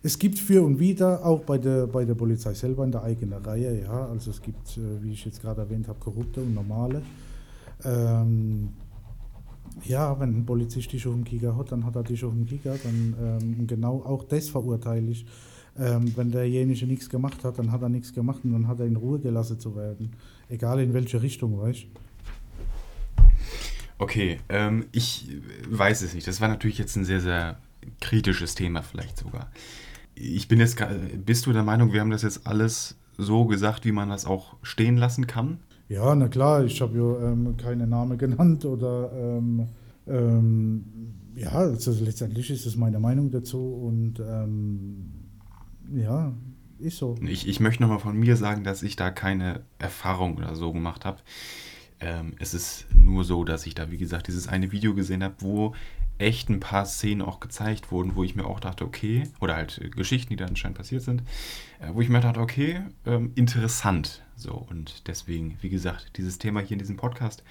es 0.03 0.19
gibt 0.19 0.39
für 0.39 0.63
und 0.63 0.79
wieder, 0.79 1.25
auch 1.25 1.41
bei 1.41 1.59
der, 1.59 1.87
bei 1.87 2.05
der 2.05 2.15
Polizei 2.15 2.55
selber 2.55 2.85
in 2.85 2.93
der 2.93 3.03
eigenen 3.03 3.43
Reihe, 3.43 3.83
ja. 3.83 4.07
Also 4.07 4.31
es 4.31 4.41
gibt, 4.41 4.77
äh, 4.77 5.03
wie 5.03 5.13
ich 5.13 5.25
jetzt 5.25 5.41
gerade 5.43 5.63
erwähnt 5.63 5.89
habe, 5.89 5.99
korrupte 5.99 6.41
und 6.41 6.55
normale. 6.55 7.03
Ähm, 7.85 8.71
ja, 9.85 10.19
wenn 10.19 10.37
ein 10.37 10.47
Polizist 10.47 10.93
dich 10.93 11.07
auf 11.07 11.15
dem 11.15 11.25
Giga 11.25 11.57
hat, 11.57 11.73
dann 11.73 11.85
hat 11.85 11.97
er 11.97 12.03
dich 12.03 12.25
auf 12.25 12.33
dem 12.33 12.47
Giga. 12.47 12.77
Dann 12.83 13.15
ähm, 13.21 13.67
genau 13.67 14.03
auch 14.05 14.25
das 14.25 14.49
verurteile 14.49 15.11
ich. 15.11 15.27
Ähm, 15.79 16.13
wenn 16.17 16.31
derjenige 16.31 16.87
nichts 16.87 17.09
gemacht 17.09 17.45
hat, 17.45 17.59
dann 17.59 17.71
hat 17.71 17.83
er 17.83 17.89
nichts 17.89 18.13
gemacht 18.13 18.41
und 18.43 18.53
dann 18.53 18.67
hat 18.67 18.81
er 18.81 18.87
in 18.87 18.97
Ruhe 18.97 19.21
gelassen 19.21 19.61
zu 19.61 19.77
werden. 19.77 20.13
Egal 20.49 20.81
in 20.81 20.93
welche 20.93 21.23
Richtung, 21.23 21.61
weißt 21.61 21.85
du? 21.85 21.89
Okay, 23.99 24.39
ähm, 24.49 24.87
ich 24.93 25.29
weiß 25.69 26.03
es 26.03 26.15
nicht. 26.15 26.27
Das 26.27 26.41
war 26.41 26.49
natürlich 26.49 26.79
jetzt 26.79 26.97
ein 26.97 27.05
sehr, 27.05 27.21
sehr 27.21 27.59
kritisches 28.01 28.55
Thema, 28.55 28.83
vielleicht 28.83 29.19
sogar 29.19 29.51
ich 30.21 30.49
bin 30.49 30.59
jetzt, 30.61 30.79
bist 31.25 31.47
du 31.47 31.53
der 31.53 31.63
Meinung, 31.63 31.93
wir 31.93 32.01
haben 32.01 32.11
das 32.11 32.23
jetzt 32.23 32.47
alles 32.47 32.97
so 33.17 33.47
gesagt, 33.47 33.85
wie 33.85 33.93
man 33.93 34.09
das 34.09 34.27
auch 34.27 34.57
stehen 34.63 34.97
lassen 34.97 35.27
kann? 35.27 35.59
Ja, 35.89 36.15
na 36.15 36.29
klar, 36.29 36.65
ich 36.65 36.81
habe 36.81 36.99
ja 36.99 37.31
ähm, 37.31 37.57
keine 37.57 37.87
Namen 37.87 38.19
genannt 38.19 38.65
oder 38.65 39.11
ähm, 39.13 39.69
ähm, 40.07 40.85
ja, 41.35 41.53
also 41.53 41.93
letztendlich 42.05 42.51
ist 42.51 42.67
es 42.67 42.77
meine 42.77 42.99
Meinung 42.99 43.31
dazu 43.31 43.59
und 43.59 44.21
ähm, 44.21 45.13
Ja, 45.95 46.33
ist 46.79 46.99
so. 46.99 47.17
Ich, 47.23 47.49
ich 47.49 47.61
möchte 47.61 47.83
nochmal 47.83 48.01
von 48.01 48.19
mir 48.19 48.37
sagen, 48.37 48.65
dass 48.65 48.83
ich 48.83 48.97
da 48.97 49.11
keine 49.11 49.63
Erfahrung 49.79 50.37
oder 50.37 50.55
so 50.55 50.73
gemacht 50.73 51.05
habe. 51.05 51.19
Ähm, 52.01 52.35
es 52.39 52.55
ist 52.55 52.87
nur 52.95 53.25
so, 53.25 53.45
dass 53.45 53.67
ich 53.67 53.75
da, 53.75 53.91
wie 53.91 53.97
gesagt, 53.97 54.29
dieses 54.29 54.47
eine 54.47 54.71
Video 54.71 54.95
gesehen 54.95 55.25
habe, 55.25 55.35
wo 55.41 55.75
echt 56.19 56.49
ein 56.49 56.61
paar 56.61 56.85
Szenen 56.85 57.23
auch 57.23 57.41
gezeigt 57.41 57.91
wurden, 57.91 58.17
wo 58.17 58.25
ich 58.25 58.35
mir 58.35 58.45
auch 58.45 58.61
dachte, 58.61 58.85
okay, 58.85 59.25
oder 59.41 59.55
halt 59.55 59.81
Geschichten, 59.95 60.31
die 60.31 60.37
da 60.37 60.47
anscheinend 60.47 60.79
passiert 60.79 61.03
sind, 61.03 61.23
äh, 61.81 61.89
wo 61.93 62.01
ich 62.01 62.09
mir 62.09 62.21
dachte, 62.21 62.41
okay, 62.41 62.83
ähm, 63.07 63.33
interessant. 63.35 64.23
So, 64.37 64.55
und 64.55 65.07
deswegen, 65.09 65.57
wie 65.61 65.69
gesagt, 65.69 66.17
dieses 66.17 66.39
Thema 66.39 66.61
hier 66.61 66.73
in 66.73 66.79
diesem 66.79 66.97
Podcast, 66.97 67.43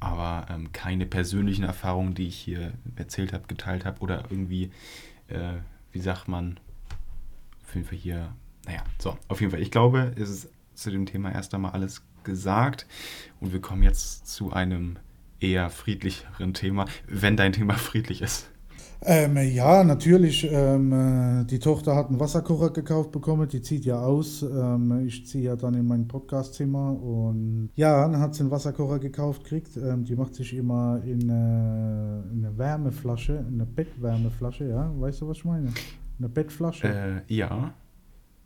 aber 0.00 0.46
ähm, 0.50 0.72
keine 0.72 1.06
persönlichen 1.06 1.64
Erfahrungen, 1.64 2.14
die 2.14 2.28
ich 2.28 2.36
hier 2.36 2.72
erzählt 2.96 3.32
habe, 3.32 3.46
geteilt 3.46 3.84
habe 3.84 4.00
oder 4.00 4.24
irgendwie, 4.30 4.70
äh, 5.28 5.54
wie 5.92 6.00
sagt 6.00 6.28
man, 6.28 6.58
auf 7.64 7.74
jeden 7.74 7.86
Fall 7.86 7.98
hier, 7.98 8.34
naja, 8.66 8.82
so, 8.98 9.16
auf 9.28 9.40
jeden 9.40 9.50
Fall, 9.50 9.62
ich 9.62 9.70
glaube, 9.70 10.12
es 10.16 10.30
ist 10.30 10.48
zu 10.74 10.90
dem 10.90 11.06
Thema 11.06 11.32
erst 11.32 11.54
einmal 11.54 11.72
alles 11.72 12.02
gesagt 12.24 12.86
und 13.40 13.52
wir 13.52 13.60
kommen 13.60 13.82
jetzt 13.82 14.26
zu 14.26 14.52
einem 14.52 14.98
eher 15.40 15.70
friedlicheren 15.70 16.54
Thema, 16.54 16.86
wenn 17.08 17.36
dein 17.36 17.52
Thema 17.52 17.74
friedlich 17.74 18.22
ist. 18.22 18.50
Ähm, 19.02 19.36
ja, 19.54 19.82
natürlich. 19.82 20.46
Ähm, 20.50 20.92
äh, 20.92 21.44
die 21.46 21.58
Tochter 21.58 21.96
hat 21.96 22.08
einen 22.08 22.20
Wasserkocher 22.20 22.70
gekauft 22.70 23.12
bekommen, 23.12 23.48
die 23.48 23.62
zieht 23.62 23.86
ja 23.86 23.98
aus. 23.98 24.42
Ähm, 24.42 25.06
ich 25.06 25.26
ziehe 25.26 25.44
ja 25.44 25.56
dann 25.56 25.72
in 25.74 25.86
mein 25.86 26.06
Podcastzimmer 26.06 27.00
und 27.00 27.70
ja, 27.76 28.06
dann 28.06 28.20
hat 28.20 28.34
sie 28.34 28.42
einen 28.42 28.50
Wasserkocher 28.50 28.98
gekauft 28.98 29.44
gekriegt. 29.44 29.76
Ähm, 29.78 30.04
die 30.04 30.16
macht 30.16 30.34
sich 30.34 30.54
immer 30.54 31.00
in, 31.02 31.30
äh, 31.30 32.32
in 32.32 32.44
eine 32.44 32.58
Wärmeflasche, 32.58 33.44
in 33.48 33.54
eine 33.54 33.66
Bettwärmeflasche, 33.66 34.68
ja. 34.68 34.92
Weißt 34.94 35.22
du, 35.22 35.28
was 35.28 35.38
ich 35.38 35.44
meine? 35.46 35.72
Eine 36.18 36.28
Bettflasche. 36.28 36.86
Äh, 37.28 37.34
ja. 37.34 37.72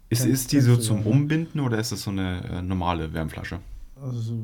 Ist, 0.08 0.24
ist 0.26 0.52
die 0.52 0.60
so 0.60 0.76
zum 0.76 1.04
Umbinden 1.04 1.58
oder 1.58 1.78
ist 1.78 1.90
das 1.90 2.02
so 2.02 2.10
eine 2.10 2.44
äh, 2.44 2.62
normale 2.62 3.12
Wärmflasche? 3.12 3.58
Also, 4.06 4.34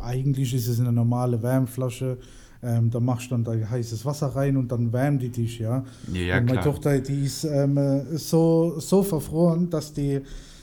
eigentlich 0.00 0.54
ist 0.54 0.68
es 0.68 0.80
eine 0.80 0.92
normale 0.92 1.42
Wärmflasche. 1.42 2.18
Ähm, 2.64 2.90
da 2.90 3.00
machst 3.00 3.30
du 3.30 3.34
dann 3.34 3.44
da 3.44 3.52
heißes 3.52 4.04
Wasser 4.06 4.28
rein 4.28 4.56
und 4.56 4.70
dann 4.70 4.92
wärmt 4.92 5.20
die 5.22 5.30
dich, 5.30 5.58
ja. 5.58 5.84
Ja, 6.12 6.38
und 6.38 6.46
meine 6.46 6.60
klar. 6.60 6.64
Tochter, 6.64 7.00
die 7.00 7.24
ist 7.24 7.42
ähm, 7.42 7.76
äh, 7.76 8.16
so, 8.16 8.78
so 8.78 9.02
verfroren, 9.02 9.68
dass 9.68 9.92
die 9.92 10.20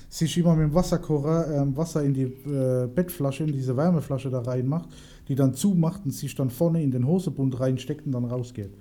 sich 0.08 0.38
immer 0.38 0.56
mit 0.56 0.70
dem 0.70 0.74
Wasserkocher 0.74 1.62
ähm, 1.62 1.76
Wasser 1.76 2.04
in 2.04 2.14
die 2.14 2.24
äh, 2.24 2.88
Bettflasche, 2.88 3.44
in 3.44 3.52
diese 3.52 3.76
Wärmeflasche 3.76 4.30
da 4.30 4.40
reinmacht, 4.40 4.88
die 5.28 5.36
dann 5.36 5.54
zumacht 5.54 6.06
und 6.06 6.12
sich 6.12 6.34
dann 6.36 6.50
vorne 6.50 6.82
in 6.82 6.92
den 6.92 7.06
Hosebund 7.06 7.60
reinsteckt 7.60 8.06
und 8.06 8.14
dann 8.14 8.26
rausgeht. 8.26 8.72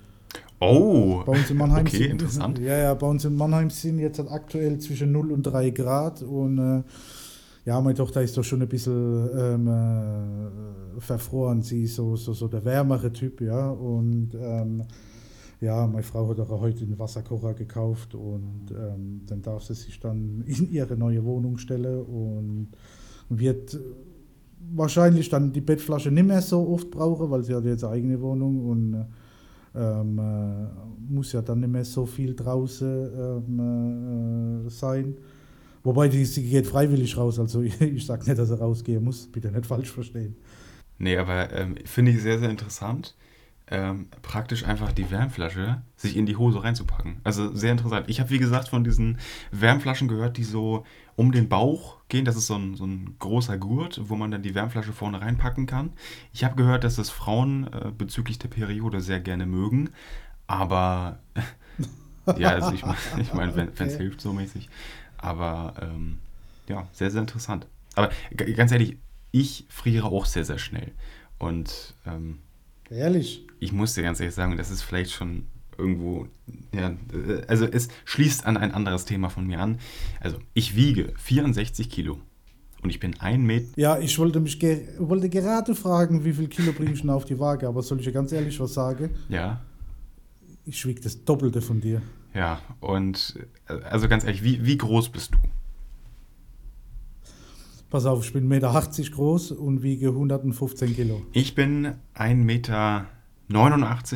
Oh, 0.61 1.23
Bei 1.25 1.33
uns 1.33 1.51
in 1.51 1.57
Mannheim 1.57 1.87
okay, 1.87 1.99
sind, 1.99 2.11
interessant. 2.13 2.59
Ja, 2.63 2.77
ja, 2.77 2.95
bei 2.95 3.07
uns 3.07 3.25
in 3.25 3.37
Mannheim 3.37 3.71
sind 3.71 3.99
jetzt 3.99 4.21
aktuell 4.21 4.79
zwischen 4.79 5.13
0 5.13 5.33
und 5.33 5.43
3 5.43 5.71
Grad 5.71 6.23
und 6.23 6.59
äh, 6.59 6.83
ja, 7.65 7.81
meine 7.81 7.95
Tochter 7.95 8.23
ist 8.23 8.37
doch 8.37 8.45
schon 8.45 8.63
ein 8.63 8.69
bisschen 8.69 9.29
ähm, 9.37 9.69
äh, 9.69 11.01
verfroren. 11.01 11.63
Sie 11.63 11.85
ist 11.85 11.97
so, 11.97 12.17
so, 12.17 12.33
so 12.33 12.49
der 12.49 12.65
wärmere 12.65 13.13
Typ, 13.13 13.41
ja. 13.41 13.71
Und 13.71 14.31
ähm, 14.35 14.85
ja, 15.61 15.87
meine 15.87 16.03
Frau 16.03 16.29
hat 16.29 16.41
auch 16.41 16.61
heute 16.61 16.85
einen 16.85 16.99
Wasserkocher 16.99 17.55
gekauft 17.55 18.15
und 18.15 18.71
ähm, 18.71 19.23
dann 19.27 19.43
darf 19.43 19.65
sie 19.65 19.75
sich 19.75 19.99
dann 19.99 20.43
in 20.47 20.71
ihre 20.73 20.97
neue 20.97 21.25
Wohnung 21.25 21.59
stellen 21.59 22.03
und 22.03 22.69
wird 23.29 23.79
wahrscheinlich 24.75 25.29
dann 25.29 25.53
die 25.53 25.61
Bettflasche 25.61 26.11
nicht 26.11 26.27
mehr 26.27 26.43
so 26.43 26.69
oft 26.69 26.91
brauchen, 26.91 27.31
weil 27.31 27.43
sie 27.43 27.55
hat 27.55 27.65
jetzt 27.65 27.85
eine 27.85 27.95
eigene 27.95 28.21
Wohnung 28.21 28.65
und 28.67 29.07
ähm, 29.75 30.19
äh, 30.19 31.13
muss 31.13 31.33
ja 31.33 31.43
dann 31.43 31.61
nicht 31.61 31.71
mehr 31.71 31.85
so 31.85 32.07
viel 32.07 32.35
draußen 32.35 33.11
ähm, 33.19 34.67
äh, 34.67 34.71
sein. 34.71 35.17
Wobei 35.85 36.09
die, 36.09 36.25
sie 36.25 36.49
geht 36.49 36.67
freiwillig 36.67 37.17
raus, 37.17 37.39
also 37.39 37.63
ich, 37.69 37.81
ich 37.81 38.07
sage 38.07 38.25
nicht, 38.27 38.39
dass 38.39 38.51
er 38.51 38.59
rausgehen 38.59 39.03
muss, 39.05 39.27
bitte 39.31 39.51
nicht 39.51 39.67
falsch 39.67 39.91
verstehen. 39.91 40.37
Nee, 40.99 41.17
aber 41.17 41.53
ähm, 41.53 41.77
finde 41.85 42.13
ich 42.13 42.23
sehr, 42.23 42.39
sehr 42.39 42.51
interessant. 42.51 43.15
Ähm, 43.71 44.07
praktisch 44.23 44.65
einfach 44.65 44.93
die 44.93 45.11
Wärmflasche 45.11 45.83
sich 45.95 46.17
in 46.17 46.25
die 46.25 46.37
Hose 46.37 46.65
reinzupacken. 46.65 47.21
Also 47.23 47.55
sehr 47.55 47.73
interessant. 47.73 48.07
Ich 48.09 48.19
habe, 48.19 48.31
wie 48.31 48.39
gesagt, 48.39 48.69
von 48.69 48.83
diesen 48.83 49.19
Wärmflaschen 49.53 50.09
gehört, 50.09 50.39
die 50.39 50.45
so 50.45 50.85
um 51.17 51.33
den 51.33 51.51
Bauch 51.51 51.99
gehen. 52.09 52.25
Das 52.25 52.37
ist 52.37 52.47
so 52.47 52.55
ein, 52.55 52.77
so 52.77 52.87
ein 52.87 53.17
großer 53.19 53.59
Gurt, 53.59 54.01
wo 54.09 54.17
man 54.17 54.31
dann 54.31 54.43
die 54.43 54.55
Wärmflasche 54.55 54.95
vorne 54.95 55.21
reinpacken 55.21 55.67
kann. 55.67 55.93
Ich 56.33 56.45
habe 56.45 56.57
gehört, 56.57 56.83
dass 56.83 56.97
das 56.97 57.11
Frauen 57.11 57.67
äh, 57.71 57.93
bezüglich 57.97 58.39
der 58.39 58.49
Periode 58.49 59.03
sehr 59.03 59.21
gerne 59.21 59.45
mögen. 59.45 59.91
Aber 60.47 61.19
ja, 62.37 62.51
also 62.51 62.73
ich 62.73 62.87
meine, 62.87 62.99
ich 63.19 63.35
mein, 63.35 63.55
wenn 63.55 63.69
es 63.69 63.81
Okay. 63.81 63.99
hilft 63.99 64.23
so 64.23 64.33
mäßig. 64.33 64.69
Aber 65.19 65.75
ähm, 65.83 66.19
ja, 66.69 66.87
sehr, 66.93 67.11
sehr 67.11 67.21
interessant. 67.21 67.67
Aber 67.95 68.11
ganz 68.37 68.73
ehrlich, 68.73 68.97
ich 69.33 69.67
friere 69.69 70.07
auch 70.07 70.27
sehr, 70.27 70.45
sehr 70.45 70.59
schnell. 70.59 70.93
Und 71.39 71.95
ähm, 72.07 72.39
Ehrlich? 72.91 73.47
ich 73.61 73.73
muss 73.73 73.95
dir 73.95 74.03
ganz 74.03 74.21
ehrlich 74.21 74.35
sagen, 74.35 74.57
das 74.57 74.71
ist 74.71 74.83
vielleicht 74.83 75.13
schon 75.13 75.45
irgendwo, 75.77 76.27
ja, 76.75 76.97
also 77.47 77.65
es 77.67 77.89
schließt 78.05 78.45
an 78.47 78.57
ein 78.57 78.73
anderes 78.73 79.05
Thema 79.05 79.29
von 79.31 79.47
mir 79.47 79.61
an. 79.61 79.79
Also 80.21 80.39
ich 80.55 80.75
wiege 80.75 81.13
64 81.19 81.89
Kilo 81.89 82.19
und 82.83 82.91
ich 82.91 82.99
bin 82.99 83.19
ein 83.21 83.43
Meter. 83.45 83.67
Ja, 83.77 83.99
ich 83.99 84.19
wollte 84.19 84.41
mich 84.41 84.59
ge 84.59 84.89
wollte 84.99 85.29
gerade 85.29 85.75
fragen, 85.75 86.25
wie 86.25 86.33
viel 86.33 86.49
Kilo 86.49 86.73
bringe 86.73 86.93
ich 86.93 87.01
denn 87.03 87.11
auf 87.11 87.25
die 87.25 87.39
Waage, 87.39 87.69
aber 87.69 87.83
soll 87.83 87.99
ich 87.99 88.05
dir 88.07 88.13
ganz 88.13 88.33
ehrlich 88.33 88.59
was 88.59 88.75
sagen? 88.75 89.11
Ja, 89.29 89.61
Ich 90.65 90.85
wiege 90.85 91.01
das 91.01 91.25
Doppelte 91.25 91.63
von 91.63 91.81
dir. 91.81 92.03
Ja, 92.39 92.61
und 92.81 93.37
also 93.67 94.09
ganz 94.09 94.23
ehrlich, 94.23 94.45
wie, 94.45 94.65
wie 94.65 94.79
groß 94.79 95.09
bist 95.09 95.35
du? 95.35 95.39
Pass 97.91 98.07
auf, 98.07 98.25
ich 98.25 98.33
bin 98.33 98.45
1,80 98.45 98.47
Meter 98.47 98.81
groß 99.17 99.51
und 99.53 99.83
wiege 99.83 100.11
115 100.11 100.95
Kilo. 100.95 101.23
Ich 101.33 101.57
bin 101.57 101.95
1,89 102.15 102.35
Meter 102.37 103.07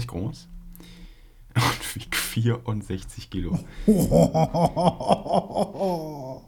groß 0.06 0.48
und 1.54 1.94
wiege 1.96 2.16
64 2.16 3.28
Kilo. 3.28 3.58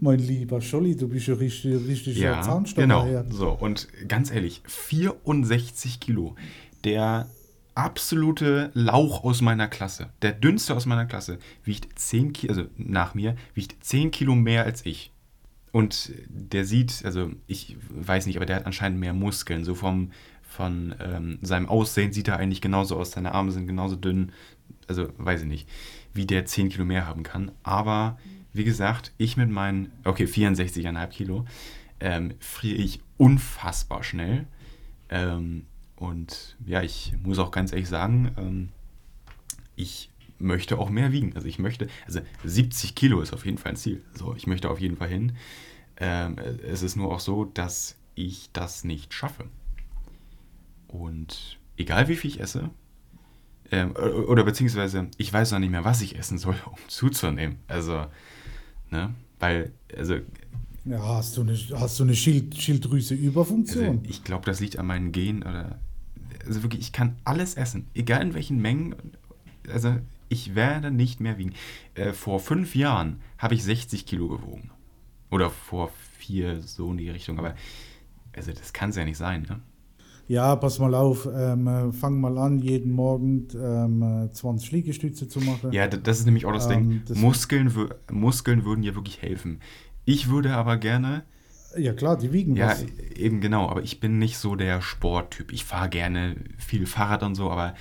mein 0.00 0.18
lieber 0.18 0.60
Scholli, 0.60 0.96
du 0.96 1.06
bist 1.06 1.28
ja 1.28 1.34
richtig, 1.34 1.86
richtig 1.86 2.18
Ja, 2.18 2.42
Zahnstocher 2.42 2.82
genau. 2.82 3.04
her. 3.04 3.24
So, 3.30 3.50
und 3.50 3.86
ganz 4.08 4.32
ehrlich, 4.32 4.60
64 4.66 6.00
Kilo. 6.00 6.34
Der 6.82 7.28
absolute 7.74 8.70
Lauch 8.74 9.24
aus 9.24 9.40
meiner 9.40 9.68
Klasse, 9.68 10.10
der 10.22 10.32
dünnste 10.32 10.74
aus 10.74 10.86
meiner 10.86 11.06
Klasse, 11.06 11.38
wiegt 11.64 11.98
10 11.98 12.32
Kilo, 12.32 12.52
also 12.52 12.66
nach 12.76 13.14
mir, 13.14 13.36
wiegt 13.54 13.84
10 13.84 14.10
Kilo 14.10 14.34
mehr 14.34 14.64
als 14.64 14.84
ich. 14.86 15.12
Und 15.72 16.12
der 16.28 16.66
sieht, 16.66 17.02
also 17.04 17.30
ich 17.46 17.76
weiß 17.88 18.26
nicht, 18.26 18.36
aber 18.36 18.44
der 18.44 18.56
hat 18.56 18.66
anscheinend 18.66 19.00
mehr 19.00 19.14
Muskeln. 19.14 19.64
So 19.64 19.74
vom, 19.74 20.12
von 20.42 20.94
ähm, 21.00 21.38
seinem 21.40 21.66
Aussehen 21.66 22.12
sieht 22.12 22.28
er 22.28 22.36
eigentlich 22.36 22.60
genauso 22.60 22.98
aus. 22.98 23.12
Seine 23.12 23.32
Arme 23.32 23.52
sind 23.52 23.66
genauso 23.66 23.96
dünn. 23.96 24.32
Also 24.86 25.08
weiß 25.16 25.42
ich 25.42 25.48
nicht, 25.48 25.68
wie 26.12 26.26
der 26.26 26.44
10 26.44 26.68
Kilo 26.68 26.84
mehr 26.84 27.06
haben 27.06 27.22
kann. 27.22 27.52
Aber 27.62 28.18
wie 28.52 28.64
gesagt, 28.64 29.12
ich 29.16 29.38
mit 29.38 29.48
meinen, 29.48 29.92
okay, 30.04 30.24
64,5 30.24 31.06
Kilo, 31.08 31.46
ähm, 32.00 32.34
friere 32.38 32.76
ich 32.76 33.00
unfassbar 33.16 34.02
schnell. 34.02 34.46
Ähm, 35.08 35.64
und 36.02 36.56
ja, 36.66 36.82
ich 36.82 37.14
muss 37.22 37.38
auch 37.38 37.52
ganz 37.52 37.70
ehrlich 37.70 37.88
sagen, 37.88 38.32
ähm, 38.36 38.68
ich 39.76 40.10
möchte 40.40 40.76
auch 40.78 40.90
mehr 40.90 41.12
wiegen. 41.12 41.36
Also 41.36 41.46
ich 41.46 41.60
möchte, 41.60 41.86
also 42.06 42.18
70 42.42 42.96
Kilo 42.96 43.20
ist 43.20 43.32
auf 43.32 43.46
jeden 43.46 43.56
Fall 43.56 43.72
ein 43.72 43.76
Ziel. 43.76 44.02
So, 44.12 44.34
ich 44.34 44.48
möchte 44.48 44.68
auf 44.68 44.80
jeden 44.80 44.96
Fall 44.96 45.08
hin. 45.08 45.36
Ähm, 45.98 46.38
es 46.38 46.82
ist 46.82 46.96
nur 46.96 47.12
auch 47.12 47.20
so, 47.20 47.44
dass 47.44 47.94
ich 48.16 48.50
das 48.52 48.82
nicht 48.82 49.14
schaffe. 49.14 49.44
Und 50.88 51.60
egal 51.76 52.08
wie 52.08 52.16
viel 52.16 52.32
ich 52.32 52.40
esse, 52.40 52.70
ähm, 53.70 53.92
oder, 53.92 54.28
oder 54.28 54.44
beziehungsweise 54.44 55.06
ich 55.18 55.32
weiß 55.32 55.52
noch 55.52 55.60
nicht 55.60 55.70
mehr, 55.70 55.84
was 55.84 56.02
ich 56.02 56.18
essen 56.18 56.36
soll, 56.36 56.56
um 56.66 56.78
zuzunehmen. 56.88 57.58
Also, 57.68 58.06
ne, 58.90 59.14
weil, 59.38 59.70
also, 59.96 60.16
Ja, 60.84 61.00
hast 61.00 61.36
du 61.36 61.42
eine, 61.42 61.56
hast 61.74 62.00
du 62.00 62.02
eine 62.02 62.16
Schild, 62.16 62.54
also 62.54 62.60
Schilddrüse-Überfunktion? 62.60 64.00
ich 64.02 64.24
glaube, 64.24 64.46
das 64.46 64.58
liegt 64.58 64.80
an 64.80 64.86
meinen 64.86 65.12
Genen 65.12 65.44
oder, 65.44 65.78
also 66.46 66.62
wirklich, 66.62 66.80
ich 66.82 66.92
kann 66.92 67.16
alles 67.24 67.54
essen, 67.54 67.86
egal 67.94 68.22
in 68.22 68.34
welchen 68.34 68.60
Mengen. 68.60 68.94
Also, 69.72 69.96
ich 70.28 70.54
werde 70.54 70.90
nicht 70.90 71.20
mehr 71.20 71.38
wiegen. 71.38 71.52
Äh, 71.94 72.12
vor 72.12 72.40
fünf 72.40 72.74
Jahren 72.74 73.20
habe 73.38 73.54
ich 73.54 73.62
60 73.64 74.06
Kilo 74.06 74.28
gewogen. 74.28 74.70
Oder 75.30 75.50
vor 75.50 75.90
vier, 76.18 76.60
so 76.60 76.90
in 76.90 76.98
die 76.98 77.10
Richtung. 77.10 77.38
Aber, 77.38 77.54
also, 78.34 78.52
das 78.52 78.72
kann 78.72 78.90
es 78.90 78.96
ja 78.96 79.04
nicht 79.04 79.18
sein, 79.18 79.42
ne? 79.48 79.60
Ja, 80.28 80.54
pass 80.56 80.78
mal 80.78 80.94
auf, 80.94 81.28
ähm, 81.34 81.66
äh, 81.66 81.92
fang 81.92 82.20
mal 82.20 82.38
an, 82.38 82.58
jeden 82.60 82.92
Morgen 82.92 83.48
ähm, 83.54 84.02
äh, 84.28 84.32
20 84.32 84.70
Liegestütze 84.72 85.28
zu 85.28 85.40
machen. 85.40 85.72
Ja, 85.72 85.88
das 85.88 86.20
ist 86.20 86.26
nämlich 86.26 86.46
auch 86.46 86.52
das 86.52 86.66
Ähm, 86.70 86.88
Ding. 86.90 87.02
das- 87.06 87.18
Muskeln, 87.18 87.72
Muskeln 88.10 88.64
würden 88.64 88.82
ja 88.84 88.94
wirklich 88.94 89.20
helfen. 89.20 89.60
Ich 90.04 90.30
würde 90.30 90.54
aber 90.54 90.76
gerne, 90.78 91.24
Ja, 91.76 91.92
klar, 91.92 92.18
die 92.18 92.32
wiegen 92.32 92.56
ja, 92.56 92.68
was. 92.68 92.84
eben 93.16 93.40
genau, 93.40 93.68
aber 93.68 93.82
ich 93.82 94.00
bin 94.00 94.18
nicht 94.18 94.38
so 94.38 94.56
der 94.56 94.80
Sporttyp. 94.82 95.52
Ich 95.52 95.64
fahre 95.64 95.88
gerne 95.88 96.36
viel 96.58 96.86
Fahrrad 96.86 97.22
und 97.22 97.34
so, 97.34 97.50
aber 97.50 97.74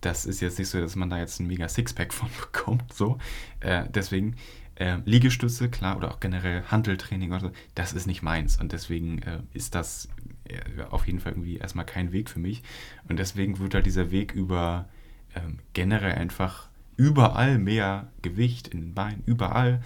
das 0.00 0.26
ist 0.26 0.40
jetzt 0.40 0.58
nicht 0.58 0.68
so, 0.68 0.80
dass 0.80 0.96
man 0.96 1.10
da 1.10 1.18
jetzt 1.18 1.40
ein 1.40 1.46
mega 1.46 1.68
Sixpack 1.68 2.12
von 2.12 2.28
bekommt, 2.40 2.92
so. 2.92 3.18
Äh, 3.60 3.84
deswegen, 3.94 4.36
Äh, 4.76 4.98
Liegestütze, 5.04 5.68
klar, 5.70 5.96
oder 5.96 6.10
auch 6.10 6.18
generell 6.18 6.64
Handeltraining 6.64 7.30
oder 7.30 7.40
so, 7.40 7.50
das 7.76 7.92
ist 7.92 8.06
nicht 8.08 8.22
meins. 8.22 8.60
Und 8.60 8.72
deswegen 8.72 9.22
äh, 9.22 9.38
ist 9.52 9.76
das 9.76 10.08
äh, 10.48 10.82
auf 10.90 11.06
jeden 11.06 11.20
Fall 11.20 11.32
irgendwie 11.32 11.58
erstmal 11.58 11.86
kein 11.86 12.10
Weg 12.10 12.28
für 12.28 12.40
mich. 12.40 12.62
Und 13.08 13.20
deswegen 13.20 13.60
wird 13.60 13.74
halt 13.74 13.86
dieser 13.86 14.10
Weg 14.10 14.32
über 14.32 14.88
ähm, 15.36 15.60
generell 15.74 16.14
einfach 16.14 16.68
überall 16.96 17.58
mehr 17.58 18.08
Gewicht 18.22 18.66
in 18.66 18.80
den 18.80 18.94
Beinen, 18.94 19.22
überall, 19.26 19.80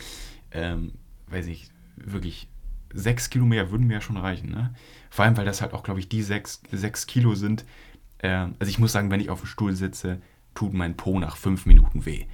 ähm, 0.52 0.92
weiß 1.28 1.48
ich, 1.48 1.68
wirklich 1.96 2.48
sechs 2.92 3.30
Kilo 3.30 3.44
mehr 3.44 3.70
würden 3.70 3.86
mir 3.86 3.94
ja 3.94 4.00
schon 4.00 4.16
reichen. 4.16 4.50
Ne? 4.50 4.74
Vor 5.10 5.24
allem, 5.24 5.36
weil 5.36 5.44
das 5.44 5.60
halt 5.60 5.72
auch, 5.72 5.82
glaube 5.82 6.00
ich, 6.00 6.08
die 6.08 6.22
sechs, 6.22 6.62
sechs 6.70 7.06
Kilo 7.06 7.34
sind. 7.34 7.64
Ähm, 8.20 8.54
also 8.58 8.70
ich 8.70 8.78
muss 8.78 8.92
sagen, 8.92 9.10
wenn 9.10 9.20
ich 9.20 9.30
auf 9.30 9.40
dem 9.40 9.46
Stuhl 9.46 9.74
sitze, 9.74 10.20
tut 10.54 10.74
mein 10.74 10.96
Po 10.96 11.18
nach 11.18 11.36
fünf 11.36 11.66
Minuten 11.66 12.04
weh. 12.06 12.24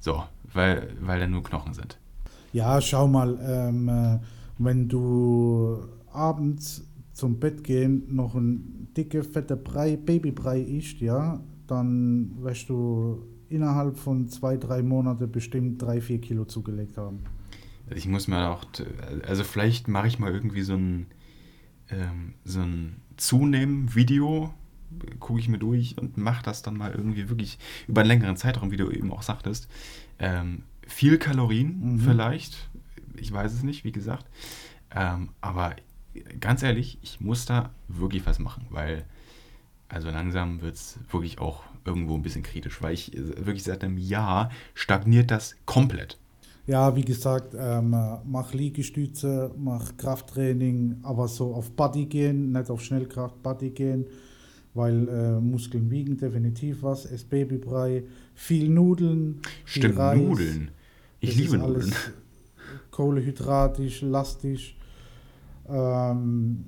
So, 0.00 0.22
weil, 0.52 0.96
weil 1.00 1.20
da 1.20 1.26
nur 1.26 1.42
Knochen 1.42 1.74
sind. 1.74 1.98
Ja, 2.52 2.80
schau 2.80 3.06
mal, 3.06 3.38
ähm, 3.42 3.88
äh, 3.88 4.18
wenn 4.58 4.88
du 4.88 5.84
abends 6.12 6.84
zum 7.12 7.38
Bett 7.38 7.64
gehen 7.64 8.14
noch 8.14 8.34
ein 8.34 8.88
dicke, 8.96 9.22
fette 9.24 9.56
Brei, 9.56 9.96
Babybrei 9.96 10.60
isst, 10.60 11.00
ja, 11.00 11.40
dann 11.66 12.30
wirst 12.40 12.68
du 12.68 13.22
innerhalb 13.48 13.98
von 13.98 14.28
zwei, 14.28 14.56
drei 14.56 14.82
Monaten 14.82 15.30
bestimmt 15.30 15.80
drei, 15.80 16.00
vier 16.00 16.20
Kilo 16.20 16.44
zugelegt 16.44 16.96
haben. 16.96 17.20
Also 17.86 17.98
ich 17.98 18.06
muss 18.06 18.28
mir 18.28 18.50
auch, 18.50 18.64
also 19.26 19.44
vielleicht 19.44 19.88
mache 19.88 20.08
ich 20.08 20.18
mal 20.18 20.32
irgendwie 20.32 20.62
so 20.62 20.74
ein, 20.74 21.06
ähm, 21.90 22.34
so 22.44 22.60
ein 22.60 23.02
Zunehmen-Video, 23.16 24.52
gucke 25.20 25.40
ich 25.40 25.48
mir 25.48 25.58
durch 25.58 25.98
und 25.98 26.16
mache 26.16 26.44
das 26.44 26.62
dann 26.62 26.76
mal 26.76 26.92
irgendwie 26.92 27.28
wirklich 27.28 27.58
über 27.86 28.00
einen 28.00 28.08
längeren 28.08 28.36
Zeitraum, 28.36 28.70
wie 28.70 28.76
du 28.76 28.90
eben 28.90 29.12
auch 29.12 29.22
sagtest. 29.22 29.68
Ähm, 30.18 30.62
viel 30.86 31.18
Kalorien 31.18 31.94
mhm. 31.94 31.98
vielleicht, 32.00 32.68
ich 33.16 33.32
weiß 33.32 33.52
es 33.52 33.62
nicht, 33.62 33.84
wie 33.84 33.92
gesagt. 33.92 34.26
Ähm, 34.94 35.30
aber 35.40 35.76
ganz 36.40 36.62
ehrlich, 36.62 36.98
ich 37.02 37.20
muss 37.20 37.46
da 37.46 37.70
wirklich 37.88 38.26
was 38.26 38.38
machen, 38.38 38.66
weil 38.70 39.04
also 39.88 40.10
langsam 40.10 40.62
wird 40.62 40.74
es 40.74 40.98
wirklich 41.10 41.38
auch 41.38 41.62
irgendwo 41.84 42.16
ein 42.16 42.22
bisschen 42.22 42.42
kritisch, 42.42 42.82
weil 42.82 42.94
ich 42.94 43.12
wirklich 43.14 43.62
seit 43.62 43.84
einem 43.84 43.98
Jahr 43.98 44.50
stagniert 44.74 45.30
das 45.30 45.56
komplett. 45.64 46.18
Ja, 46.66 46.96
wie 46.96 47.04
gesagt, 47.04 47.54
ähm, 47.56 47.90
mach 48.24 48.52
Liegestütze, 48.52 49.52
mach 49.56 49.96
Krafttraining, 49.96 50.96
aber 51.04 51.28
so 51.28 51.54
auf 51.54 51.70
Body 51.70 52.06
gehen, 52.06 52.50
nicht 52.50 52.70
auf 52.70 52.82
Schnellkraft, 52.82 53.40
Body 53.40 53.70
gehen, 53.70 54.06
weil 54.74 55.08
äh, 55.08 55.40
Muskeln 55.40 55.88
wiegen 55.92 56.16
definitiv 56.16 56.82
was. 56.82 57.06
Ess 57.06 57.22
Babybrei, 57.22 58.02
viel 58.34 58.68
Nudeln. 58.68 59.40
Stimmt, 59.64 59.94
viel 59.94 59.94
Reis. 59.94 60.18
Nudeln. 60.18 60.70
Ich 61.20 61.36
liebe 61.36 61.56
Nudeln. 61.56 61.94
Kohlehydratisch, 62.90 64.02
lastig. 64.02 64.76
Ähm, 65.68 66.64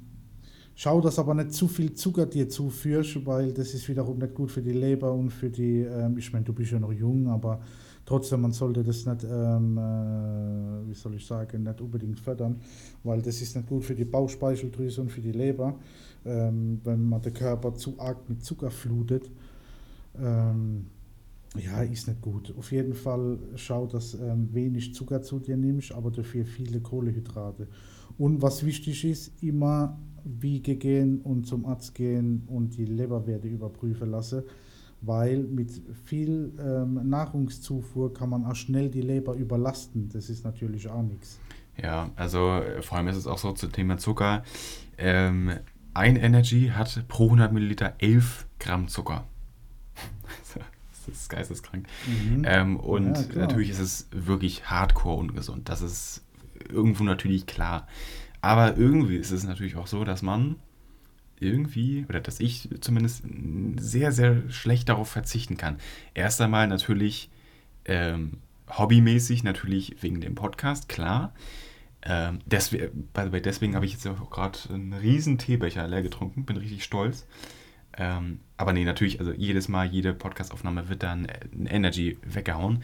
schau, 0.77 1.01
dass 1.01 1.19
aber 1.19 1.35
nicht 1.35 1.53
zu 1.53 1.67
viel 1.67 1.95
Zucker 1.95 2.27
dir 2.27 2.49
zuführst, 2.49 3.27
weil 3.27 3.53
das 3.53 3.75
ist 3.75 3.89
wiederum 3.89 4.19
nicht 4.19 4.35
gut 4.35 4.53
für 4.53 4.63
die 4.63 4.73
Leber 4.73 5.13
und 5.13 5.31
für 5.31 5.51
die, 5.51 5.81
ähm, 5.81 6.17
ich 6.19 6.33
meine, 6.33 6.45
du 6.45 6.53
bist 6.53 6.71
ja 6.71 6.79
noch 6.79 6.93
jung, 6.93 7.27
aber 7.27 7.61
Trotzdem, 8.09 8.41
man 8.41 8.53
sollte 8.53 8.83
das 8.83 9.05
nicht, 9.05 9.23
ähm, 9.25 9.77
äh, 9.77 10.89
wie 10.89 10.95
soll 10.95 11.17
ich 11.17 11.27
sagen, 11.27 11.65
nicht 11.65 11.79
unbedingt 11.79 12.19
fördern, 12.19 12.59
weil 13.05 13.21
das 13.21 13.43
ist 13.43 13.55
nicht 13.55 13.69
gut 13.69 13.85
für 13.85 13.95
die 13.95 14.07
Bauchspeicheldrüse 14.07 15.03
und 15.03 15.13
für 15.13 15.21
die 15.21 15.33
Leber, 15.33 15.79
ähm, 16.25 16.81
wenn 16.85 17.07
man 17.07 17.21
den 17.21 17.35
Körper 17.35 17.75
zu 17.75 18.01
arg 18.01 18.27
mit 18.27 18.43
Zucker 18.43 18.71
flutet. 18.71 19.31
Ähm, 20.19 20.87
ja, 21.63 21.83
ist 21.83 22.09
nicht 22.09 22.23
gut. 22.23 22.55
Auf 22.57 22.73
jeden 22.73 22.95
Fall 22.95 23.39
schau, 23.57 23.87
dass 23.87 24.15
ähm, 24.15 24.49
wenig 24.55 24.95
Zucker 24.95 25.21
zu 25.21 25.39
dir 25.39 25.59
nimmst, 25.59 25.93
aber 25.93 26.11
dafür 26.11 26.47
viele 26.47 26.81
Kohlehydrate. 26.81 27.69
Und 28.17 28.41
was 28.41 28.65
wichtig 28.65 29.05
ist, 29.05 29.33
immer 29.43 29.99
Wiege 30.25 30.77
gehen 30.77 31.21
und 31.21 31.47
zum 31.47 31.67
Arzt 31.67 31.95
gehen 31.95 32.45
und 32.47 32.75
die 32.79 32.87
Leberwerte 32.87 33.49
überprüfen 33.49 34.11
lassen 34.11 34.45
weil 35.01 35.45
mit 35.45 35.71
viel 36.05 36.53
ähm, 36.61 37.09
Nahrungszufuhr 37.09 38.13
kann 38.13 38.31
man 38.31 38.45
auch 38.45 38.57
schnell 38.57 38.89
die 38.91 39.01
Leber 39.01 39.35
überlasten. 39.35 40.09
Das 40.09 40.29
ist 40.29 40.45
natürlich 40.45 40.89
auch 40.89 41.03
nichts. 41.03 41.39
Ja, 41.81 42.11
also 42.17 42.57
äh, 42.57 42.83
vor 42.83 42.99
allem 42.99 43.09
ist 43.09 43.17
es 43.17 43.27
auch 43.27 43.39
so 43.39 43.53
zum 43.53 43.73
Thema 43.73 43.99
Zucker. 43.99 44.43
Ähm, 44.97 45.53
ein 45.95 46.17
Energy 46.17 46.73
hat 46.75 47.07
pro 47.09 47.25
100 47.25 47.53
Milliliter 47.53 47.95
11 47.99 48.47
Gramm 48.59 48.89
Zucker. 48.89 49.25
das 50.55 51.09
ist 51.09 51.29
geisteskrank. 51.29 51.87
Mhm. 52.07 52.45
Ähm, 52.47 52.77
und 52.77 53.35
ja, 53.35 53.41
natürlich 53.41 53.71
ist 53.71 53.81
es 53.81 54.09
wirklich 54.11 54.69
hardcore 54.69 55.17
ungesund. 55.17 55.69
Das 55.69 55.81
ist 55.81 56.25
irgendwo 56.69 57.05
natürlich 57.05 57.47
klar. 57.47 57.87
Aber 58.41 58.77
irgendwie 58.77 59.17
ist 59.17 59.31
es 59.31 59.45
natürlich 59.45 59.77
auch 59.77 59.87
so, 59.87 60.05
dass 60.05 60.23
man 60.23 60.57
irgendwie, 61.41 62.05
oder 62.09 62.21
dass 62.21 62.41
ich 62.41 62.69
zumindest 62.81 63.25
sehr, 63.79 64.13
sehr 64.13 64.49
schlecht 64.51 64.89
darauf 64.89 65.09
verzichten 65.09 65.57
kann. 65.57 65.79
Erst 66.15 66.41
einmal 66.41 66.67
natürlich 66.67 67.31
ähm, 67.85 68.39
hobbymäßig, 68.69 69.45
natürlich 69.45 70.03
wegen 70.03 70.21
dem 70.21 70.35
Podcast, 70.35 70.89
klar. 70.89 71.35
Ähm, 72.03 72.41
deswegen, 72.47 73.09
deswegen 73.45 73.75
habe 73.75 73.87
ich 73.87 73.93
jetzt 73.93 74.07
auch 74.07 74.31
gerade 74.31 74.59
einen 74.71 74.93
riesen 74.93 75.39
Teebecher 75.39 75.87
leer 75.89 76.03
getrunken, 76.03 76.45
bin 76.45 76.57
richtig 76.57 76.85
stolz. 76.85 77.27
Ähm, 77.97 78.41
aber 78.57 78.73
nee, 78.73 78.85
natürlich, 78.85 79.19
also 79.19 79.33
jedes 79.33 79.69
Mal, 79.69 79.87
jede 79.87 80.15
Podcastaufnahme 80.15 80.89
wird 80.89 81.03
dann 81.03 81.27
ein 81.27 81.67
Energy 81.67 82.19
weggehauen. 82.23 82.83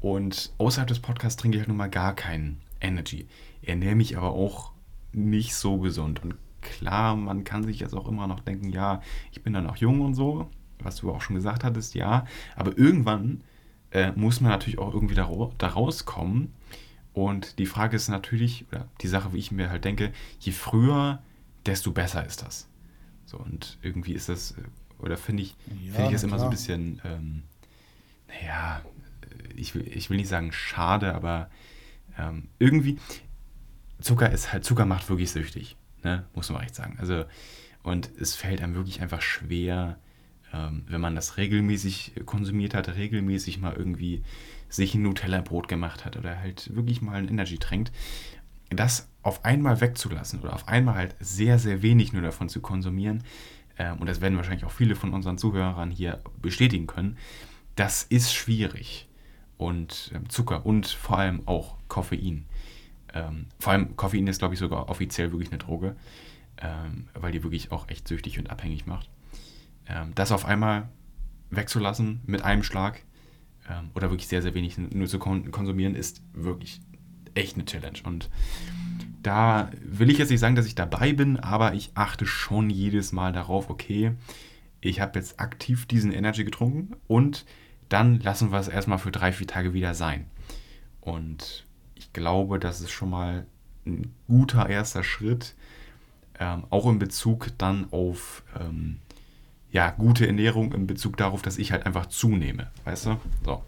Und 0.00 0.52
außerhalb 0.58 0.88
des 0.88 1.00
Podcasts 1.00 1.40
trinke 1.40 1.56
ich 1.56 1.60
halt 1.60 1.68
nun 1.68 1.76
mal 1.76 1.90
gar 1.90 2.14
keinen 2.14 2.60
Energy. 2.80 3.26
Ernähre 3.62 3.94
mich 3.94 4.16
aber 4.16 4.30
auch 4.32 4.72
nicht 5.12 5.54
so 5.54 5.78
gesund. 5.78 6.22
Und 6.22 6.34
klar, 6.62 7.16
man 7.16 7.44
kann 7.44 7.64
sich 7.64 7.80
jetzt 7.80 7.94
auch 7.94 8.08
immer 8.08 8.26
noch 8.26 8.40
denken, 8.40 8.70
ja, 8.70 9.02
ich 9.30 9.42
bin 9.42 9.52
dann 9.52 9.64
noch 9.64 9.76
jung 9.76 10.00
und 10.00 10.14
so, 10.14 10.48
was 10.78 10.96
du 10.96 11.10
auch 11.10 11.20
schon 11.20 11.36
gesagt 11.36 11.64
hattest, 11.64 11.94
ja. 11.94 12.24
Aber 12.56 12.76
irgendwann 12.78 13.42
äh, 13.90 14.12
muss 14.12 14.40
man 14.40 14.50
natürlich 14.50 14.78
auch 14.78 14.94
irgendwie 14.94 15.14
da, 15.14 15.30
da 15.58 15.68
rauskommen. 15.68 16.52
Und 17.12 17.58
die 17.58 17.66
Frage 17.66 17.96
ist 17.96 18.08
natürlich, 18.08 18.64
oder 18.70 18.88
die 19.02 19.08
Sache, 19.08 19.34
wie 19.34 19.38
ich 19.38 19.52
mir 19.52 19.68
halt 19.68 19.84
denke, 19.84 20.12
je 20.40 20.52
früher, 20.52 21.22
desto 21.66 21.92
besser 21.92 22.24
ist 22.24 22.42
das. 22.42 22.68
So, 23.26 23.36
und 23.36 23.78
irgendwie 23.82 24.14
ist 24.14 24.28
das, 24.28 24.52
äh, 24.52 24.62
oder 24.98 25.16
finde 25.16 25.42
ich, 25.42 25.54
ja, 25.66 25.92
finde 25.92 26.06
ich 26.06 26.12
das 26.12 26.22
immer 26.22 26.38
so 26.38 26.44
ein 26.46 26.50
bisschen, 26.50 27.02
ähm, 27.04 27.42
naja, 28.28 28.82
ich 29.54 29.74
will, 29.74 29.86
ich 29.86 30.08
will 30.08 30.16
nicht 30.16 30.28
sagen 30.28 30.52
schade, 30.52 31.14
aber 31.14 31.50
ähm, 32.18 32.48
irgendwie, 32.58 32.98
Zucker 34.00 34.30
ist 34.30 34.52
halt, 34.52 34.64
Zucker 34.64 34.86
macht 34.86 35.08
wirklich 35.08 35.30
süchtig 35.30 35.76
ne? 36.02 36.24
muss 36.34 36.50
man 36.50 36.62
echt 36.62 36.74
sagen. 36.74 36.96
Also, 36.98 37.24
und 37.82 38.10
es 38.20 38.34
fällt 38.34 38.62
einem 38.62 38.74
wirklich 38.74 39.00
einfach 39.00 39.22
schwer, 39.22 39.98
ähm, 40.52 40.84
wenn 40.86 41.00
man 41.00 41.14
das 41.14 41.36
regelmäßig 41.36 42.12
konsumiert 42.26 42.74
hat, 42.74 42.88
regelmäßig 42.88 43.60
mal 43.60 43.74
irgendwie 43.74 44.22
sich 44.68 44.94
ein 44.94 45.02
Nutella-Brot 45.02 45.68
gemacht 45.68 46.04
hat 46.04 46.16
oder 46.16 46.38
halt 46.38 46.74
wirklich 46.74 47.02
mal 47.02 47.16
ein 47.16 47.28
Energy 47.28 47.58
tränkt, 47.58 47.92
das 48.70 49.08
auf 49.22 49.44
einmal 49.44 49.80
wegzulassen 49.80 50.40
oder 50.40 50.54
auf 50.54 50.68
einmal 50.68 50.94
halt 50.94 51.14
sehr, 51.20 51.58
sehr 51.58 51.82
wenig 51.82 52.12
nur 52.12 52.22
davon 52.22 52.48
zu 52.48 52.60
konsumieren, 52.60 53.22
ähm, 53.78 53.98
und 53.98 54.08
das 54.08 54.20
werden 54.20 54.36
wahrscheinlich 54.36 54.64
auch 54.64 54.72
viele 54.72 54.94
von 54.94 55.12
unseren 55.12 55.38
Zuhörern 55.38 55.90
hier 55.90 56.20
bestätigen 56.40 56.86
können, 56.86 57.16
das 57.76 58.02
ist 58.02 58.32
schwierig. 58.32 59.08
Und 59.56 60.10
ähm, 60.14 60.28
Zucker 60.28 60.66
und 60.66 60.86
vor 60.86 61.18
allem 61.18 61.46
auch 61.46 61.76
Koffein 61.88 62.46
ähm, 63.14 63.46
vor 63.58 63.72
allem 63.72 63.96
Koffein 63.96 64.26
ist, 64.26 64.38
glaube 64.38 64.54
ich, 64.54 64.60
sogar 64.60 64.88
offiziell 64.88 65.32
wirklich 65.32 65.50
eine 65.50 65.58
Droge, 65.58 65.96
ähm, 66.60 67.08
weil 67.14 67.32
die 67.32 67.42
wirklich 67.42 67.72
auch 67.72 67.88
echt 67.88 68.08
süchtig 68.08 68.38
und 68.38 68.50
abhängig 68.50 68.86
macht. 68.86 69.10
Ähm, 69.86 70.12
das 70.14 70.32
auf 70.32 70.44
einmal 70.44 70.88
wegzulassen 71.50 72.20
mit 72.26 72.42
einem 72.42 72.62
Schlag 72.62 73.02
ähm, 73.68 73.90
oder 73.94 74.10
wirklich 74.10 74.28
sehr, 74.28 74.42
sehr 74.42 74.54
wenig 74.54 74.78
nur 74.78 75.06
zu 75.06 75.18
kon 75.18 75.50
konsumieren, 75.50 75.94
ist 75.94 76.22
wirklich 76.32 76.80
echt 77.34 77.54
eine 77.54 77.64
Challenge. 77.64 77.98
Und 78.04 78.30
da 79.22 79.70
will 79.82 80.10
ich 80.10 80.18
jetzt 80.18 80.30
nicht 80.30 80.40
sagen, 80.40 80.56
dass 80.56 80.66
ich 80.66 80.74
dabei 80.74 81.12
bin, 81.12 81.38
aber 81.38 81.74
ich 81.74 81.92
achte 81.94 82.26
schon 82.26 82.70
jedes 82.70 83.12
Mal 83.12 83.32
darauf, 83.32 83.70
okay, 83.70 84.12
ich 84.80 85.00
habe 85.00 85.18
jetzt 85.18 85.38
aktiv 85.38 85.86
diesen 85.86 86.12
Energy 86.12 86.44
getrunken 86.44 86.96
und 87.06 87.44
dann 87.88 88.20
lassen 88.20 88.50
wir 88.50 88.58
es 88.58 88.68
erstmal 88.68 88.98
für 88.98 89.12
drei, 89.12 89.32
vier 89.32 89.46
Tage 89.46 89.74
wieder 89.74 89.94
sein. 89.94 90.26
Und 91.00 91.66
ich 92.02 92.12
glaube, 92.12 92.58
das 92.58 92.80
ist 92.80 92.90
schon 92.90 93.10
mal 93.10 93.46
ein 93.86 94.12
guter 94.26 94.68
erster 94.68 95.04
Schritt, 95.04 95.54
ähm, 96.40 96.64
auch 96.70 96.86
in 96.88 96.98
Bezug 96.98 97.50
dann 97.58 97.86
auf 97.92 98.42
ähm, 98.58 98.98
ja, 99.70 99.90
gute 99.90 100.26
Ernährung, 100.26 100.72
in 100.72 100.86
Bezug 100.86 101.16
darauf, 101.16 101.42
dass 101.42 101.58
ich 101.58 101.70
halt 101.70 101.86
einfach 101.86 102.06
zunehme, 102.06 102.70
weißt 102.84 103.06
du? 103.06 103.20
So. 103.44 103.62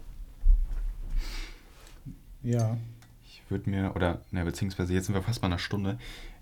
Ja. 2.43 2.77
Ich 3.23 3.41
würde 3.49 3.69
mir, 3.69 3.95
oder, 3.95 4.21
ne, 4.31 4.43
beziehungsweise 4.43 4.93
jetzt 4.93 5.05
sind 5.05 5.15
wir 5.15 5.23
fast 5.23 5.39
bei 5.39 5.47
einer 5.47 5.59
Stunde. 5.59 5.97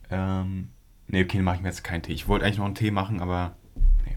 Ähm, 0.09 0.69
ne, 1.07 1.23
okay, 1.23 1.37
dann 1.37 1.45
mache 1.45 1.57
ich 1.57 1.61
mir 1.61 1.69
jetzt 1.69 1.83
keinen 1.83 2.01
Tee. 2.01 2.13
Ich 2.13 2.27
wollte 2.27 2.45
eigentlich 2.45 2.57
noch 2.57 2.65
einen 2.65 2.75
Tee 2.75 2.91
machen, 2.91 3.21
aber 3.21 3.55
nee. 4.05 4.15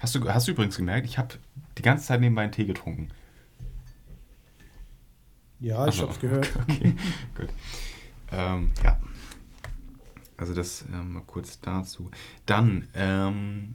Hast 0.00 0.16
du, 0.16 0.28
hast 0.28 0.48
du 0.48 0.52
übrigens 0.52 0.76
gemerkt, 0.76 1.06
ich 1.06 1.16
habe 1.16 1.36
die 1.78 1.82
ganze 1.82 2.06
Zeit 2.06 2.20
nebenbei 2.20 2.42
einen 2.42 2.52
Tee 2.52 2.66
getrunken. 2.66 3.10
Ja, 5.60 5.86
ich 5.86 5.94
Ach 5.94 5.98
so, 6.00 6.02
hab's 6.08 6.20
gehört. 6.20 6.48
Okay, 6.62 6.94
gut. 7.36 7.48
Ähm, 8.32 8.70
ja. 8.82 8.98
Also 10.36 10.52
das 10.54 10.84
ähm, 10.92 11.14
mal 11.14 11.22
kurz 11.26 11.60
dazu. 11.60 12.10
Dann, 12.44 12.88
ähm, 12.94 13.74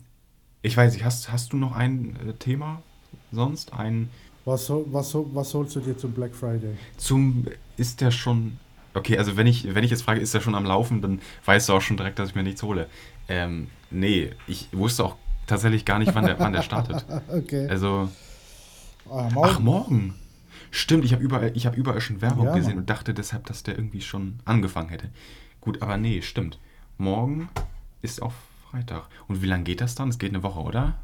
ich 0.62 0.78
weiß 0.78 0.94
nicht, 0.94 1.04
hast, 1.04 1.32
hast 1.32 1.54
du 1.54 1.58
noch 1.58 1.76
ein 1.76 2.16
äh, 2.28 2.34
Thema 2.34 2.84
sonst? 3.32 3.74
Ein 3.74 4.10
Was, 4.46 4.70
was, 4.70 5.16
was 5.16 5.54
holst 5.54 5.76
du 5.76 5.80
dir 5.80 5.98
zum 5.98 6.12
Black 6.12 6.36
Friday? 6.36 6.78
zum, 6.98 7.46
ist 7.78 8.02
der 8.02 8.12
schon, 8.12 8.60
okay, 8.94 9.18
also 9.18 9.38
wenn 9.38 9.48
ich, 9.48 9.74
wenn 9.74 9.84
ich 9.84 9.90
jetzt 9.92 10.04
frage, 10.04 10.20
ist 10.20 10.34
der 10.36 10.42
schon 10.42 10.54
am 10.56 10.66
Laufen, 10.66 11.02
dann 11.02 11.20
weißt 11.46 11.70
du 11.70 11.74
auch 11.74 11.82
schon 11.82 11.98
direkt, 11.98 12.20
dass 12.20 12.30
ich 12.30 12.36
mir 12.36 12.44
nichts 12.44 12.62
hole. 12.62 12.88
Ähm, 13.28 13.68
nee, 13.90 14.32
ich 14.48 14.68
wusste 14.72 15.04
auch 15.06 15.16
tatsächlich 15.48 15.84
gar 15.86 15.98
nicht, 15.98 16.14
wann 16.14 16.26
der, 16.26 16.38
wann 16.40 16.54
der 16.54 16.62
startet. 16.62 17.06
Okay. 17.30 17.68
Also, 17.68 18.10
Ah, 19.10 19.30
ach, 19.42 19.60
morgen. 19.60 20.14
Stimmt, 20.72 21.04
ich 21.06 21.14
habe 21.14 21.22
überall, 21.24 21.52
ich 21.56 21.66
hab 21.66 21.78
überall 21.78 22.02
schon 22.02 22.22
Werbung 22.22 22.46
Ja, 22.46 22.56
gesehen 22.56 22.72
Mann. 22.72 22.80
und 22.80 22.90
dachte 22.90 23.14
deshalb, 23.14 23.46
dass 23.46 23.64
der 23.64 23.78
irgendwie 23.78 24.02
schon 24.02 24.40
angefangen 24.46 24.90
hätte. 24.90 25.10
Gut, 25.60 25.82
aber 25.82 25.98
nee, 25.98 26.22
stimmt. 26.22 26.60
Morgen 26.98 27.50
ist 28.02 28.22
auch 28.22 28.34
Freitag. 28.70 29.08
Und 29.28 29.42
wie 29.42 29.48
lange 29.48 29.64
geht 29.66 29.82
das 29.82 29.96
dann? 29.96 30.10
Es 30.10 30.18
geht 30.18 30.34
eine 30.34 30.44
Woche, 30.44 30.62
oder? 30.62 30.98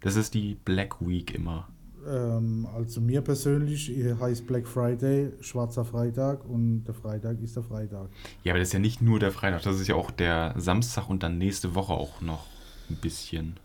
Das 0.00 0.16
ist 0.16 0.34
die 0.34 0.56
Black 0.64 0.96
Week 1.00 1.32
immer. 1.34 1.68
Ähm, 2.06 2.66
also 2.74 3.00
mir 3.00 3.20
persönlich 3.20 3.90
heißt 4.20 4.46
Black 4.46 4.66
Friday 4.66 5.32
schwarzer 5.40 5.84
Freitag 5.84 6.44
und 6.44 6.84
der 6.84 6.94
Freitag 6.94 7.40
ist 7.40 7.56
der 7.56 7.62
Freitag. 7.62 8.08
Ja, 8.42 8.52
aber 8.52 8.58
das 8.58 8.68
ist 8.68 8.72
ja 8.72 8.78
nicht 8.80 9.02
nur 9.02 9.18
der 9.20 9.30
Freitag, 9.30 9.62
das 9.62 9.78
ist 9.78 9.86
ja 9.88 9.94
auch 9.94 10.10
der 10.10 10.54
Samstag 10.56 11.08
und 11.08 11.22
dann 11.22 11.38
nächste 11.38 11.74
Woche 11.74 11.92
auch 11.92 12.20
noch 12.22 12.46
ein 12.88 12.96
bisschen. 12.96 13.56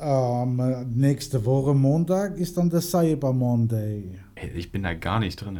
Ähm, 0.00 0.60
äh, 0.60 0.84
nächste 0.84 1.44
Woche 1.44 1.74
Montag 1.74 2.38
ist 2.38 2.56
dann 2.56 2.70
der 2.70 2.80
Cyber 2.80 3.32
Monday. 3.32 4.18
Ich 4.54 4.70
bin 4.72 4.82
da 4.84 4.94
gar 4.94 5.20
nicht 5.20 5.36
drin. 5.36 5.58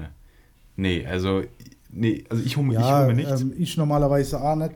Nee, 0.76 1.06
also, 1.06 1.42
nee, 1.90 2.24
also 2.30 2.42
ich 2.44 2.56
hole 2.56 2.76
ich 2.76 2.76
Ja, 2.82 2.96
hol 2.96 3.04
mir 3.04 3.14
nichts. 3.14 3.42
ähm, 3.42 3.52
ich 3.56 3.76
normalerweise 3.76 4.40
auch 4.40 4.56
nicht, 4.56 4.74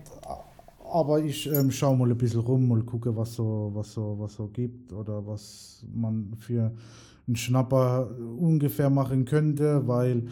aber 0.93 1.21
ich 1.21 1.47
ähm, 1.53 1.71
schaue 1.71 1.97
mal 1.97 2.11
ein 2.11 2.19
bisschen 2.19 2.41
rum, 2.41 2.69
mal 2.69 2.83
gucke, 2.83 3.15
was 3.17 3.35
so, 3.35 3.71
was 3.75 3.93
so, 3.93 4.17
was 4.19 4.35
so 4.35 4.49
gibt 4.49 4.93
oder 4.93 5.27
was 5.27 5.85
man 5.95 6.33
für 6.39 6.73
einen 7.27 7.37
Schnapper 7.37 8.11
ungefähr 8.39 8.91
machen 8.91 9.25
könnte, 9.25 9.87
weil 9.87 10.25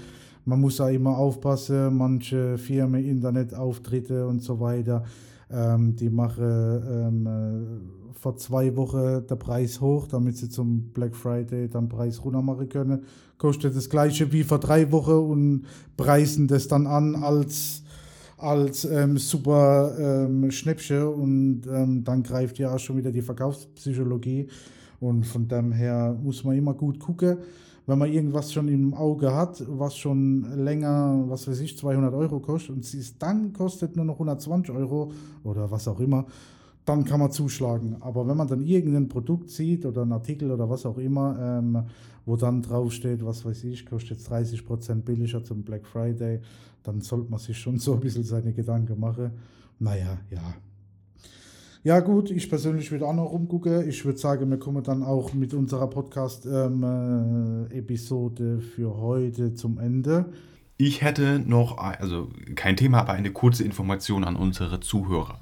man 0.44 0.60
muss 0.60 0.78
ja 0.78 0.88
immer 0.88 1.16
aufpassen, 1.18 1.96
manche 1.96 2.58
Firmen, 2.58 3.04
Internetauftritte 3.04 4.26
und 4.26 4.42
so 4.42 4.58
weiter, 4.60 5.04
ähm, 5.50 5.94
die 5.96 6.10
machen 6.10 6.44
ähm, 6.88 7.26
äh, 7.26 7.99
vor 8.18 8.36
zwei 8.36 8.76
Wochen 8.76 9.26
der 9.26 9.36
Preis 9.36 9.80
hoch, 9.80 10.06
damit 10.06 10.36
sie 10.36 10.48
zum 10.48 10.90
Black 10.92 11.14
Friday 11.14 11.68
dann 11.68 11.88
Preis 11.88 12.24
runter 12.24 12.42
machen 12.42 12.68
können. 12.68 13.04
Kostet 13.38 13.76
das 13.76 13.88
gleiche 13.88 14.32
wie 14.32 14.44
vor 14.44 14.58
drei 14.58 14.90
Wochen 14.92 15.12
und 15.12 15.66
preisen 15.96 16.48
das 16.48 16.68
dann 16.68 16.86
an 16.86 17.16
als, 17.16 17.82
als 18.36 18.84
ähm, 18.84 19.18
super 19.18 19.94
ähm, 19.98 20.50
Schnäppchen 20.50 21.06
und 21.06 21.62
ähm, 21.66 22.04
dann 22.04 22.22
greift 22.22 22.58
ja 22.58 22.74
auch 22.74 22.78
schon 22.78 22.96
wieder 22.96 23.12
die 23.12 23.22
Verkaufspsychologie. 23.22 24.48
Und 25.00 25.24
von 25.24 25.48
dem 25.48 25.72
her 25.72 26.16
muss 26.22 26.44
man 26.44 26.56
immer 26.56 26.74
gut 26.74 26.98
gucken, 27.00 27.38
wenn 27.86 27.98
man 27.98 28.12
irgendwas 28.12 28.52
schon 28.52 28.68
im 28.68 28.94
Auge 28.94 29.34
hat, 29.34 29.64
was 29.66 29.96
schon 29.96 30.64
länger, 30.64 31.24
was 31.26 31.48
weiß 31.48 31.58
ich, 31.60 31.76
200 31.76 32.14
Euro 32.14 32.38
kostet 32.38 32.76
und 32.76 32.84
es 32.84 33.18
dann 33.18 33.52
kostet 33.52 33.96
nur 33.96 34.04
noch 34.04 34.14
120 34.14 34.72
Euro 34.74 35.10
oder 35.42 35.70
was 35.70 35.88
auch 35.88 35.98
immer, 35.98 36.26
dann 36.90 37.04
kann 37.04 37.20
man 37.20 37.30
zuschlagen. 37.30 37.96
Aber 38.00 38.26
wenn 38.26 38.36
man 38.36 38.48
dann 38.48 38.62
irgendein 38.62 39.08
Produkt 39.08 39.50
sieht 39.50 39.86
oder 39.86 40.02
einen 40.02 40.12
Artikel 40.12 40.50
oder 40.50 40.68
was 40.68 40.84
auch 40.84 40.98
immer, 40.98 41.38
ähm, 41.40 41.84
wo 42.26 42.34
dann 42.36 42.60
draufsteht, 42.62 43.24
was 43.24 43.44
weiß 43.44 43.62
ich, 43.64 43.86
kostet 43.86 44.18
jetzt 44.18 44.28
30% 44.30 45.02
billiger 45.02 45.44
zum 45.44 45.62
Black 45.62 45.86
Friday, 45.86 46.40
dann 46.82 47.00
sollte 47.00 47.30
man 47.30 47.38
sich 47.38 47.56
schon 47.58 47.78
so 47.78 47.94
ein 47.94 48.00
bisschen 48.00 48.24
seine 48.24 48.52
Gedanken 48.52 48.98
machen. 48.98 49.30
Naja, 49.78 50.18
ja. 50.30 50.54
Ja 51.82 52.00
gut, 52.00 52.30
ich 52.30 52.50
persönlich 52.50 52.90
würde 52.90 53.06
auch 53.06 53.14
noch 53.14 53.32
rumgucken. 53.32 53.88
Ich 53.88 54.04
würde 54.04 54.18
sagen, 54.18 54.50
wir 54.50 54.58
kommen 54.58 54.82
dann 54.82 55.02
auch 55.02 55.32
mit 55.32 55.54
unserer 55.54 55.88
Podcast-Episode 55.88 58.60
für 58.60 58.98
heute 58.98 59.54
zum 59.54 59.78
Ende. 59.78 60.26
Ich 60.76 61.00
hätte 61.02 61.38
noch, 61.38 61.78
also 61.78 62.28
kein 62.54 62.76
Thema, 62.76 63.00
aber 63.00 63.12
eine 63.12 63.32
kurze 63.32 63.64
Information 63.64 64.24
an 64.24 64.36
unsere 64.36 64.80
Zuhörer. 64.80 65.40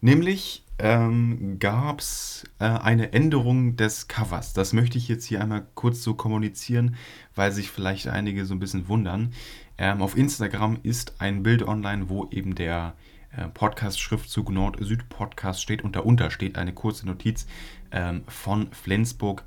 Nämlich 0.00 0.64
ähm, 0.82 1.58
gab 1.58 2.00
es 2.00 2.44
äh, 2.58 2.64
eine 2.64 3.12
Änderung 3.12 3.76
des 3.76 4.08
Covers. 4.08 4.54
Das 4.54 4.72
möchte 4.72 4.98
ich 4.98 5.08
jetzt 5.08 5.26
hier 5.26 5.40
einmal 5.40 5.66
kurz 5.74 6.02
so 6.02 6.14
kommunizieren, 6.14 6.96
weil 7.34 7.52
sich 7.52 7.70
vielleicht 7.70 8.08
einige 8.08 8.46
so 8.46 8.54
ein 8.54 8.60
bisschen 8.60 8.88
wundern. 8.88 9.32
Ähm, 9.76 10.00
auf 10.02 10.16
Instagram 10.16 10.78
ist 10.82 11.20
ein 11.20 11.42
Bild 11.42 11.62
online, 11.62 12.08
wo 12.08 12.28
eben 12.30 12.54
der 12.54 12.94
äh, 13.36 13.48
Podcast-Schriftzug 13.48 14.50
Nord-Süd-Podcast 14.50 15.62
steht 15.62 15.82
und 15.82 15.96
darunter 15.96 16.30
steht 16.30 16.56
eine 16.56 16.72
kurze 16.72 17.06
Notiz 17.06 17.46
ähm, 17.90 18.22
von 18.26 18.72
Flensburg 18.72 19.44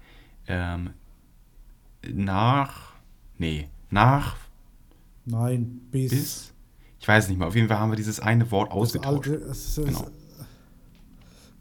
ähm, 0.48 0.92
nach, 2.08 2.94
nee, 3.38 3.70
nach 3.90 4.38
Nein, 5.26 5.82
bis, 5.90 6.12
bis, 6.12 6.54
ich 7.00 7.08
weiß 7.08 7.30
nicht 7.30 7.38
mehr, 7.38 7.48
auf 7.48 7.56
jeden 7.56 7.70
Fall 7.70 7.80
haben 7.80 7.92
wir 7.92 7.96
dieses 7.96 8.20
eine 8.20 8.52
Wort 8.52 8.72
ausgetauscht. 8.72 9.30
alte, 9.30 9.46
es, 9.46 9.78
es, 9.78 9.86
Genau. 9.86 10.08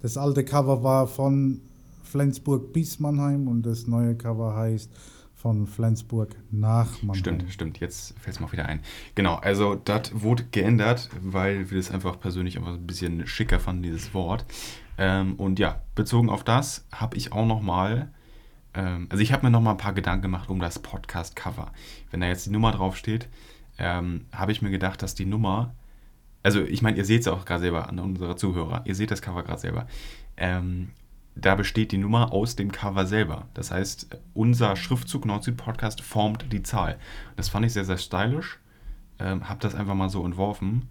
Das 0.02 0.16
alte 0.16 0.44
Cover 0.44 0.82
war 0.82 1.06
von 1.06 1.62
Flensburg 2.02 2.72
bis 2.72 3.00
Mannheim 3.00 3.48
und 3.48 3.62
das 3.62 3.86
neue 3.86 4.14
Cover 4.16 4.54
heißt 4.54 4.90
von 5.34 5.66
Flensburg 5.66 6.36
nach 6.50 7.02
Mannheim. 7.02 7.14
Stimmt, 7.14 7.52
stimmt, 7.52 7.80
jetzt 7.80 8.18
fällt 8.20 8.36
es 8.36 8.40
mir 8.40 8.46
auch 8.46 8.52
wieder 8.52 8.66
ein. 8.66 8.80
Genau, 9.14 9.36
also 9.36 9.74
das 9.74 10.12
wurde 10.14 10.44
geändert, 10.44 11.08
weil 11.20 11.70
wir 11.70 11.78
das 11.78 11.90
einfach 11.90 12.20
persönlich 12.20 12.58
einfach 12.58 12.74
ein 12.74 12.86
bisschen 12.86 13.26
schicker 13.26 13.58
fanden, 13.58 13.82
dieses 13.82 14.12
Wort. 14.14 14.44
Ähm, 14.98 15.34
und 15.36 15.58
ja, 15.58 15.82
bezogen 15.94 16.30
auf 16.30 16.44
das 16.44 16.84
habe 16.92 17.16
ich 17.16 17.32
auch 17.32 17.46
nochmal, 17.46 18.12
ähm, 18.74 19.06
also 19.08 19.22
ich 19.22 19.32
habe 19.32 19.46
mir 19.46 19.50
nochmal 19.50 19.74
ein 19.74 19.78
paar 19.78 19.94
Gedanken 19.94 20.22
gemacht 20.22 20.48
um 20.50 20.60
das 20.60 20.78
Podcast-Cover. 20.80 21.72
Wenn 22.10 22.20
da 22.20 22.26
jetzt 22.26 22.46
die 22.46 22.50
Nummer 22.50 22.72
draufsteht, 22.72 23.28
ähm, 23.78 24.26
habe 24.32 24.52
ich 24.52 24.62
mir 24.62 24.70
gedacht, 24.70 25.02
dass 25.02 25.14
die 25.14 25.26
Nummer, 25.26 25.74
also 26.42 26.60
ich 26.62 26.82
meine, 26.82 26.96
ihr 26.96 27.04
seht 27.04 27.22
es 27.22 27.28
auch 27.28 27.44
gerade 27.44 27.62
selber 27.62 27.88
an 27.88 27.98
unsere 27.98 28.36
Zuhörer, 28.36 28.82
ihr 28.84 28.94
seht 28.94 29.10
das 29.10 29.22
Cover 29.22 29.42
gerade 29.42 29.60
selber. 29.60 29.86
Ähm, 30.36 30.90
da 31.34 31.54
besteht 31.54 31.92
die 31.92 31.98
Nummer 31.98 32.32
aus 32.32 32.56
dem 32.56 32.70
Cover 32.72 33.06
selber. 33.06 33.46
Das 33.54 33.70
heißt, 33.70 34.18
unser 34.34 34.76
Schriftzug 34.76 35.24
Nord-Süd-Podcast 35.24 36.02
formt 36.02 36.52
die 36.52 36.62
Zahl. 36.62 36.98
Das 37.36 37.48
fand 37.48 37.64
ich 37.64 37.72
sehr, 37.72 37.86
sehr 37.86 37.96
stylisch. 37.96 38.58
Ähm, 39.18 39.48
hab 39.48 39.60
das 39.60 39.74
einfach 39.74 39.94
mal 39.94 40.10
so 40.10 40.26
entworfen. 40.26 40.88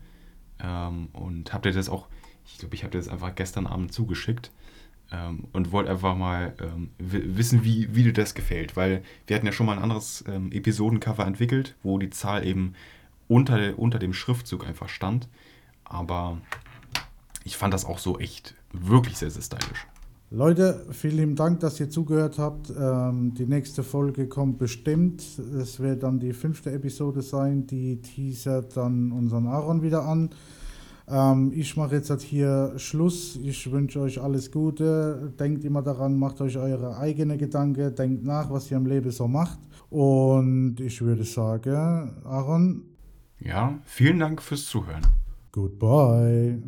Ähm, 0.59 1.09
und 1.13 1.53
habt 1.53 1.67
ihr 1.67 1.73
das 1.73 1.89
auch, 1.89 2.07
ich 2.45 2.57
glaube, 2.57 2.73
ich 2.73 2.83
habe 2.83 2.91
dir 2.91 2.97
das 2.97 3.07
einfach 3.07 3.35
gestern 3.35 3.67
Abend 3.67 3.93
zugeschickt. 3.93 4.51
Ähm, 5.11 5.43
und 5.51 5.71
wollte 5.71 5.91
einfach 5.91 6.15
mal 6.15 6.55
ähm, 6.59 6.89
wi- 6.97 7.37
wissen, 7.37 7.63
wie, 7.63 7.93
wie 7.93 8.03
dir 8.03 8.13
das 8.13 8.33
gefällt. 8.33 8.75
Weil 8.75 9.03
wir 9.27 9.35
hatten 9.35 9.45
ja 9.45 9.51
schon 9.51 9.67
mal 9.67 9.77
ein 9.77 9.83
anderes 9.83 10.23
ähm, 10.27 10.51
Episodencover 10.51 11.27
entwickelt, 11.27 11.75
wo 11.83 11.99
die 11.99 12.09
Zahl 12.09 12.47
eben 12.47 12.73
unter, 13.31 13.79
unter 13.79 13.97
dem 13.97 14.13
Schriftzug 14.13 14.67
einfach 14.67 14.89
stand. 14.89 15.29
Aber 15.85 16.37
ich 17.45 17.55
fand 17.55 17.73
das 17.73 17.85
auch 17.85 17.97
so 17.97 18.19
echt 18.19 18.55
wirklich 18.73 19.17
sehr, 19.17 19.31
sehr 19.31 19.41
stylisch. 19.41 19.87
Leute, 20.29 20.85
vielen 20.91 21.17
lieben 21.17 21.35
Dank, 21.35 21.59
dass 21.61 21.79
ihr 21.79 21.89
zugehört 21.89 22.37
habt. 22.39 22.71
Ähm, 22.77 23.33
die 23.33 23.45
nächste 23.45 23.83
Folge 23.83 24.27
kommt 24.27 24.57
bestimmt. 24.59 25.23
Es 25.59 25.79
wird 25.79 26.03
dann 26.03 26.19
die 26.19 26.33
fünfte 26.33 26.71
Episode 26.71 27.21
sein. 27.21 27.67
Die 27.67 28.01
teasert 28.01 28.75
dann 28.77 29.11
unseren 29.11 29.47
Aaron 29.47 29.81
wieder 29.81 30.03
an. 30.03 30.29
Ähm, 31.07 31.51
ich 31.53 31.75
mache 31.75 31.95
jetzt 31.95 32.09
halt 32.09 32.21
hier 32.21 32.73
Schluss. 32.77 33.37
Ich 33.43 33.71
wünsche 33.71 34.01
euch 34.01 34.21
alles 34.21 34.51
Gute. 34.51 35.33
Denkt 35.39 35.65
immer 35.65 35.81
daran, 35.81 36.17
macht 36.17 36.39
euch 36.41 36.57
eure 36.57 36.97
eigene 36.97 37.37
Gedanken. 37.37 37.95
Denkt 37.95 38.23
nach, 38.23 38.49
was 38.51 38.71
ihr 38.71 38.77
im 38.77 38.85
Leben 38.85 39.11
so 39.11 39.27
macht. 39.27 39.59
Und 39.89 40.79
ich 40.79 41.01
würde 41.01 41.25
sagen, 41.25 42.13
Aaron, 42.23 42.90
Ja, 43.43 43.79
vielen 43.85 44.19
Dank 44.19 44.41
fürs 44.41 44.65
Zuhören. 44.65 45.01
goodbye. 45.51 46.61